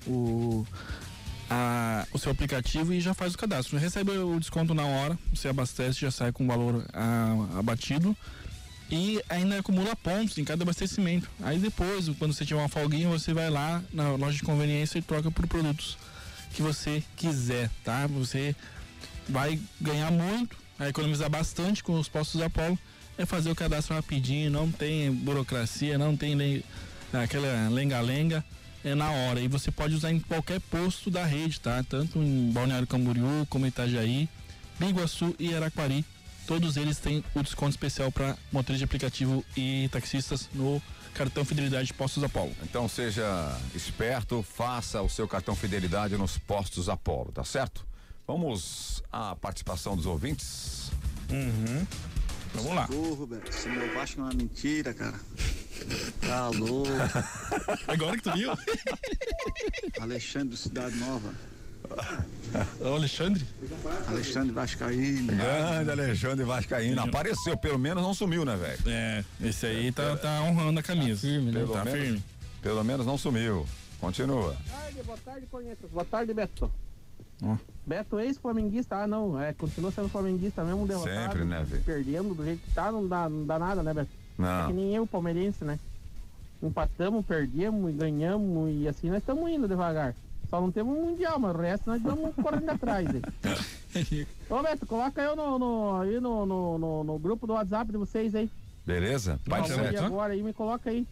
[0.08, 0.66] o,
[1.50, 3.78] a- o seu aplicativo e já faz o cadastro.
[3.78, 8.18] Recebe o desconto na hora, você abastece, já sai com o valor ah, abatido
[8.96, 11.28] e ainda acumula pontos em cada abastecimento.
[11.42, 15.02] Aí depois, quando você tiver uma folguinha, você vai lá na loja de conveniência e
[15.02, 15.98] troca por produtos
[16.54, 18.06] que você quiser, tá?
[18.06, 18.56] Você
[19.28, 22.78] vai ganhar muito, vai economizar bastante com os postos Apolo.
[23.18, 26.64] É fazer o cadastro rapidinho, não tem burocracia, não tem le-
[27.12, 28.46] aquela lenga-lenga,
[28.84, 29.40] é na hora.
[29.40, 31.84] E você pode usar em qualquer posto da rede, tá?
[31.84, 34.30] Tanto em Balneário Camboriú, como Itajaí,
[34.80, 36.06] Biguaçu e Araquari.
[36.46, 40.82] Todos eles têm o desconto especial para motores de aplicativo e taxistas no
[41.14, 42.54] cartão Fidelidade de Postos Apolo.
[42.64, 43.24] Então seja
[43.74, 47.86] esperto, faça o seu cartão Fidelidade nos Postos Apolo, tá certo?
[48.28, 50.92] Vamos à participação dos ouvintes.
[51.30, 51.86] Uhum.
[52.54, 52.88] Vamos lá.
[52.88, 55.20] Porra, Beto, esse meu Vasco é uma mentira, cara.
[56.22, 56.90] Tá louco.
[57.88, 58.52] Agora que tu viu?
[60.00, 61.34] Alexandre Cidade Nova.
[62.86, 63.46] Alexandre?
[64.08, 65.28] Alexandre Vascaíno.
[65.34, 67.02] Grande Alexandre Vascaíno.
[67.02, 68.80] Apareceu, pelo menos não sumiu, né, velho?
[68.86, 71.22] É, esse aí tá, tá honrando a camisa.
[71.22, 71.60] firme, né?
[71.62, 72.24] Pelo Tá menos, firme.
[72.62, 73.66] Pelo menos não sumiu.
[74.00, 74.56] Continua.
[74.70, 75.90] tarde, boa tarde, Cornetas.
[75.90, 76.72] Boa tarde, Beto.
[77.42, 77.58] Ó.
[77.86, 81.16] Beto, ex-flamenguista, ah não, é, continua sendo flamenguista mesmo, derrotado.
[81.16, 81.84] Sempre, né, velho?
[81.84, 84.10] Perdendo do jeito que tá, não dá, não dá nada, né, Beto?
[84.38, 84.68] É Não.
[84.68, 85.80] que nem eu, palmeirense, né?
[86.62, 90.16] Empatamos, perdemos e ganhamos e assim nós estamos indo devagar.
[90.54, 94.28] Só não temos um mundial, mas o resto nós vamos correndo atrás aí.
[94.48, 97.98] Ô Beto, coloca eu no, no- aí no, no, no- no grupo do WhatsApp de
[97.98, 98.48] vocês aí.
[98.86, 99.40] Beleza?
[99.50, 101.08] Pai de Falou aí agora aí, me coloca aí.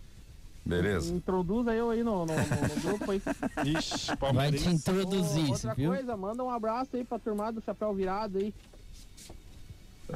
[0.63, 1.11] Beleza.
[1.11, 2.35] Introduza eu aí no, no- no-
[2.75, 3.19] no grupo aí.
[3.65, 5.89] Ixi, Vai te introduzir, você Outra viu?
[5.89, 8.53] coisa, manda um abraço aí pra turma do Chapéu Virado aí.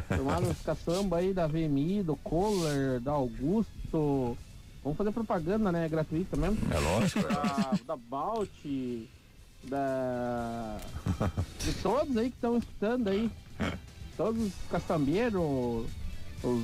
[0.07, 4.37] Turma dos caçamba aí da VMI, do Kohler, da Augusto.
[4.83, 5.89] Vamos fazer propaganda, né?
[5.89, 6.59] Gratuita mesmo.
[6.71, 7.27] É lógico.
[7.27, 8.49] Da, da Balt,
[9.69, 10.77] da.
[11.59, 13.31] De todos aí que estão escutando aí.
[14.17, 15.41] Todos os caçambeiros,
[16.43, 16.63] os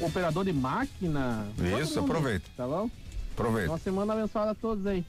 [0.00, 1.46] operador de máquina.
[1.80, 2.48] Isso, aproveita.
[2.56, 2.90] Tá bom?
[3.32, 3.70] Aproveita.
[3.70, 5.04] Uma semana abençoada a todos aí.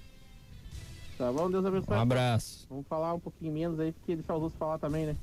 [1.18, 1.50] Tá bom?
[1.52, 1.97] Deus abençoe.
[1.97, 2.66] Um abraço.
[2.70, 5.16] Vamos falar um pouquinho menos aí, porque deixar os outros falar também, né?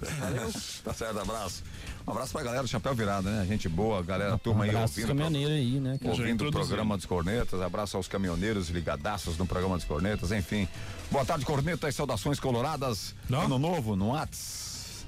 [0.00, 0.50] Valeu.
[0.84, 1.62] Tá certo, abraço.
[2.06, 3.46] Um abraço pra galera do Chapéu Virado, né?
[3.48, 5.08] Gente boa, galera, turma aí abraço aos ouvindo.
[5.08, 5.98] caminhoneiros aí, né?
[6.02, 10.68] Já Ouvindo o programa dos Cornetas, abraço aos caminhoneiros ligadaços no programa dos Cornetas, enfim.
[11.10, 13.14] Boa tarde, Cornetas, saudações coloradas.
[13.32, 15.06] Ano novo no Whats.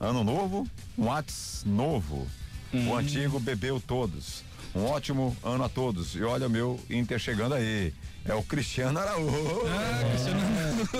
[0.00, 2.26] Ano novo, um Whats novo.
[2.72, 2.88] Hum.
[2.88, 4.42] O antigo bebeu todos.
[4.74, 6.14] Um ótimo ano a todos.
[6.14, 7.92] E olha o meu Inter chegando aí.
[8.28, 9.62] É o Cristiano Araújo.
[9.68, 10.04] Ah,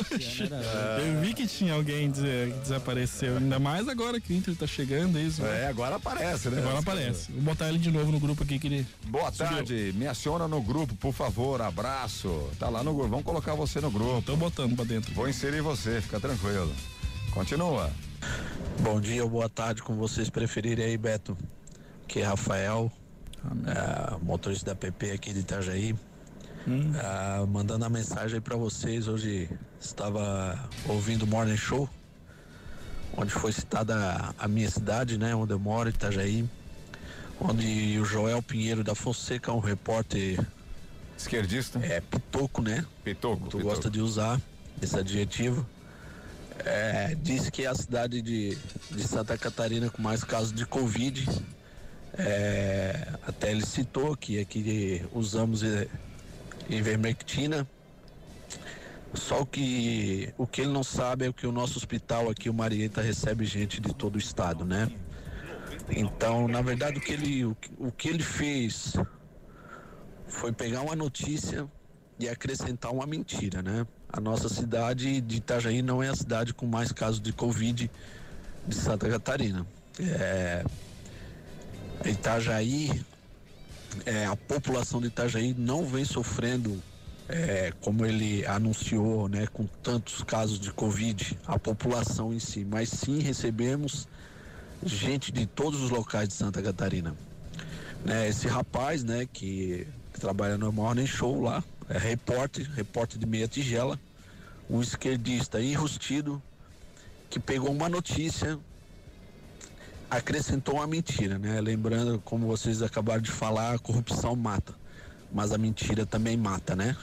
[0.08, 0.56] Cristiano
[0.98, 2.22] Eu vi que tinha alguém des-
[2.54, 3.36] que desapareceu.
[3.36, 5.44] Ainda mais agora que o Inter tá chegando, é isso.
[5.44, 6.58] É, agora aparece, né?
[6.60, 7.30] Agora aparece.
[7.32, 8.86] Vou botar ele de novo no grupo aqui que ele.
[9.08, 12.48] Boa tarde, me aciona no grupo, por favor, abraço.
[12.58, 14.22] Tá lá no grupo, vamos colocar você no grupo.
[14.22, 15.12] Tô botando pra dentro.
[15.14, 16.72] Vou inserir você, fica tranquilo.
[17.32, 17.90] Continua.
[18.80, 21.36] Bom dia ou boa tarde, como vocês preferirem aí, Beto.
[22.04, 22.90] Aqui é Rafael,
[23.66, 25.94] é, motorista da PP aqui de Itajaí.
[26.66, 29.08] É, mandando a mensagem aí pra vocês.
[29.08, 29.48] Hoje
[29.80, 31.88] estava ouvindo o Morning Show,
[33.16, 35.34] onde foi citada a, a minha cidade, né?
[35.34, 36.48] Onde eu moro, Itajaí.
[37.40, 40.44] Onde o Joel Pinheiro da Fonseca, um repórter.
[41.16, 41.78] Esquerdista?
[41.80, 42.84] É, pitoco, né?
[43.04, 43.48] Pitoco.
[43.48, 44.40] Tu gosta de usar
[44.82, 45.66] esse adjetivo.
[46.64, 48.58] É, disse que é a cidade de,
[48.90, 51.28] de Santa Catarina com mais casos de Covid.
[52.14, 55.86] É, até ele citou que aqui usamos é,
[56.68, 57.66] ivermectina.
[59.14, 63.00] Só que o que ele não sabe é que o nosso hospital aqui, o Marieta,
[63.00, 64.90] recebe gente de todo o estado, né?
[65.90, 68.94] Então, na verdade, o que ele, o, o que ele fez
[70.26, 71.66] foi pegar uma notícia
[72.18, 73.86] e acrescentar uma mentira, né?
[74.10, 77.90] A nossa cidade de Itajaí não é a cidade com mais casos de Covid
[78.66, 79.66] de Santa Catarina.
[80.00, 80.64] É,
[82.04, 83.04] Itajaí,
[84.06, 86.82] é, a população de Itajaí não vem sofrendo,
[87.28, 92.88] é, como ele anunciou, né, com tantos casos de Covid, a população em si, mas
[92.88, 94.08] sim recebemos
[94.84, 97.14] gente de todos os locais de Santa Catarina.
[98.04, 103.26] Né, esse rapaz, né, que, que trabalha no Morning Show lá, é repórter, repórter de
[103.26, 103.98] meia tigela,
[104.68, 106.42] um esquerdista enrustido
[107.30, 108.58] que pegou uma notícia,
[110.10, 111.60] acrescentou uma mentira, né?
[111.60, 114.74] Lembrando, como vocês acabaram de falar, a corrupção mata,
[115.32, 116.96] mas a mentira também mata, né?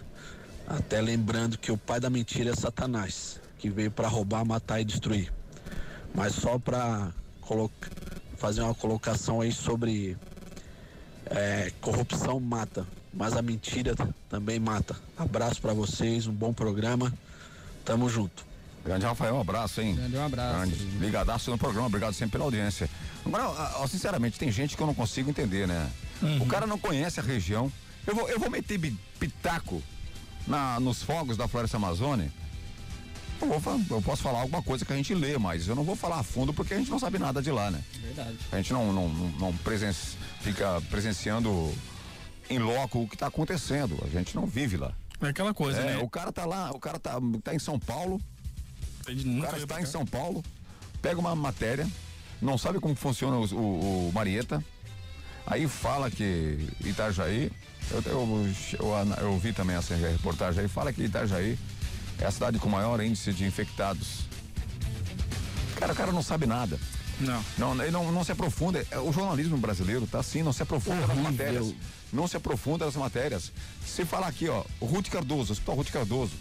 [0.67, 4.85] Até lembrando que o pai da mentira é Satanás, que veio para roubar, matar e
[4.85, 5.31] destruir.
[6.13, 7.11] Mas só para
[8.37, 10.17] fazer uma colocação aí sobre
[11.27, 13.95] é, corrupção mata, mas a mentira
[14.29, 14.95] também mata.
[15.15, 17.13] Abraço para vocês, um bom programa.
[17.83, 18.54] Tamo junto.
[18.85, 19.95] Grande Rafael, um abraço, hein?
[19.95, 20.55] Grande um abraço.
[20.57, 20.75] Grande.
[20.99, 22.87] Ligadaço no programa, obrigado sempre pela audiência.
[23.25, 25.89] Agora, ó, sinceramente, tem gente que eu não consigo entender, né?
[26.39, 27.71] O cara não conhece a região.
[28.05, 28.79] Eu vou, eu vou meter
[29.19, 29.81] pitaco
[30.47, 32.31] na, nos fogos da Floresta Amazônia.
[33.41, 35.95] Eu, vou eu posso falar alguma coisa que a gente lê, mas eu não vou
[35.95, 37.83] falar a fundo porque a gente não sabe nada de lá, né?
[37.99, 38.37] Verdade.
[38.51, 39.91] A gente não, não, não, não presen-
[40.41, 41.73] fica presenciando
[42.49, 43.97] em loco o que está acontecendo.
[44.05, 44.93] A gente não vive lá.
[45.21, 45.97] É aquela coisa, É, né?
[46.03, 47.13] O cara tá lá, o cara tá,
[47.43, 48.21] tá em São Paulo.
[49.39, 50.43] O cara está em São Paulo,
[51.01, 51.87] pega uma matéria,
[52.41, 54.63] não sabe como funciona os- o, o Marieta,
[55.45, 57.51] aí fala que Itajaí,
[57.91, 58.47] eu, eu,
[58.79, 61.57] eu, eu vi também essa reportagem aí, fala que Itajaí
[62.19, 64.25] é a cidade com maior índice de infectados.
[65.77, 66.79] Cara, o cara não sabe nada.
[67.19, 67.43] Não.
[67.57, 68.85] Não, ele não, não se aprofunda.
[68.91, 71.73] É, O jornalismo brasileiro tá assim, não se aprofunda nas matérias.
[72.11, 73.51] Não se aprofunda nas matérias.
[73.85, 76.33] Se falar aqui, ó, o Ruth Cardoso, Hospital Ruth Cardoso,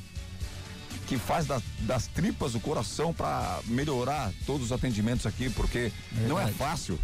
[1.07, 5.93] que faz da- das tripas o coração para melhorar todos os atendimentos aqui, porque
[6.29, 6.53] não é Verdade.
[6.59, 6.99] fácil.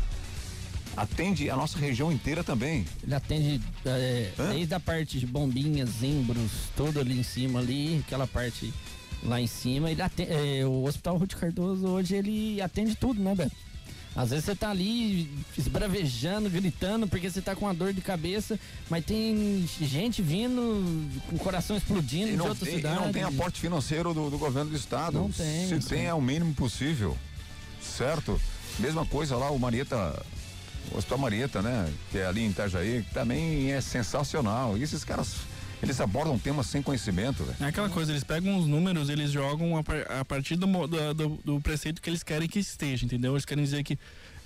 [0.96, 2.84] Atende a nossa região inteira também.
[3.03, 8.26] Ele atende é, desde a parte de bombinhas, zimbros, tudo ali em cima ali, aquela
[8.26, 8.72] parte
[9.22, 9.90] lá em cima.
[9.90, 13.53] Ele atende, é, o Hospital Ruth Cardoso hoje ele atende tudo, né, Beto?
[14.14, 18.58] Às vezes você tá ali esbravejando, gritando, porque você tá com uma dor de cabeça,
[18.90, 20.61] mas tem gente vindo
[21.28, 23.00] com o coração explodindo E de não, outra tem, cidade.
[23.00, 25.12] não tem aporte financeiro do, do governo do estado.
[25.18, 26.06] Não tem, Se tem.
[26.06, 27.16] é o mínimo possível.
[27.80, 28.40] Certo?
[28.78, 30.22] Mesma coisa lá, o Marieta,
[30.92, 31.90] o Hospital Marieta, né?
[32.11, 34.76] Que é ali em Itajaí, que também é sensacional.
[34.76, 35.34] E esses caras,
[35.83, 37.57] eles abordam temas sem conhecimento, velho.
[37.61, 41.41] É aquela coisa, eles pegam os números, eles jogam a, par- a partir do, do-
[41.45, 43.33] do preceito que eles querem que esteja, entendeu?
[43.33, 43.99] Eles querem dizer que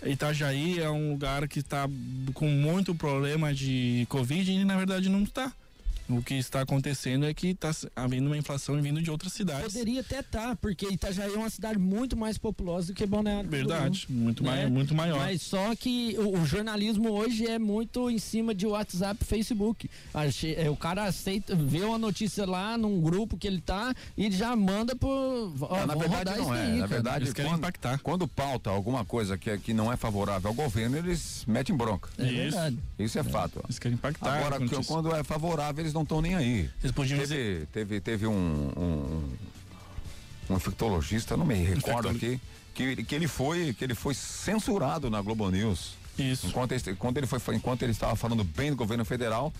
[0.05, 1.89] Itajaí é um lugar que está
[2.35, 5.53] com muito problema de Covid e na verdade não está.
[6.09, 9.73] O que está acontecendo é que está havendo uma inflação vindo de outras cidades.
[9.73, 13.49] Poderia até estar, porque Itajaí é uma cidade muito mais populosa do que Balneário.
[13.49, 14.51] Verdade, Camboriú, muito, né?
[14.51, 15.19] mai, muito maior.
[15.21, 19.89] Mas só que o, o jornalismo hoje é muito em cima de WhatsApp, Facebook.
[20.57, 24.55] É, o cara aceita, vê uma notícia lá num grupo que ele tá e já
[24.55, 25.09] manda por.
[25.61, 26.63] Ó, É, na verdade rodar não isso é.
[26.67, 27.99] aí, na verdade, Eles querem quando, impactar.
[28.01, 32.11] quando pauta alguma coisa que, é- que não é favorável ao governo, eles metem bronca.
[32.19, 32.79] É verdade.
[32.99, 33.61] Isso é fato.
[33.65, 34.35] Eles querem impactar.
[34.39, 36.69] Agora, quando é favorável, eles não estão nem aí.
[36.83, 38.33] Eles podiam Teve, teve, teve um,
[38.77, 39.33] um,
[40.51, 42.41] um infectologista, não me recordo aqui,
[42.75, 45.95] que, que ele foi que ele foi censurado na Globo News.
[46.19, 46.47] Isso.
[46.49, 49.53] Enquanto, ele- quando ele foi, enquanto ele estava falando bem do governo federal,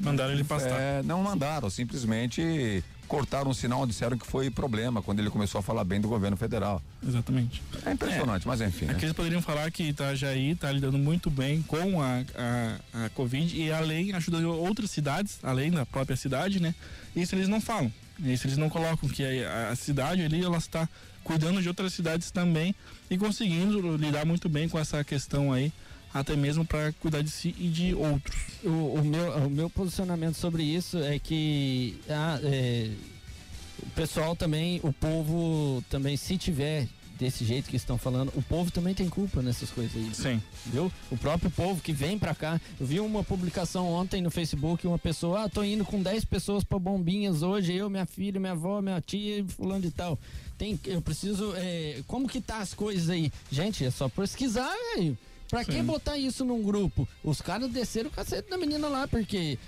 [0.00, 0.78] Mandaram ele pastar.
[0.80, 2.82] é, não mandaram, simplesmente
[3.12, 6.34] cortaram o sinal, disseram que foi problema quando ele começou a falar bem do governo
[6.34, 6.82] federal.
[7.06, 7.62] Exatamente.
[7.84, 8.86] É impressionante, mas enfim.
[8.86, 8.94] né?
[8.94, 13.54] Aqui eles poderiam falar que Itajaí está lidando muito bem com a, a, a Covid
[13.54, 16.74] e além ajuda outras cidades, além da própria cidade, né?
[17.14, 17.92] Isso eles não falam.
[18.18, 20.88] Isso eles não colocam, que a, a cidade ali ela está
[21.22, 22.74] cuidando de outras cidades também
[23.10, 25.70] e conseguindo lidar muito bem com essa questão aí,
[26.12, 28.36] até mesmo para cuidar de si e de outros.
[28.64, 32.90] O, o meu, o meu posicionamento sobre isso é que ah, é,
[33.82, 36.88] o pessoal também, o povo também, se tiver
[37.18, 40.12] desse jeito que estão falando, o povo também tem culpa nessas coisas aí.
[40.12, 40.42] Sim.
[40.66, 40.90] Viu?
[41.10, 42.60] O próprio povo que vem pra cá.
[42.80, 46.64] Eu vi uma publicação ontem no Facebook, uma pessoa, ah, tô indo com 10 pessoas
[46.64, 50.18] pra Bombinhas hoje, eu, minha filha, minha avó, minha tia e fulano de tal.
[50.58, 53.32] Tem, eu preciso, é, como que tá as coisas aí?
[53.50, 55.16] Gente, é só pesquisar, velho.
[55.52, 55.84] Pra que Sim.
[55.84, 57.06] botar isso num grupo?
[57.22, 59.58] Os caras desceram o cacete da menina lá, porque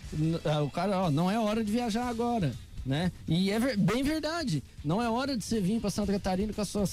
[0.47, 2.55] ah, o cara, ó, não é hora de viajar agora,
[2.87, 3.12] né?
[3.28, 4.62] E é ver- bem verdade.
[4.82, 6.89] Não é hora de você vir pra Santa Catarina com a sua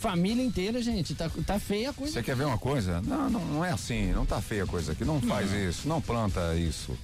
[0.00, 1.14] família inteira, gente.
[1.14, 2.12] Tá, tá feia a coisa.
[2.14, 3.00] Você quer ver uma coisa?
[3.02, 5.04] Não, não, não é assim, não tá feia a coisa aqui.
[5.04, 6.98] Não faz isso, não planta isso.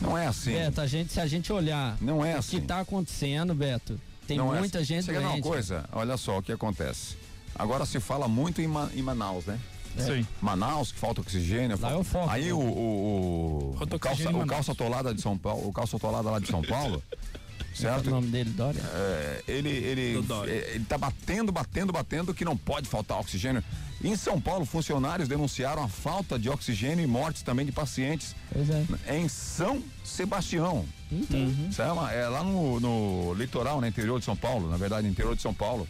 [0.00, 0.52] Não é assim.
[0.52, 2.60] Beto, a gente, se a gente olhar Não é o assim.
[2.60, 4.86] que tá acontecendo, Beto, tem Não é muita assim.
[4.86, 5.84] gente Você quer ver uma coisa?
[5.92, 7.16] Olha só o que acontece.
[7.56, 9.58] Agora se fala muito em, Ma- em Manaus, né?
[9.98, 10.26] Sim.
[10.40, 11.70] Manaus, que falta oxigênio.
[11.70, 12.52] Lá falta- é o foco, Aí né?
[12.52, 16.38] o, o, o, o calça, o calça atolada de São Paulo, o calça atolada lá
[16.38, 17.18] de São Paulo, Qual
[17.60, 18.10] é o certo?
[18.10, 18.80] nome dele, Dória?
[18.80, 20.50] É, ele, ele, Dória.
[20.52, 23.62] é, ele tá batendo, batendo, batendo que não pode faltar oxigênio.
[24.02, 28.68] Em São Paulo, funcionários denunciaram a falta de oxigênio e mortes também de pacientes Pois
[28.70, 28.84] é.
[29.18, 30.84] em São Sebastião.
[31.10, 35.12] Então, Sabe, É lá no, no litoral, no interior de São Paulo, na verdade, no
[35.12, 35.88] interior de São Paulo.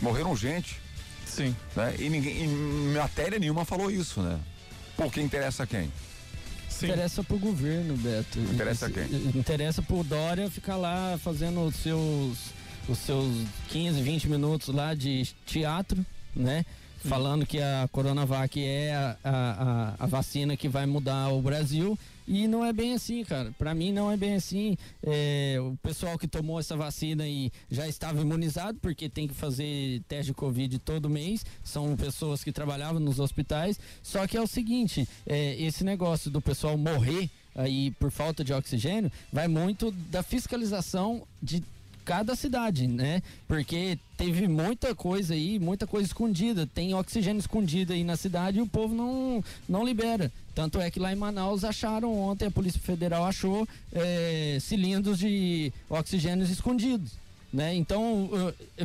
[0.00, 0.80] Morreram gente,
[1.28, 1.54] Sim.
[1.76, 1.94] né?
[1.98, 4.38] E ninguém, em matéria nenhuma falou isso, né?
[4.96, 5.92] Pô, quem interessa a quem?
[6.68, 6.86] Sim.
[6.86, 8.38] interessa pro governo, Beto.
[8.38, 9.40] Interessa Isso- quem?
[9.40, 12.38] Interessa pro Dória ficar lá fazendo os seus,
[12.88, 13.32] os seus
[13.68, 16.04] 15, 20 minutos lá de teatro,
[16.34, 16.64] né?
[17.04, 21.98] Falando que a Coronavac é a, a, a, a vacina que vai mudar o Brasil.
[22.28, 23.54] E não é bem assim, cara.
[23.58, 24.76] Pra mim não é bem assim.
[25.02, 30.02] É, o pessoal que tomou essa vacina e já estava imunizado, porque tem que fazer
[30.06, 31.44] teste de Covid todo mês.
[31.64, 33.80] São pessoas que trabalhavam nos hospitais.
[34.02, 38.52] Só que é o seguinte, é, esse negócio do pessoal morrer aí por falta de
[38.52, 41.64] oxigênio vai muito da fiscalização de
[42.08, 43.22] cada cidade, né?
[43.46, 46.66] Porque teve muita coisa aí, muita coisa escondida.
[46.66, 50.32] Tem oxigênio escondido aí na cidade e o povo não, não libera.
[50.54, 55.70] Tanto é que lá em Manaus acharam ontem, a Polícia Federal achou eh, cilindros de
[55.90, 57.12] oxigênios escondidos.
[57.52, 57.74] Né?
[57.74, 58.30] Então,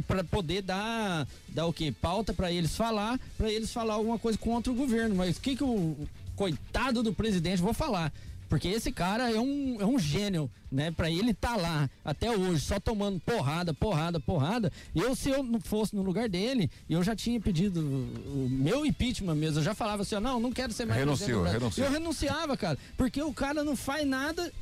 [0.05, 1.93] para poder dar, dar o que?
[1.93, 5.15] Pauta para eles falar, para eles falar alguma coisa contra o governo.
[5.15, 5.95] Mas o que, que o
[6.35, 8.11] coitado do presidente, vou falar,
[8.53, 10.91] porque esse cara é um, é um gênio, né?
[10.91, 14.71] Pra ele tá lá até hoje, só tomando porrada, porrada, porrada.
[14.93, 18.85] Eu, se eu não fosse no lugar dele, eu já tinha pedido o o meu
[18.85, 19.57] impeachment mesmo.
[19.59, 21.87] Eu já falava assim, ó, não, não quero ser mais Renunciou, renunciou.
[21.87, 22.77] Eu renunciava, cara.
[22.95, 24.53] Porque o cara não faz nada,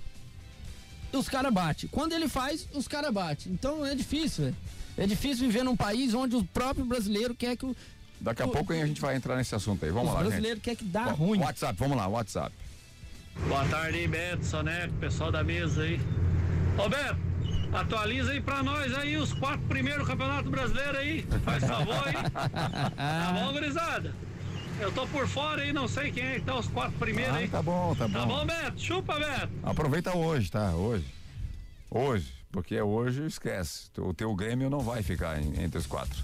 [1.12, 1.90] os caras batem.
[1.92, 3.52] Quando ele faz, os caras batem.
[3.52, 4.56] Então é difícil, velho.
[4.98, 7.76] É difícil viver num país onde o próprio brasileiro quer que o.
[8.22, 9.92] Daqui a o- pouco a gente vai entrar nesse assunto aí.
[9.92, 10.30] Vamos os lá, gente.
[10.30, 11.40] brasileiros quer que dá Wa- ruim.
[11.40, 12.56] WhatsApp, vamos lá, WhatsApp.
[13.48, 16.00] Boa tarde aí, Beto, Soneco, pessoal da mesa aí.
[16.78, 17.18] Ô Beto,
[17.74, 21.26] atualiza aí pra nós aí os quatro primeiros campeonatos brasileiros aí.
[21.44, 22.14] Faz favor aí.
[22.32, 24.14] Tá bom, gurizada?
[24.80, 27.40] Eu tô por fora aí, não sei quem é que tá os quatro primeiros Ah,
[27.40, 27.48] aí.
[27.48, 28.20] tá bom, tá bom.
[28.20, 28.80] Tá bom, Beto?
[28.82, 29.50] Chupa, Beto.
[29.64, 30.72] Aproveita hoje, tá?
[30.72, 31.06] Hoje.
[31.90, 32.34] Hoje.
[32.52, 33.90] Porque hoje esquece.
[33.98, 36.22] O teu Grêmio não vai ficar em- entre os quatro.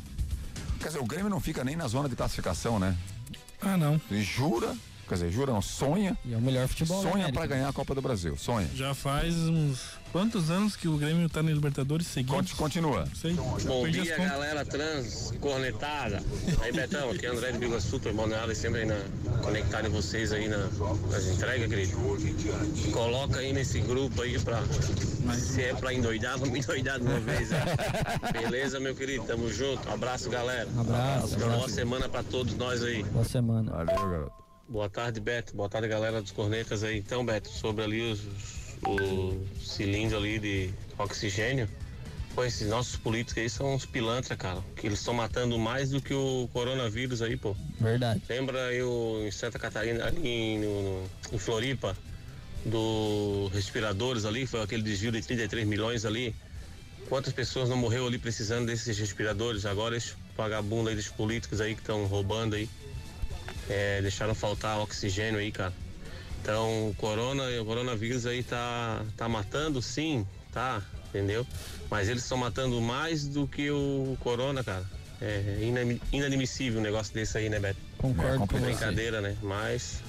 [0.80, 2.95] Quer dizer, o Grêmio não fica nem na zona de classificação, né?
[3.61, 3.99] Ah, não.
[4.11, 4.76] E Jura?
[5.08, 6.18] Quer dizer, jura não, sonha.
[6.26, 7.32] E é o melhor futebol Sonha América.
[7.34, 8.70] pra ganhar a Copa do Brasil, sonha.
[8.76, 9.80] Já faz uns
[10.12, 12.51] quantos anos que o Grêmio tá na Libertadores seguidos?
[12.53, 13.05] Continua.
[13.16, 13.34] Sei.
[13.34, 16.22] Bom dia, galera trans, cornetada.
[16.62, 18.99] Aí, Betão, aqui é André de Biguaçu, tô Balneário, sempre aí na,
[19.43, 20.58] conectado em vocês aí na,
[21.10, 21.97] nas entregas, querido.
[22.91, 24.62] Coloca aí nesse grupo aí pra,
[25.36, 27.60] se é pra endoidar, vamos endoidar de uma vez, né?
[28.34, 29.24] Beleza, meu querido?
[29.26, 29.89] Tamo junto.
[29.89, 30.68] Abraço, galera.
[30.78, 31.70] Abraço, Boa abraço.
[31.70, 33.03] semana pra todos nós aí.
[33.03, 33.72] Boa semana.
[33.72, 34.47] Valeu, garoto.
[34.68, 35.55] Boa tarde, Beto.
[35.55, 36.97] Boa tarde, galera dos cornetas aí.
[36.97, 38.20] Então, Beto, sobre ali os,
[38.86, 41.70] o cilindro ali de oxigênio.
[42.36, 44.61] Pô, esses nossos políticos aí são uns pilantra, cara.
[44.76, 47.55] Que eles estão matando mais do que o coronavírus aí, pô.
[47.80, 48.22] Verdade.
[48.30, 51.95] Lembra eu em Santa Catarina, ali em, no- em Floripa,
[52.65, 56.36] do respiradores ali, foi aquele desvio de 33 milhões ali.
[57.07, 59.65] Quantas pessoas não morreu ali precisando desses respiradores?
[59.65, 62.70] Agora esses vagabundos aí dos políticos aí que estão roubando aí.
[63.70, 65.74] É, deixaram faltar oxigênio aí, cara.
[66.41, 71.45] Então o corona, o coronavírus aí tá, tá matando, sim, tá, entendeu?
[71.89, 74.86] Mas eles estão matando mais do que o corona, cara.
[75.22, 77.80] É inami- inadmissível um negócio desse aí, né, Beto?
[77.97, 78.59] Concordo com você.
[78.65, 79.36] Brincadeira, né?
[79.41, 80.01] Mas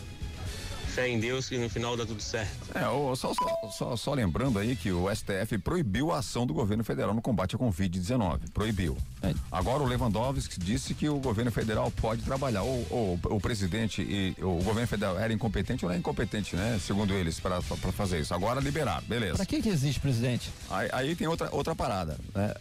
[0.98, 2.76] fé em Deus que no final dá tudo certo.
[2.76, 6.52] É, ô, só, só, só, só lembrando aí que o STF proibiu a ação do
[6.52, 8.40] governo federal no combate à Covid-19.
[8.52, 8.96] Proibiu.
[9.52, 12.62] Agora o Lewandowski disse que o governo federal pode trabalhar.
[12.62, 16.80] Ou, ou o presidente e o governo federal era incompetente ou não é incompetente, né?
[16.84, 18.34] Segundo eles, para fazer isso.
[18.34, 19.36] Agora liberaram, beleza.
[19.36, 20.50] Pra que que existe presidente?
[20.68, 22.18] Aí, aí tem outra, outra parada.
[22.34, 22.52] né?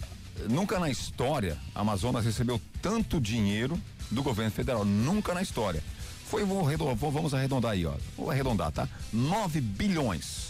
[0.47, 3.79] Nunca na história a Amazonas recebeu tanto dinheiro
[4.11, 4.85] do governo federal.
[4.85, 5.81] Nunca na história.
[6.29, 7.93] Foi, vou arredondar, vamos arredondar aí, ó.
[8.17, 8.87] Vou arredondar, tá?
[9.13, 10.47] 9 bilhões.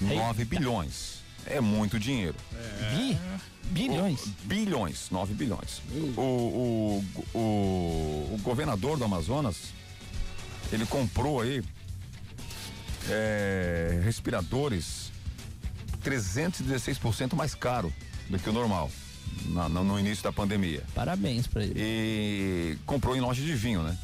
[0.00, 1.16] 9 bilhões.
[1.46, 2.34] É muito dinheiro.
[2.94, 3.18] Bi?
[3.70, 4.20] Bilhões?
[4.26, 5.80] O- bilhões, 9 bilhões.
[6.16, 7.04] O, o,
[7.34, 7.38] o,
[8.34, 9.56] o governador do Amazonas,
[10.72, 11.62] ele comprou aí
[13.08, 15.10] é, respiradores
[16.04, 17.92] 316% mais caro
[18.28, 18.90] do que o normal
[19.46, 20.82] na- no, no início da pandemia.
[20.94, 21.74] Parabéns pra ele.
[21.76, 23.96] E comprou em loja de vinho, né?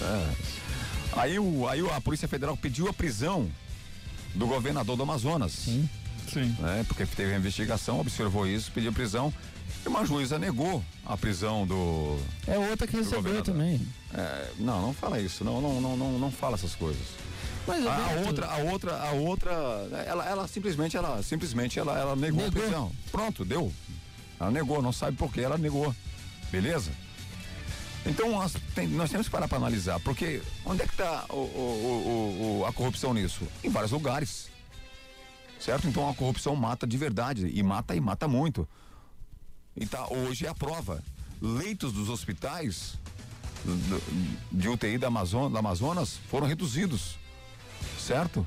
[0.00, 1.20] É.
[1.20, 3.50] Aí, o, aí a Polícia Federal pediu a prisão
[4.34, 5.52] do governador do Amazonas.
[5.52, 5.88] Sim.
[6.32, 6.56] Sim.
[6.88, 9.32] porque teve a investigação, observou isso, pediu prisão.
[9.84, 12.18] E uma juíza negou a prisão do.
[12.46, 13.54] É outra que recebeu governador.
[13.54, 13.80] também.
[14.12, 17.02] É, não, não fala isso, não, não, não, não, não fala essas coisas.
[17.66, 19.52] Mas, a, a outra, a outra, a outra,
[20.06, 22.92] ela, ela simplesmente, ela simplesmente, ela, ela negou, a prisão.
[23.10, 23.72] Pronto, deu.
[24.38, 25.94] Ela negou, não sabe por que ela negou.
[26.50, 26.92] Beleza?
[28.06, 31.24] Então nós, tem- nós temos que parar para analisar, porque onde é que está
[32.68, 33.46] a corrupção nisso?
[33.64, 34.48] Em vários lugares.
[35.58, 35.88] Certo?
[35.88, 37.48] Então a corrupção mata de verdade.
[37.52, 38.68] E mata e mata muito.
[39.76, 41.02] E tá, hoje é a prova.
[41.42, 42.98] Leitos dos hospitais
[44.52, 47.16] de UTI da, Amazon, da Amazonas foram reduzidos.
[47.98, 48.46] Certo?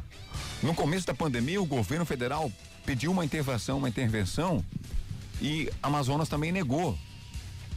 [0.63, 2.51] No começo da pandemia, o governo federal
[2.85, 4.63] pediu uma intervenção, uma intervenção,
[5.41, 6.97] e Amazonas também negou.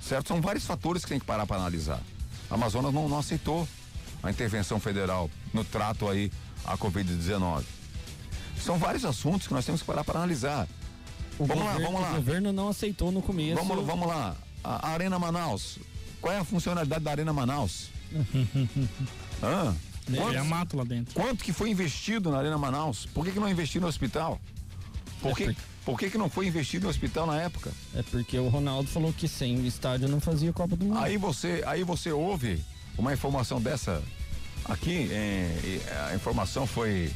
[0.06, 0.28] Certo?
[0.28, 2.00] São vários fatores que tem que parar para analisar.
[2.50, 3.66] A Amazonas não, não aceitou
[4.22, 6.30] a intervenção federal no trato aí
[6.64, 7.62] à Covid-19.
[8.60, 10.68] São vários assuntos que nós temos que parar para analisar.
[11.38, 12.12] O vamos lá, governo- vamos lá.
[12.12, 13.62] O governo não aceitou no começo.
[13.62, 14.36] Vamos, vamos lá.
[14.62, 15.78] A, Arena Manaus.
[16.20, 17.88] Qual é a funcionalidade da Arena Manaus?
[19.42, 19.74] Hã?
[20.08, 21.14] Ele é mato lá dentro.
[21.14, 23.06] Quanto que foi investido na Arena Manaus?
[23.06, 24.40] Por que, que não investiu no hospital?
[25.20, 27.70] Por que, por que, que não foi investido no hospital na época?
[27.94, 30.98] É porque o Ronaldo falou que sem o estádio não fazia Copa do Mundo.
[30.98, 32.64] Aí você, aí você ouve
[32.96, 34.02] uma informação dessa
[34.64, 35.80] aqui, em-
[36.10, 37.10] a informação foi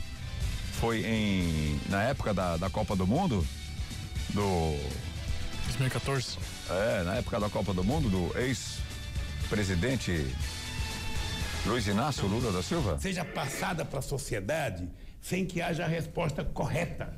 [0.80, 3.46] foi em na época da, da Copa do Mundo
[4.30, 4.76] do
[5.64, 6.36] 2014.
[6.68, 10.26] É, na época da Copa do Mundo do ex-presidente
[11.64, 12.98] Luiz Inácio Lula da Silva.
[12.98, 14.88] seja passada para a sociedade
[15.22, 17.12] sem que haja a resposta correta.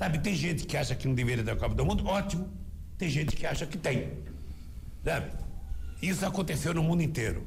[0.00, 2.48] Sabe, tem gente que acha que não deveria dar Copa do Mundo, ótimo.
[2.96, 4.10] Tem gente que acha que tem.
[5.04, 5.30] Sabe?
[6.00, 7.46] Isso aconteceu no mundo inteiro.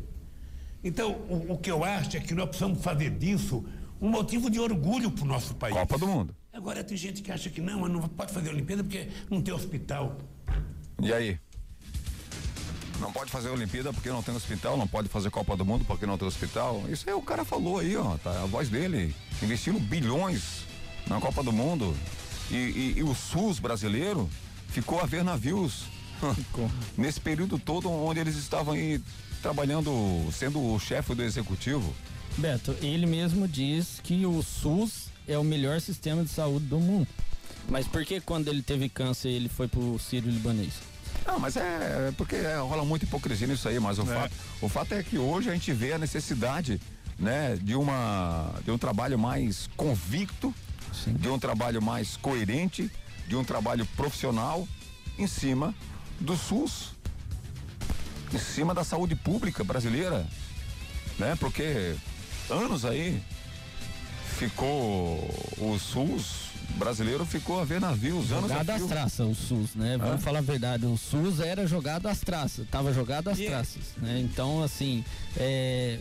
[0.83, 3.65] Então, o, o que eu acho é que nós precisamos fazer disso
[3.99, 5.73] um motivo de orgulho para o nosso país.
[5.73, 6.35] Copa do Mundo.
[6.53, 9.51] Agora tem gente que acha que não, mas não pode fazer Olimpíada porque não tem
[9.51, 10.15] hospital.
[11.01, 11.39] E aí?
[12.99, 16.05] Não pode fazer Olimpíada porque não tem hospital, não pode fazer Copa do Mundo porque
[16.05, 16.83] não tem hospital.
[16.87, 18.43] Isso aí o cara falou aí, ó, tá?
[18.43, 19.15] A voz dele.
[19.41, 20.65] Investiram bilhões
[21.07, 21.95] na Copa do Mundo.
[22.53, 24.29] E, e- e o SUS brasileiro
[24.69, 25.85] ficou a ver navios.
[26.97, 29.01] Nesse período todo onde eles estavam aí
[29.41, 29.91] trabalhando,
[30.31, 31.93] sendo o chefe do executivo.
[32.37, 37.07] Beto, ele mesmo diz que o SUS é o melhor sistema de saúde do mundo.
[37.69, 40.73] Mas por que quando ele teve câncer ele foi pro Sírio Libanês?
[41.25, 44.93] Não, mas é porque é, rola muita hipocrisia nisso aí, mas o, fato, o fato
[44.93, 46.81] é que hoje a gente vê a necessidade,
[47.17, 50.53] né, de uma de um trabalho mais convicto,
[51.07, 52.91] de um trabalho mais coerente,
[53.27, 54.67] de um trabalho profissional
[55.17, 55.73] em cima
[56.19, 56.91] do SUS,
[58.33, 60.25] em cima da saúde pública brasileira,
[61.17, 61.35] né?
[61.39, 61.95] Porque
[62.49, 63.21] anos aí
[64.37, 65.19] ficou
[65.57, 69.97] o SUS brasileiro ficou a ver navios anos a Jogado às traças, o SUS, né?
[69.97, 73.49] Vamos falar a verdade, o SUS era jogado às traças, tava jogado às E é-
[73.49, 74.19] traças, né?
[74.19, 75.03] Então, assim,
[75.37, 75.99] é...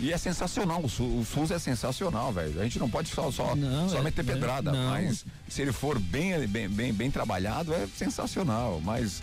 [0.00, 2.60] E é sensacional, o SUS, o SUS é sensacional, velho.
[2.60, 4.90] A gente não pode só, só, Não, só é- meter é- pedrada, não.
[4.90, 8.80] mas se ele for bem, bem, bem, bem trabalhado, é sensacional.
[8.84, 9.22] Mas,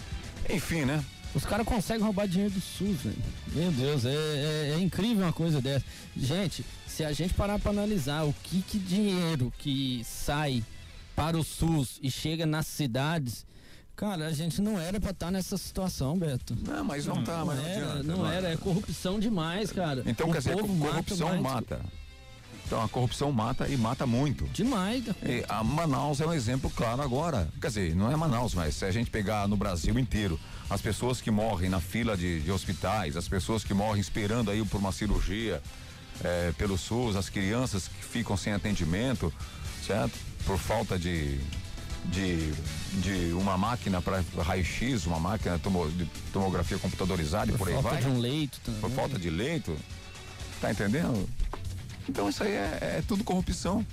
[0.50, 1.04] enfim, né?
[1.36, 3.18] Os caras conseguem roubar dinheiro do SUS, velho.
[3.54, 5.86] Meu Deus, é, é- é incrível uma coisa dessa.
[6.16, 10.64] Gente, se a gente parar pra analisar o que, que dinheiro que sai
[11.16, 13.46] para o SUS e chega nas cidades,
[14.02, 16.58] cara, a gente não era pra estar nessa situação, Beto.
[16.68, 18.32] Não, mas não tá, mas não era, adianta, não não.
[18.32, 20.02] era, é corrupção demais, cara.
[20.08, 21.42] Então, O quer dizer, corrupção mais.
[21.42, 21.80] mata.
[22.66, 24.46] Então a corrupção mata e mata muito.
[24.46, 25.04] Demais.
[25.22, 27.48] E a Manaus é um exemplo claro agora.
[27.62, 30.40] Quer dizer, não é Manaus, mas se a gente pegar no Brasil inteiro,
[30.70, 34.66] as pessoas que morrem na fila de, de hospitais, as pessoas que morrem esperando aí
[34.66, 35.62] por uma cirurgia
[36.24, 39.32] eh, pelo SUS, as crianças que ficam sem atendimento,
[39.86, 40.18] certo?
[40.46, 41.40] Por falta de,
[42.06, 42.52] de,
[43.02, 47.90] de uma máquina para raio-x, uma máquina tomo- de tomografia computadorizada e por, aí falta
[47.90, 48.02] vai.
[48.02, 48.82] de um leito também.
[48.82, 49.78] Por falta de leito.
[50.60, 51.28] Tá entendendo?
[52.08, 53.86] Então isso aí é, é tudo corrupção.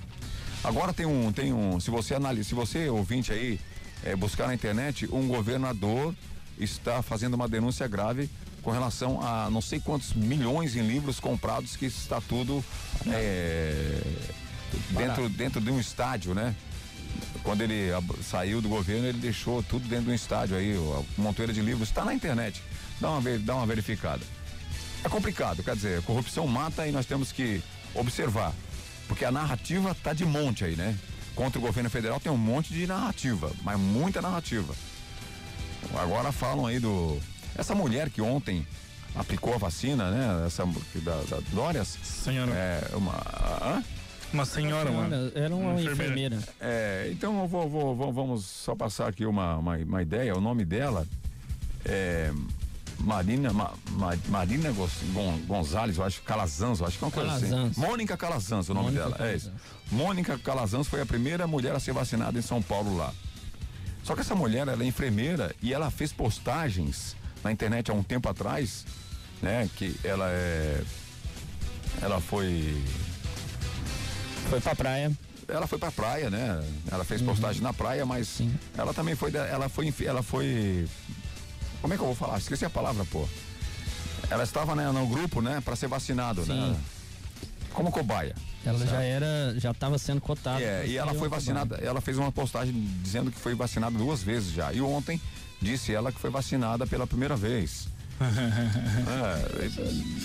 [0.64, 3.60] Agora tem um, tem um, se você analisa, se você ouvinte aí
[4.04, 6.14] é, buscar na internet, um governador
[6.58, 8.28] está fazendo uma denúncia grave
[8.62, 12.62] com relação a não sei quantos milhões em livros comprados que está tudo
[13.06, 14.00] é,
[14.90, 16.54] dentro, dentro de um estádio, né?
[17.42, 17.90] Quando ele
[18.22, 21.88] saiu do governo, ele deixou tudo dentro de um estádio aí, a montoeira de livros,
[21.88, 22.62] está na internet.
[23.00, 24.22] Dá uma, dá uma verificada.
[25.04, 27.62] É complicado, quer dizer, corrupção mata e nós temos que
[27.94, 28.52] observar.
[29.06, 30.96] Porque a narrativa tá de monte aí, né?
[31.34, 34.74] Contra o governo federal tem um monte de narrativa, mas muita narrativa.
[35.94, 37.18] Agora falam aí do.
[37.56, 38.66] Essa mulher que ontem
[39.14, 40.46] aplicou a vacina, né?
[40.46, 40.66] Essa
[40.96, 41.96] da, da Dórias.
[42.02, 42.52] Senhora.
[42.52, 43.14] É uma.
[43.62, 43.84] hã?
[44.32, 45.32] Uma senhora, mano.
[45.34, 46.38] Era uma enfermeira.
[46.60, 50.36] É, então eu vou, vou- vou- vamos só passar aqui uma, uma, uma ideia.
[50.36, 51.06] O nome dela
[51.84, 52.30] é
[53.00, 57.12] Marina, Ma- Ma- Marina Gon- Gon- Gonzalez, eu acho, Calazans, eu acho que é uma
[57.12, 57.48] coisa assim.
[57.48, 57.76] Calazans.
[57.76, 59.30] Mônica Calazans, o nome Mônica dela.
[59.30, 59.52] É isso.
[59.90, 63.12] Mônica Calazans foi a primeira mulher a ser vacinada em São Paulo lá.
[64.04, 68.02] Só que essa mulher, ela é enfermeira e ela fez postagens na internet há um
[68.02, 68.84] tempo atrás,
[69.40, 69.68] né?
[69.76, 70.82] Que ela é.
[72.02, 72.76] Ela foi.
[74.48, 75.12] Foi pra praia.
[75.46, 76.62] Ela foi pra praia, né?
[76.90, 78.40] Ela fez postagem na praia, mas
[78.76, 79.34] ela também foi.
[79.34, 79.94] Ela foi.
[80.04, 80.86] Ela foi.
[81.80, 82.38] Como é que eu vou falar?
[82.38, 83.26] Esqueci a palavra, pô.
[84.30, 86.74] Ela estava né, no grupo, né, pra ser vacinado, né?
[86.74, 86.76] Sim.
[87.72, 88.34] Como cobaia.
[88.64, 88.90] Ela Certo.
[88.90, 90.60] já era, já estava sendo cotada.
[90.60, 94.52] É, e ela foi vacinada, ela fez uma postagem dizendo que foi vacinada duas vezes
[94.52, 94.72] já.
[94.72, 95.20] E ontem
[95.62, 97.88] disse ela que foi vacinada pela primeira vez.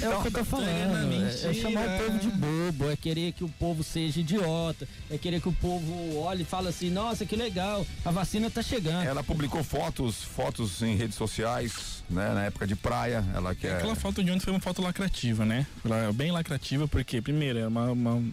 [0.01, 0.67] É, É o que eu tô falando.
[0.67, 5.17] É, é chamar o povo de bobo, é querer que o povo seja idiota, é
[5.17, 9.05] querer que o povo olhe e fale assim, nossa, que legal, a vacina tá chegando.
[9.05, 13.23] Ela publicou fotos, fotos em redes sociais, né, na época de praia.
[13.33, 13.77] Ela quer.
[13.77, 15.65] Aquela foto de ontem foi uma foto lacrativa, né?
[15.83, 17.91] Ela é Bem lacrativa, porque, primeiro, é uma.
[17.91, 18.23] uma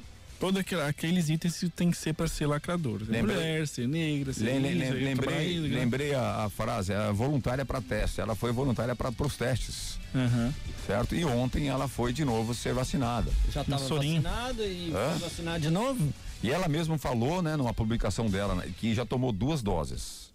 [0.40, 3.00] todo aquele- aqueles itens tem que ser para ser lacrador.
[3.04, 5.68] Ser Lembrei- mulher, ser negra, ser Lem- lem- isso, lem- lembrei, trabalho, né?
[5.78, 8.20] lembrei a, a frase, é voluntária para teste.
[8.20, 10.00] Ela foi voluntária para os testes.
[10.14, 10.52] Aham.
[10.86, 11.14] Certo?
[11.14, 13.30] E ontem ela foi de novo ser vacinada.
[13.52, 15.10] Já tava vacinada e Hã?
[15.10, 16.12] foi vacinar de novo?
[16.42, 20.29] E ela mesma falou, né, numa publicação dela, né, que já tomou duas doses.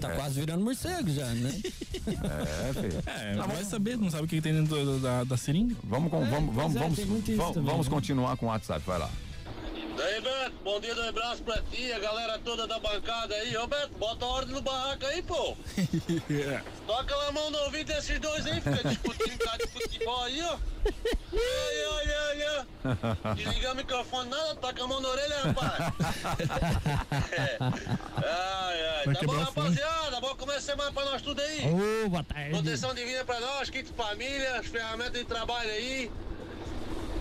[0.00, 0.16] Tá É.
[0.16, 1.52] quase virando morcego já, né?
[2.06, 3.02] É, filho.
[3.06, 5.74] É, não vai saber, não sabe o que tem dentro da, da seringa.
[5.84, 6.98] Vamos, com, vamos, pois vamos, é, vamos,
[7.36, 7.92] vamos, também, vamos né?
[7.92, 9.10] continuar com o WhatsApp, vai lá.
[9.96, 13.56] Daí, Beto, bom dia, dois abraços pra ti, a galera toda da bancada aí.
[13.56, 15.56] Ô, Beto, bota a ordem no barraco aí, pô.
[16.86, 20.42] Toca lá a mão no ouvido desses dois aí, fica discutindo cara de futebol aí,
[20.42, 20.58] ó.
[21.32, 23.34] Ai, ai, ai, ai.
[23.34, 25.76] Desligar o microfone, nada, toca a mão na orelha, rapaz.
[27.32, 27.56] É.
[27.60, 29.04] Ai, ai.
[29.06, 31.60] Vai Tá bom, rapaziada, bom começo de semana pra nós tudo aí.
[32.04, 32.50] Ô, boa tarde.
[32.50, 36.10] Proteção divina pra nós, kit família, as ferramentas de trabalho aí.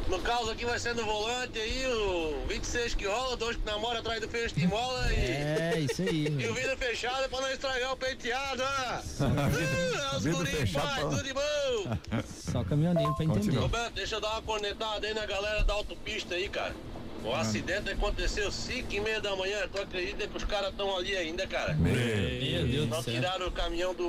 [0.08, 4.00] No caso aqui vai ser no volante aí, o 26 que rola, dois que namora
[4.00, 5.16] atrás do peixe de mola e.
[5.16, 6.28] É, isso aí.
[6.40, 9.02] E o vidro fechado pra não estragar o penteado, ah!
[9.50, 11.98] vidro- Ah, os guris, pai, tudo de bom!
[12.52, 13.58] Só caminhoneiro pra entender.
[13.58, 16.76] Roberto, deixa eu dar uma cornetada aí na galera da autopista aí, cara.
[17.24, 17.40] O Ah.
[17.42, 21.48] acidente aconteceu 5 e meia da manhã, tu acredita que os caras estão ali ainda,
[21.48, 21.74] cara?
[21.74, 23.14] Meu Meu Deus do céu.
[23.16, 24.06] tiraram o caminhão do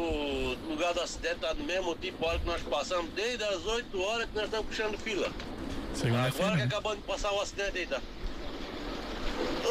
[0.68, 3.98] lugar do acidente, tá do mesmo tipo, a hora que nós passamos, desde as 8
[4.02, 5.31] horas que nós estamos puxando fila.
[5.97, 6.64] Segunda-feira, Agora que né?
[6.64, 8.01] acabou de passar o acidente aí, tá?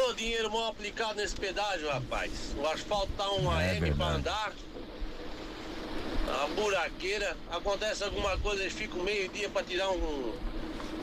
[0.10, 2.31] O dinheiro mal aplicado nesse pedágio, rapaz.
[2.57, 4.53] O asfalto tá uma É M pra andar.
[6.27, 7.35] A buraqueira.
[7.52, 10.34] Acontece alguma coisa, eles ficam meio dia pra tirar um,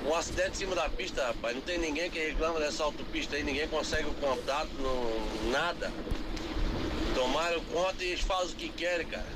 [0.06, 1.54] um acidente em cima da pista, rapaz.
[1.54, 5.90] Não tem ninguém que reclama dessa autopista aí, ninguém consegue o contato, não, nada.
[7.14, 9.26] Tomaram conta e eles fazem o que querem, cara.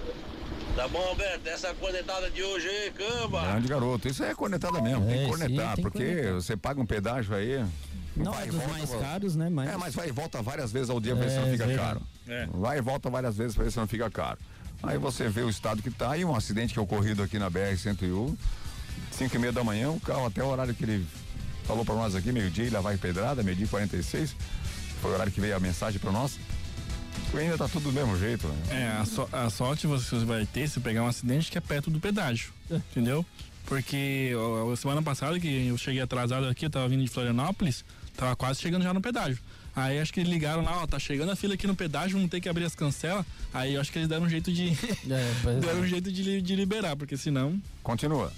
[0.76, 1.48] Tá bom, Alberto?
[1.48, 3.40] Essa cornetada de hoje aí, camba.
[3.40, 4.08] Grande garoto.
[4.08, 5.06] Isso é cornetada mesmo.
[5.06, 6.34] tem É, que sim, cornetar, tem que porque cornetar.
[6.34, 7.64] você paga um pedágio aí.
[8.14, 9.04] Não vai é dos volta, mais volta.
[9.06, 9.48] caros, né?
[9.50, 9.70] Mas...
[9.70, 11.74] É, mas vai e volta várias vezes ao dia pra ver se É, não fica
[11.74, 12.02] caro.
[12.28, 12.46] É.
[12.52, 14.38] Vai e volta várias vezes pra ver se não fica caro.
[14.82, 17.50] Aí você vê o estado que tá e um acidente que é ocorrido aqui na
[17.50, 18.36] BR-101,
[19.12, 21.06] 5 e meia da manhã, o carro até o horário que ele
[21.64, 24.36] falou pra nós aqui, meio-dia, e lá vai pedrada, meio-dia e 46.
[25.00, 26.38] Foi o horário que veio a mensagem pra nós.
[27.34, 28.56] Ainda tá tudo do mesmo jeito, né?
[28.70, 31.90] É, a, so- a sorte você vai ter se pegar um acidente que é perto
[31.90, 33.24] do pedágio, entendeu?
[33.66, 37.84] Porque ó, a semana passada que eu cheguei atrasado aqui, eu tava vindo de Florianópolis,
[38.16, 39.38] tava quase chegando já no pedágio.
[39.74, 42.30] Aí acho que eles ligaram lá, ó, tá chegando a fila aqui no pedágio, vamos
[42.30, 43.26] ter que abrir as cancelas.
[43.52, 44.70] Aí eu acho que eles deram um jeito de.
[45.10, 45.82] É, deram é.
[45.82, 47.60] um jeito de, de liberar, porque senão.
[47.82, 48.32] Continua.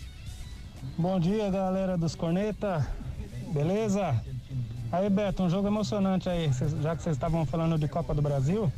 [0.97, 2.89] Bom dia, galera dos Corneta.
[3.53, 4.21] Beleza?
[4.91, 6.51] Aí, Beto, um jogo emocionante aí,
[6.81, 8.73] já que vocês estavam falando de Copa do Brasil.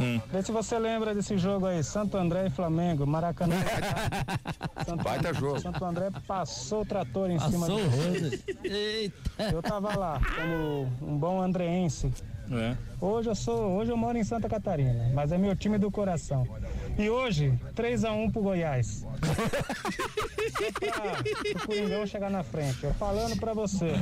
[0.00, 0.20] Hum.
[0.30, 3.56] Vê se você lembra desse jogo aí, Santo André e Flamengo, Maracanã.
[4.86, 5.60] Santo, Baita jogo.
[5.60, 8.38] Santo André passou o trator em cima Passou do o rodo.
[8.64, 9.42] Eita.
[9.52, 12.12] Eu tava lá, como um bom andreense.
[12.50, 12.76] É.
[13.00, 16.46] Hoje eu sou, hoje eu moro em Santa Catarina, mas é meu time do coração.
[16.98, 19.06] E hoje, 3 a 1 pro Goiás.
[20.80, 22.84] Pra o Coringão chegar na frente.
[22.84, 23.92] Eu falando pra você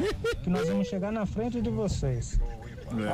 [0.42, 2.40] que nós vamos chegar na frente de vocês.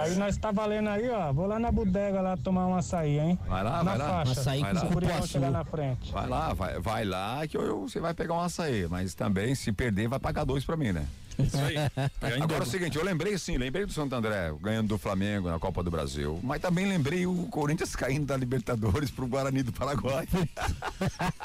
[0.00, 1.32] Aí nós tá valendo aí, ó.
[1.32, 3.38] Vou lá na bodega lá tomar um açaí, hein?
[3.46, 4.08] Vai lá, na vai lá.
[4.24, 4.40] faixa.
[4.40, 5.26] Açaí Vai com cupuaçu.
[5.28, 6.12] chegar na frente.
[6.12, 8.86] Vai lá, vai, vai lá que eu, eu- você vai pegar um açaí.
[8.88, 11.04] Mas também, se perder, vai pagar dois pra mim, né?
[11.38, 11.76] Isso aí.
[12.42, 15.58] Agora é o seguinte, eu lembrei sim, lembrei do Santo André ganhando do Flamengo na
[15.58, 20.28] Copa do Brasil, mas também lembrei o Corinthians caindo da Libertadores pro Guarani do Paraguai.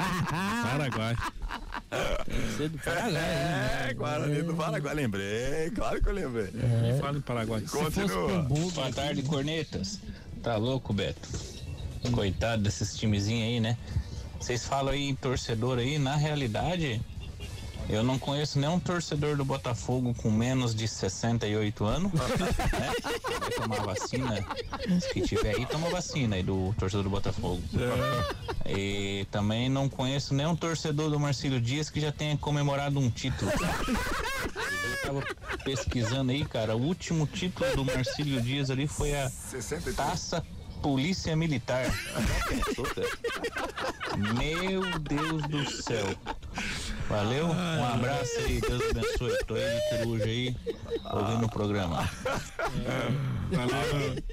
[0.63, 1.15] Paraguai.
[2.55, 3.87] Você do Paraguai, né?
[3.89, 6.51] É, Guarani do Paraguai, lembrei, claro que eu lembrei.
[6.51, 7.61] Me fala do Paraguai.
[7.61, 8.41] Continua.
[8.43, 9.99] Boa tarde, cornetas.
[10.43, 11.27] Tá louco, Beto?
[12.13, 13.77] Coitado desses timezinhos aí, né?
[14.39, 17.01] Vocês falam aí em torcedor aí, na realidade,
[17.89, 22.93] eu não conheço nenhum torcedor do Botafogo com menos de 68 anos, né?
[23.39, 24.45] Vai tomar vacina.
[25.01, 27.61] Se tiver aí, toma vacina aí do torcedor do Botafogo.
[28.67, 33.51] E também não conheço nenhum torcedor do Marcílio Dias que já tenha comemorado um título.
[33.51, 35.23] Eu tava
[35.63, 39.95] pesquisando aí, cara, o último título do Marcílio Dias ali foi a 63.
[39.95, 40.45] Taça
[40.81, 41.85] Polícia Militar.
[44.37, 46.05] Meu Deus do céu.
[47.07, 49.43] Valeu, um abraço aí, Deus abençoe.
[49.45, 50.55] Tô aí de peruja aí,
[51.11, 52.09] ouvindo o programa.
[53.51, 54.23] Valeu.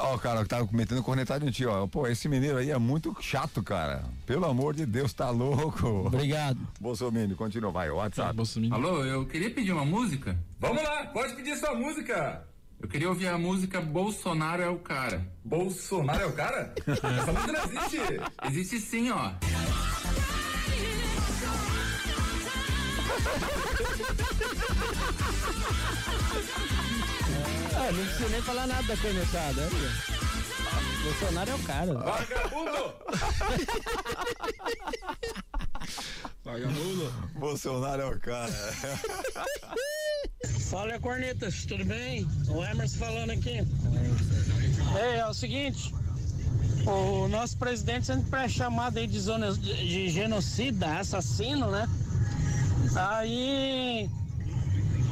[0.00, 1.86] Ó, o cara que tava cometendo cornetado em ti, ó.
[1.86, 4.04] Pô, esse mineiro aí é muito chato, cara.
[4.26, 5.86] Pelo amor de Deus, tá louco.
[6.06, 6.58] Obrigado.
[6.80, 8.34] Bolsonaro, continua, vai, WhatsApp.
[8.34, 8.74] Bolsonaro.
[8.74, 10.38] Alô, eu queria pedir uma música.
[10.58, 12.46] Vamos lá, pode pedir sua música.
[12.84, 15.26] Eu queria ouvir a música Bolsonaro é o cara.
[15.42, 16.74] Bolsonaro é o cara?
[16.86, 17.98] Essa música não existe.
[18.46, 19.32] Existe sim, ó.
[27.76, 29.68] Ah, não precisa nem falar nada da cornetada.
[31.02, 31.94] Bolsonaro é o cara.
[31.94, 32.94] Vagabundo!
[36.44, 37.12] Vagabundo.
[37.34, 38.52] Bolsonaro é o cara.
[40.46, 42.26] Fala, cornetas, tudo bem?
[42.48, 43.62] O Emerson falando aqui.
[44.96, 45.92] É, é o seguinte,
[46.86, 51.88] o nosso presidente sempre é chamado aí de zona de, genocida, assassino, né?
[52.94, 54.10] Aí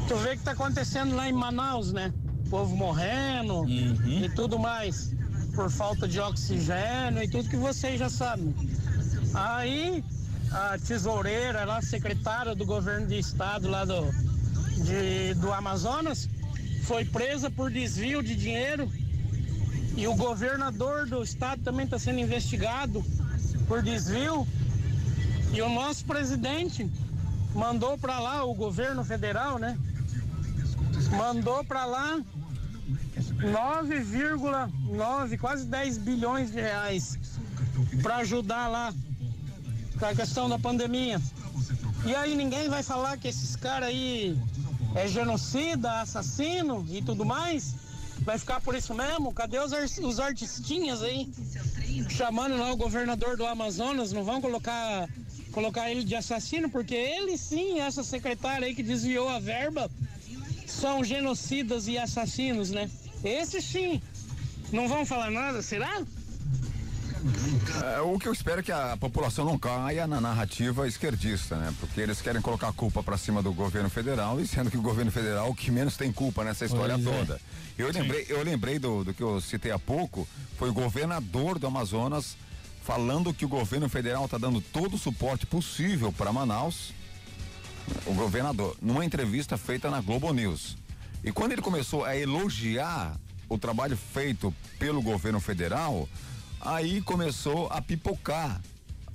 [0.06, 2.12] tu vê o que tá acontecendo lá em Manaus, né?
[2.46, 5.14] O povo morrendo e tudo mais,
[5.54, 8.54] por falta de oxigênio e tudo que vocês já sabem.
[9.32, 10.04] Aí
[10.50, 14.12] a tesoureira, lá, secretária do governo de estado lá do,
[14.82, 16.28] de- do Amazonas,
[16.84, 18.90] foi presa por desvio de dinheiro
[19.96, 23.04] e o governador do estado também está sendo investigado
[23.68, 24.46] por desvio.
[25.52, 26.90] E o nosso presidente
[27.54, 29.78] mandou para lá, o governo federal, né?
[31.16, 32.20] Mandou para lá
[33.42, 37.18] 9,9, quase 10 bilhões de reais
[38.02, 38.92] para ajudar lá
[39.98, 41.20] com a questão da pandemia.
[42.04, 44.36] E aí ninguém vai falar que esses caras aí
[44.94, 47.74] é genocida, assassino e tudo mais.
[48.20, 49.32] Vai ficar por isso mesmo?
[49.32, 51.28] Cadê os, os artistinhas aí?
[52.08, 55.08] Chamando lá o governador do Amazonas, não vão colocar,
[55.50, 59.90] colocar ele de assassino, porque ele sim, essa secretária aí que desviou a verba,
[60.66, 62.88] são genocidas e assassinos, né?
[63.24, 64.00] Esse sim.
[64.72, 66.02] Não vão falar nada, será?
[67.96, 71.72] É, o que eu espero é que a população não caia na narrativa esquerdista, né?
[71.78, 74.82] Porque eles querem colocar a culpa pra cima do governo federal e sendo que o
[74.82, 77.18] governo federal é o que menos tem culpa nessa história Pois é.
[77.18, 77.40] toda.
[77.78, 80.26] Eu lembrei, eu lembrei do, do que eu citei há pouco,
[80.58, 82.36] foi o governador do Amazonas
[82.82, 86.92] falando que o governo federal está dando todo o suporte possível para Manaus.
[88.06, 90.76] O governador, numa entrevista feita na Globo News.
[91.24, 93.16] E quando ele começou a elogiar
[93.48, 96.08] o trabalho feito pelo governo federal,
[96.64, 98.60] aí começou a pipocar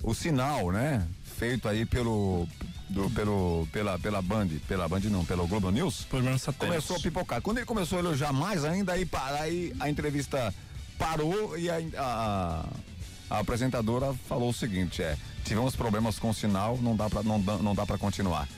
[0.02, 1.06] o sinal, né?
[1.36, 2.46] Feito aí pelo
[2.88, 6.06] do, pelo pela pela Band, pela Band não, pelo Globo News.
[6.66, 7.42] Começou a pipocar.
[7.42, 10.54] Quando ele começou a elogiar mais ainda aí para aí a entrevista
[10.98, 12.64] parou e a, a,
[13.30, 17.38] a apresentadora falou o seguinte, é, tivemos problemas com o sinal, não dá para não,
[17.38, 18.48] não dá para continuar.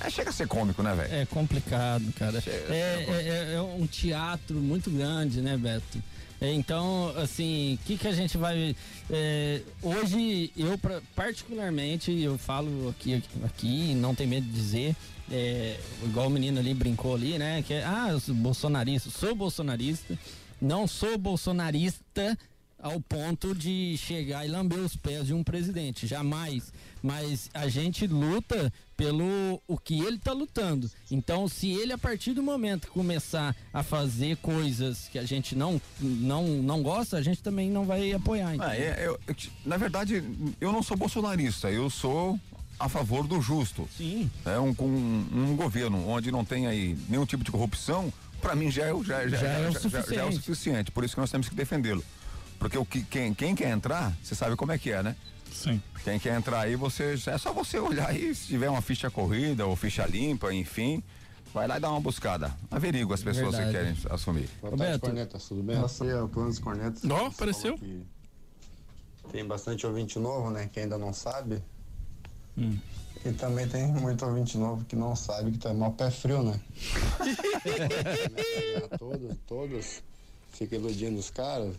[0.00, 1.12] É, chega a ser cômico, né, velho?
[1.14, 2.42] É complicado, cara.
[2.46, 6.02] É, é- é- é um teatro muito grande, né, Beto?
[6.40, 8.76] É, Então, assim, o que, que a gente vai.
[9.10, 10.78] é, hoje, eu,
[11.16, 14.94] particularmente, eu falo aqui, aqui, não tem medo de dizer,
[16.04, 17.62] igual o menino ali brincou ali, né?
[17.66, 20.16] Que é, ah, eu sou bolsonarista, sou bolsonarista,
[20.60, 22.38] não sou bolsonarista
[22.80, 26.72] ao ponto de chegar e lamber os pés de um presidente, jamais.
[27.02, 30.90] Mas a gente luta pelo o que ele está lutando.
[31.10, 35.80] Então, se ele a partir do momento começar a fazer coisas que a gente não
[36.00, 38.54] não não gosta, a gente também não vai apoiar.
[38.58, 39.18] Ah, é, eu-
[39.64, 40.22] na verdade,
[40.60, 42.38] eu não sou bolsonarista, eu sou
[42.80, 43.88] a favor do justo.
[43.96, 44.30] Sim.
[44.44, 48.70] É um, com um, governo onde não tem aí nenhum tipo de corrupção, para mim
[48.70, 50.90] já é, o- já, já, Já é o já- já- já é o suficiente.
[50.92, 52.04] Por isso que nós temos que defendê-lo.
[52.58, 55.16] Porque o que, quem, quem quer entrar, você sabe como é que é, né?
[55.52, 55.80] Sim.
[56.04, 59.66] Quem quer entrar aí, você é só você olhar aí, se tiver uma ficha corrida
[59.66, 61.02] ou ficha limpa, enfim,
[61.52, 62.54] vai lá e dá uma buscada.
[62.70, 64.14] Averigua as pessoas que querem Verdade.
[64.14, 64.48] assumir.
[64.60, 65.76] Boa tarde, Cornetas, tudo bem?
[65.76, 67.04] Nossa, é o Plano dos Cornetas.
[67.04, 67.78] Ó, Você apareceu.
[69.30, 70.68] Tem bastante ouvinte novo, né?
[70.72, 71.62] Que ainda não sabe.
[72.56, 72.78] Hum.
[73.24, 76.60] E também tem muito ouvinte novo que não sabe que tá mal pé frio, né?
[78.98, 80.02] todos, todos
[80.52, 81.74] ficam elogiando os caras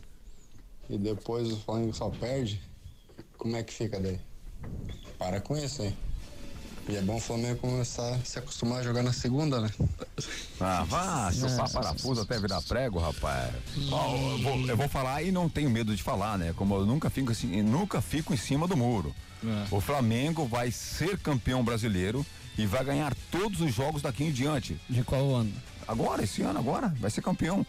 [0.89, 2.61] e depois o Flamengo só perde.
[3.37, 4.19] Como é que fica daí?
[5.17, 5.95] Para com isso, hein?
[6.89, 9.69] E é bom o Flamengo começar a se acostumar a jogar na segunda, né?
[10.59, 11.73] Ah, vá, chupar Nossa.
[11.73, 13.53] parafuso até virar prego, rapaz.
[13.91, 16.51] Ó, eu, vou, eu vou falar e não tenho medo de falar, né?
[16.57, 19.13] Como eu nunca fico assim, nunca fico em cima do muro.
[19.71, 22.25] O Flamengo vai ser campeão brasileiro
[22.57, 24.79] e vai ganhar todos os jogos daqui em diante.
[24.89, 25.53] De qual ano?
[25.87, 27.65] Agora, esse ano agora, vai ser campeão.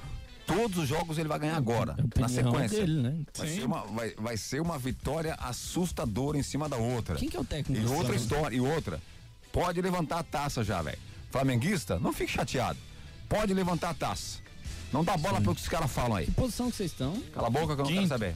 [0.54, 2.80] Todos os jogos ele vai ganhar agora, na opinião sequência.
[2.80, 3.20] dele, né?
[3.36, 7.16] Vai ser, uma, vai, vai ser uma vitória assustadora em cima da outra.
[7.16, 9.00] Quem que é o técnico E outra história, e outra.
[9.52, 10.98] Pode levantar a taça já, velho.
[11.30, 12.78] Flamenguista, não fique chateado.
[13.28, 14.38] Pode levantar a taça.
[14.92, 16.26] Não dá bola para o que os caras falam aí.
[16.26, 17.14] Que posição que vocês estão?
[17.32, 18.34] Cala a boca que eu não quero saber.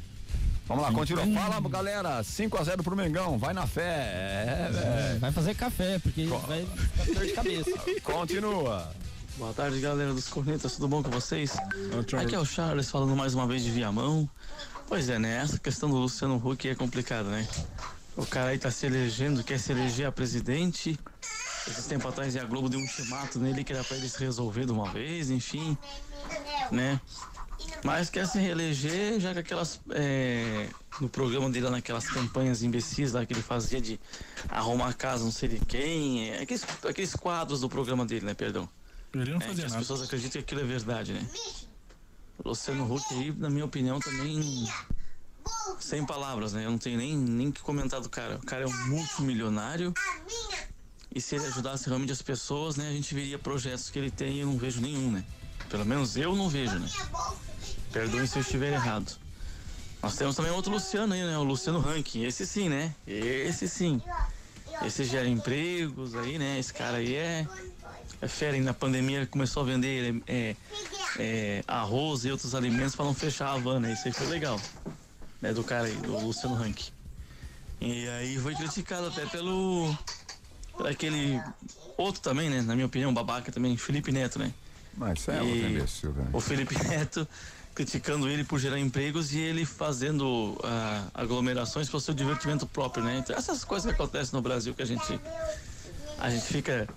[0.67, 1.27] Vamos lá, continua.
[1.27, 2.21] Fala, galera.
[2.23, 3.37] 5x0 pro Mengão.
[3.37, 3.83] Vai na fé.
[3.83, 5.21] É, velho.
[5.21, 7.71] Vai fazer café, porque vai ficar dor de cabeça.
[8.03, 8.91] Continua.
[9.37, 11.57] Boa tarde, galera dos Cornetas, tudo bom com vocês?
[12.21, 14.31] Aqui é o Charles falando mais uma vez de Viamão.
[14.87, 15.43] Pois é, né?
[15.43, 17.49] Essa questão do Luciano Huck é complicada, né?
[18.17, 20.97] O cara aí tá se elegendo, quer se eleger a presidente.
[21.67, 24.67] Esses tempos atrás a Globo deu um ultimato nele que era pra ele se resolver
[24.67, 25.77] de uma vez, enfim,
[26.71, 27.01] né?
[27.83, 29.81] Mas quer se reeleger, já que aquelas.
[29.91, 30.69] é,
[31.01, 33.99] no programa dele, lá naquelas campanhas imbecis lá que ele fazia de
[34.49, 36.31] arrumar a casa, não sei de quem.
[36.31, 38.35] é, aqueles, aqueles quadros do programa dele, né?
[38.35, 38.69] Perdão.
[39.23, 39.83] Ele não É, fazia que as nada.
[39.83, 41.27] pessoas acreditam que aquilo é verdade, né?
[42.43, 44.69] O Luciano Huck aí, na minha opinião, também.
[45.79, 46.65] Sem palavras, né?
[46.65, 48.37] Eu não tenho nem, nem que comentar do cara.
[48.37, 49.93] O cara é um multimilionário.
[51.15, 52.89] E se ele ajudasse realmente as pessoas, né?
[52.89, 55.25] A gente veria projetos que ele tem e eu não vejo nenhum, né?
[55.69, 56.89] Pelo menos eu não vejo, né?
[57.93, 59.17] Perdoem se eu estiver errado.
[60.03, 61.39] Nós temos também outro Luciano aí, né?
[61.39, 62.25] O Luciano Ranking.
[62.25, 62.95] Esse sim, né?
[63.07, 64.03] Esse sim.
[64.85, 66.59] Esse gera empregos aí, né?
[66.59, 67.47] Esse cara aí é.
[68.21, 70.57] É fera, e na pandemia ele começou a vender é,
[71.19, 73.91] é, arroz e outros alimentos para não fechar a Havana.
[73.93, 74.61] Isso aí foi legal.
[75.41, 76.89] Né, do cara aí, do Luciano Rank.
[77.81, 79.97] E aí foi criticado até pelo.
[80.89, 81.41] aquele
[81.99, 82.63] outro também, né?
[82.63, 84.53] Na minha opinião, babaca também, Felipe Neto, né?
[84.97, 86.15] Mas isso é E imbecil.
[86.33, 87.29] O Felipe Neto
[87.75, 93.05] criticando ele por gerar empregos e ele fazendo ah, aglomerações para o seu divertimento próprio,
[93.05, 93.19] né?
[93.19, 95.21] Então, essas coisas que acontecem no Brasil que a gente
[96.19, 96.89] a gente fica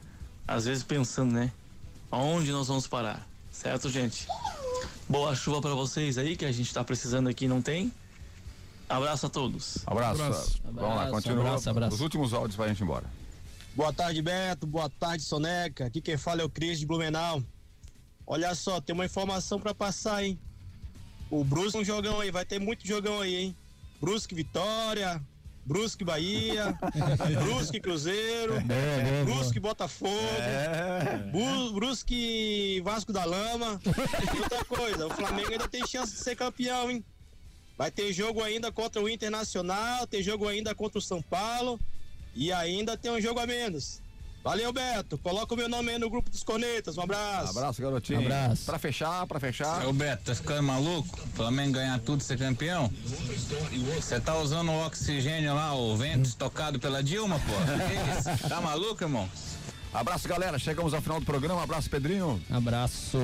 [0.47, 1.51] às vezes pensando, né?
[2.09, 3.27] Aonde nós vamos parar?
[3.51, 4.27] Certo, gente?
[5.09, 7.91] Boa chuva pra vocês aí, que a gente tá precisando aqui, não tem.
[8.87, 9.79] Abraço a todos.
[9.85, 10.61] Abraço.
[10.63, 11.55] Vamos lá, continua.
[11.91, 13.05] Os últimos áudios pra gente ir embora.
[13.75, 14.65] Boa tarde, Beto.
[14.65, 15.85] Boa tarde, Soneca.
[15.85, 17.43] Aqui quem fala é o Cris de Blumenau.
[18.25, 20.39] Olha só, tem uma informação pra passar, hein?
[21.29, 23.55] O Brusque um jogão aí, vai ter muito jogão aí, hein?
[24.01, 25.21] Brusque Vitória,
[25.67, 26.77] Brusque Bahia,
[27.43, 28.53] Brusque Cruzeiro,
[29.25, 30.13] Brusque Botafogo,
[31.31, 33.79] Bu- Brusque Vasco da Lama.
[34.33, 37.03] E outra coisa, o Flamengo ainda tem chance de ser campeão, hein?
[37.77, 41.77] Vai ter jogo ainda contra o Internacional, tem jogo ainda contra o São Paulo
[42.33, 44.01] e ainda tem um jogo a menos.
[44.47, 45.17] Valeu, Beto.
[45.17, 46.97] Coloca o meu nome aí no grupo dos cornetas.
[46.97, 47.49] Um abraço.
[47.49, 48.21] Abraço, garotinho.
[48.21, 48.63] Abraço.
[48.65, 49.85] Pra fechar, pra fechar.
[49.85, 51.19] Ô Beto, tá ficando maluco?
[51.35, 52.89] Flamengo ganhar tudo, ser campeão?
[53.97, 57.51] Você tá usando o oxigênio lá, o vento estocado pela Dilma, pô?
[57.87, 58.47] Que isso?
[58.47, 59.29] Tá maluco, irmão?
[59.93, 60.57] Abraço, galera.
[60.57, 61.61] Chegamos ao final do programa.
[61.61, 62.41] Abraço, Pedrinho.
[62.49, 63.17] Abraço.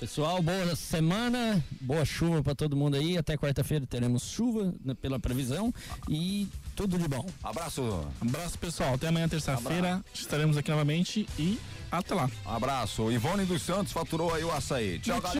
[0.00, 3.16] Pessoal, boa semana, boa chuva pra todo mundo aí.
[3.16, 5.72] Até quarta-feira teremos chuva né, pela previsão
[6.08, 6.48] e
[6.78, 7.26] tudo de bom.
[7.42, 8.06] Abraço.
[8.20, 8.94] Abraço, pessoal.
[8.94, 10.00] Até amanhã, terça-feira.
[10.14, 11.58] Estaremos aqui novamente e
[11.90, 12.30] até lá.
[12.46, 13.10] Abraço.
[13.10, 15.00] Ivone dos Santos faturou aí o açaí.
[15.00, 15.36] Tchau, galera.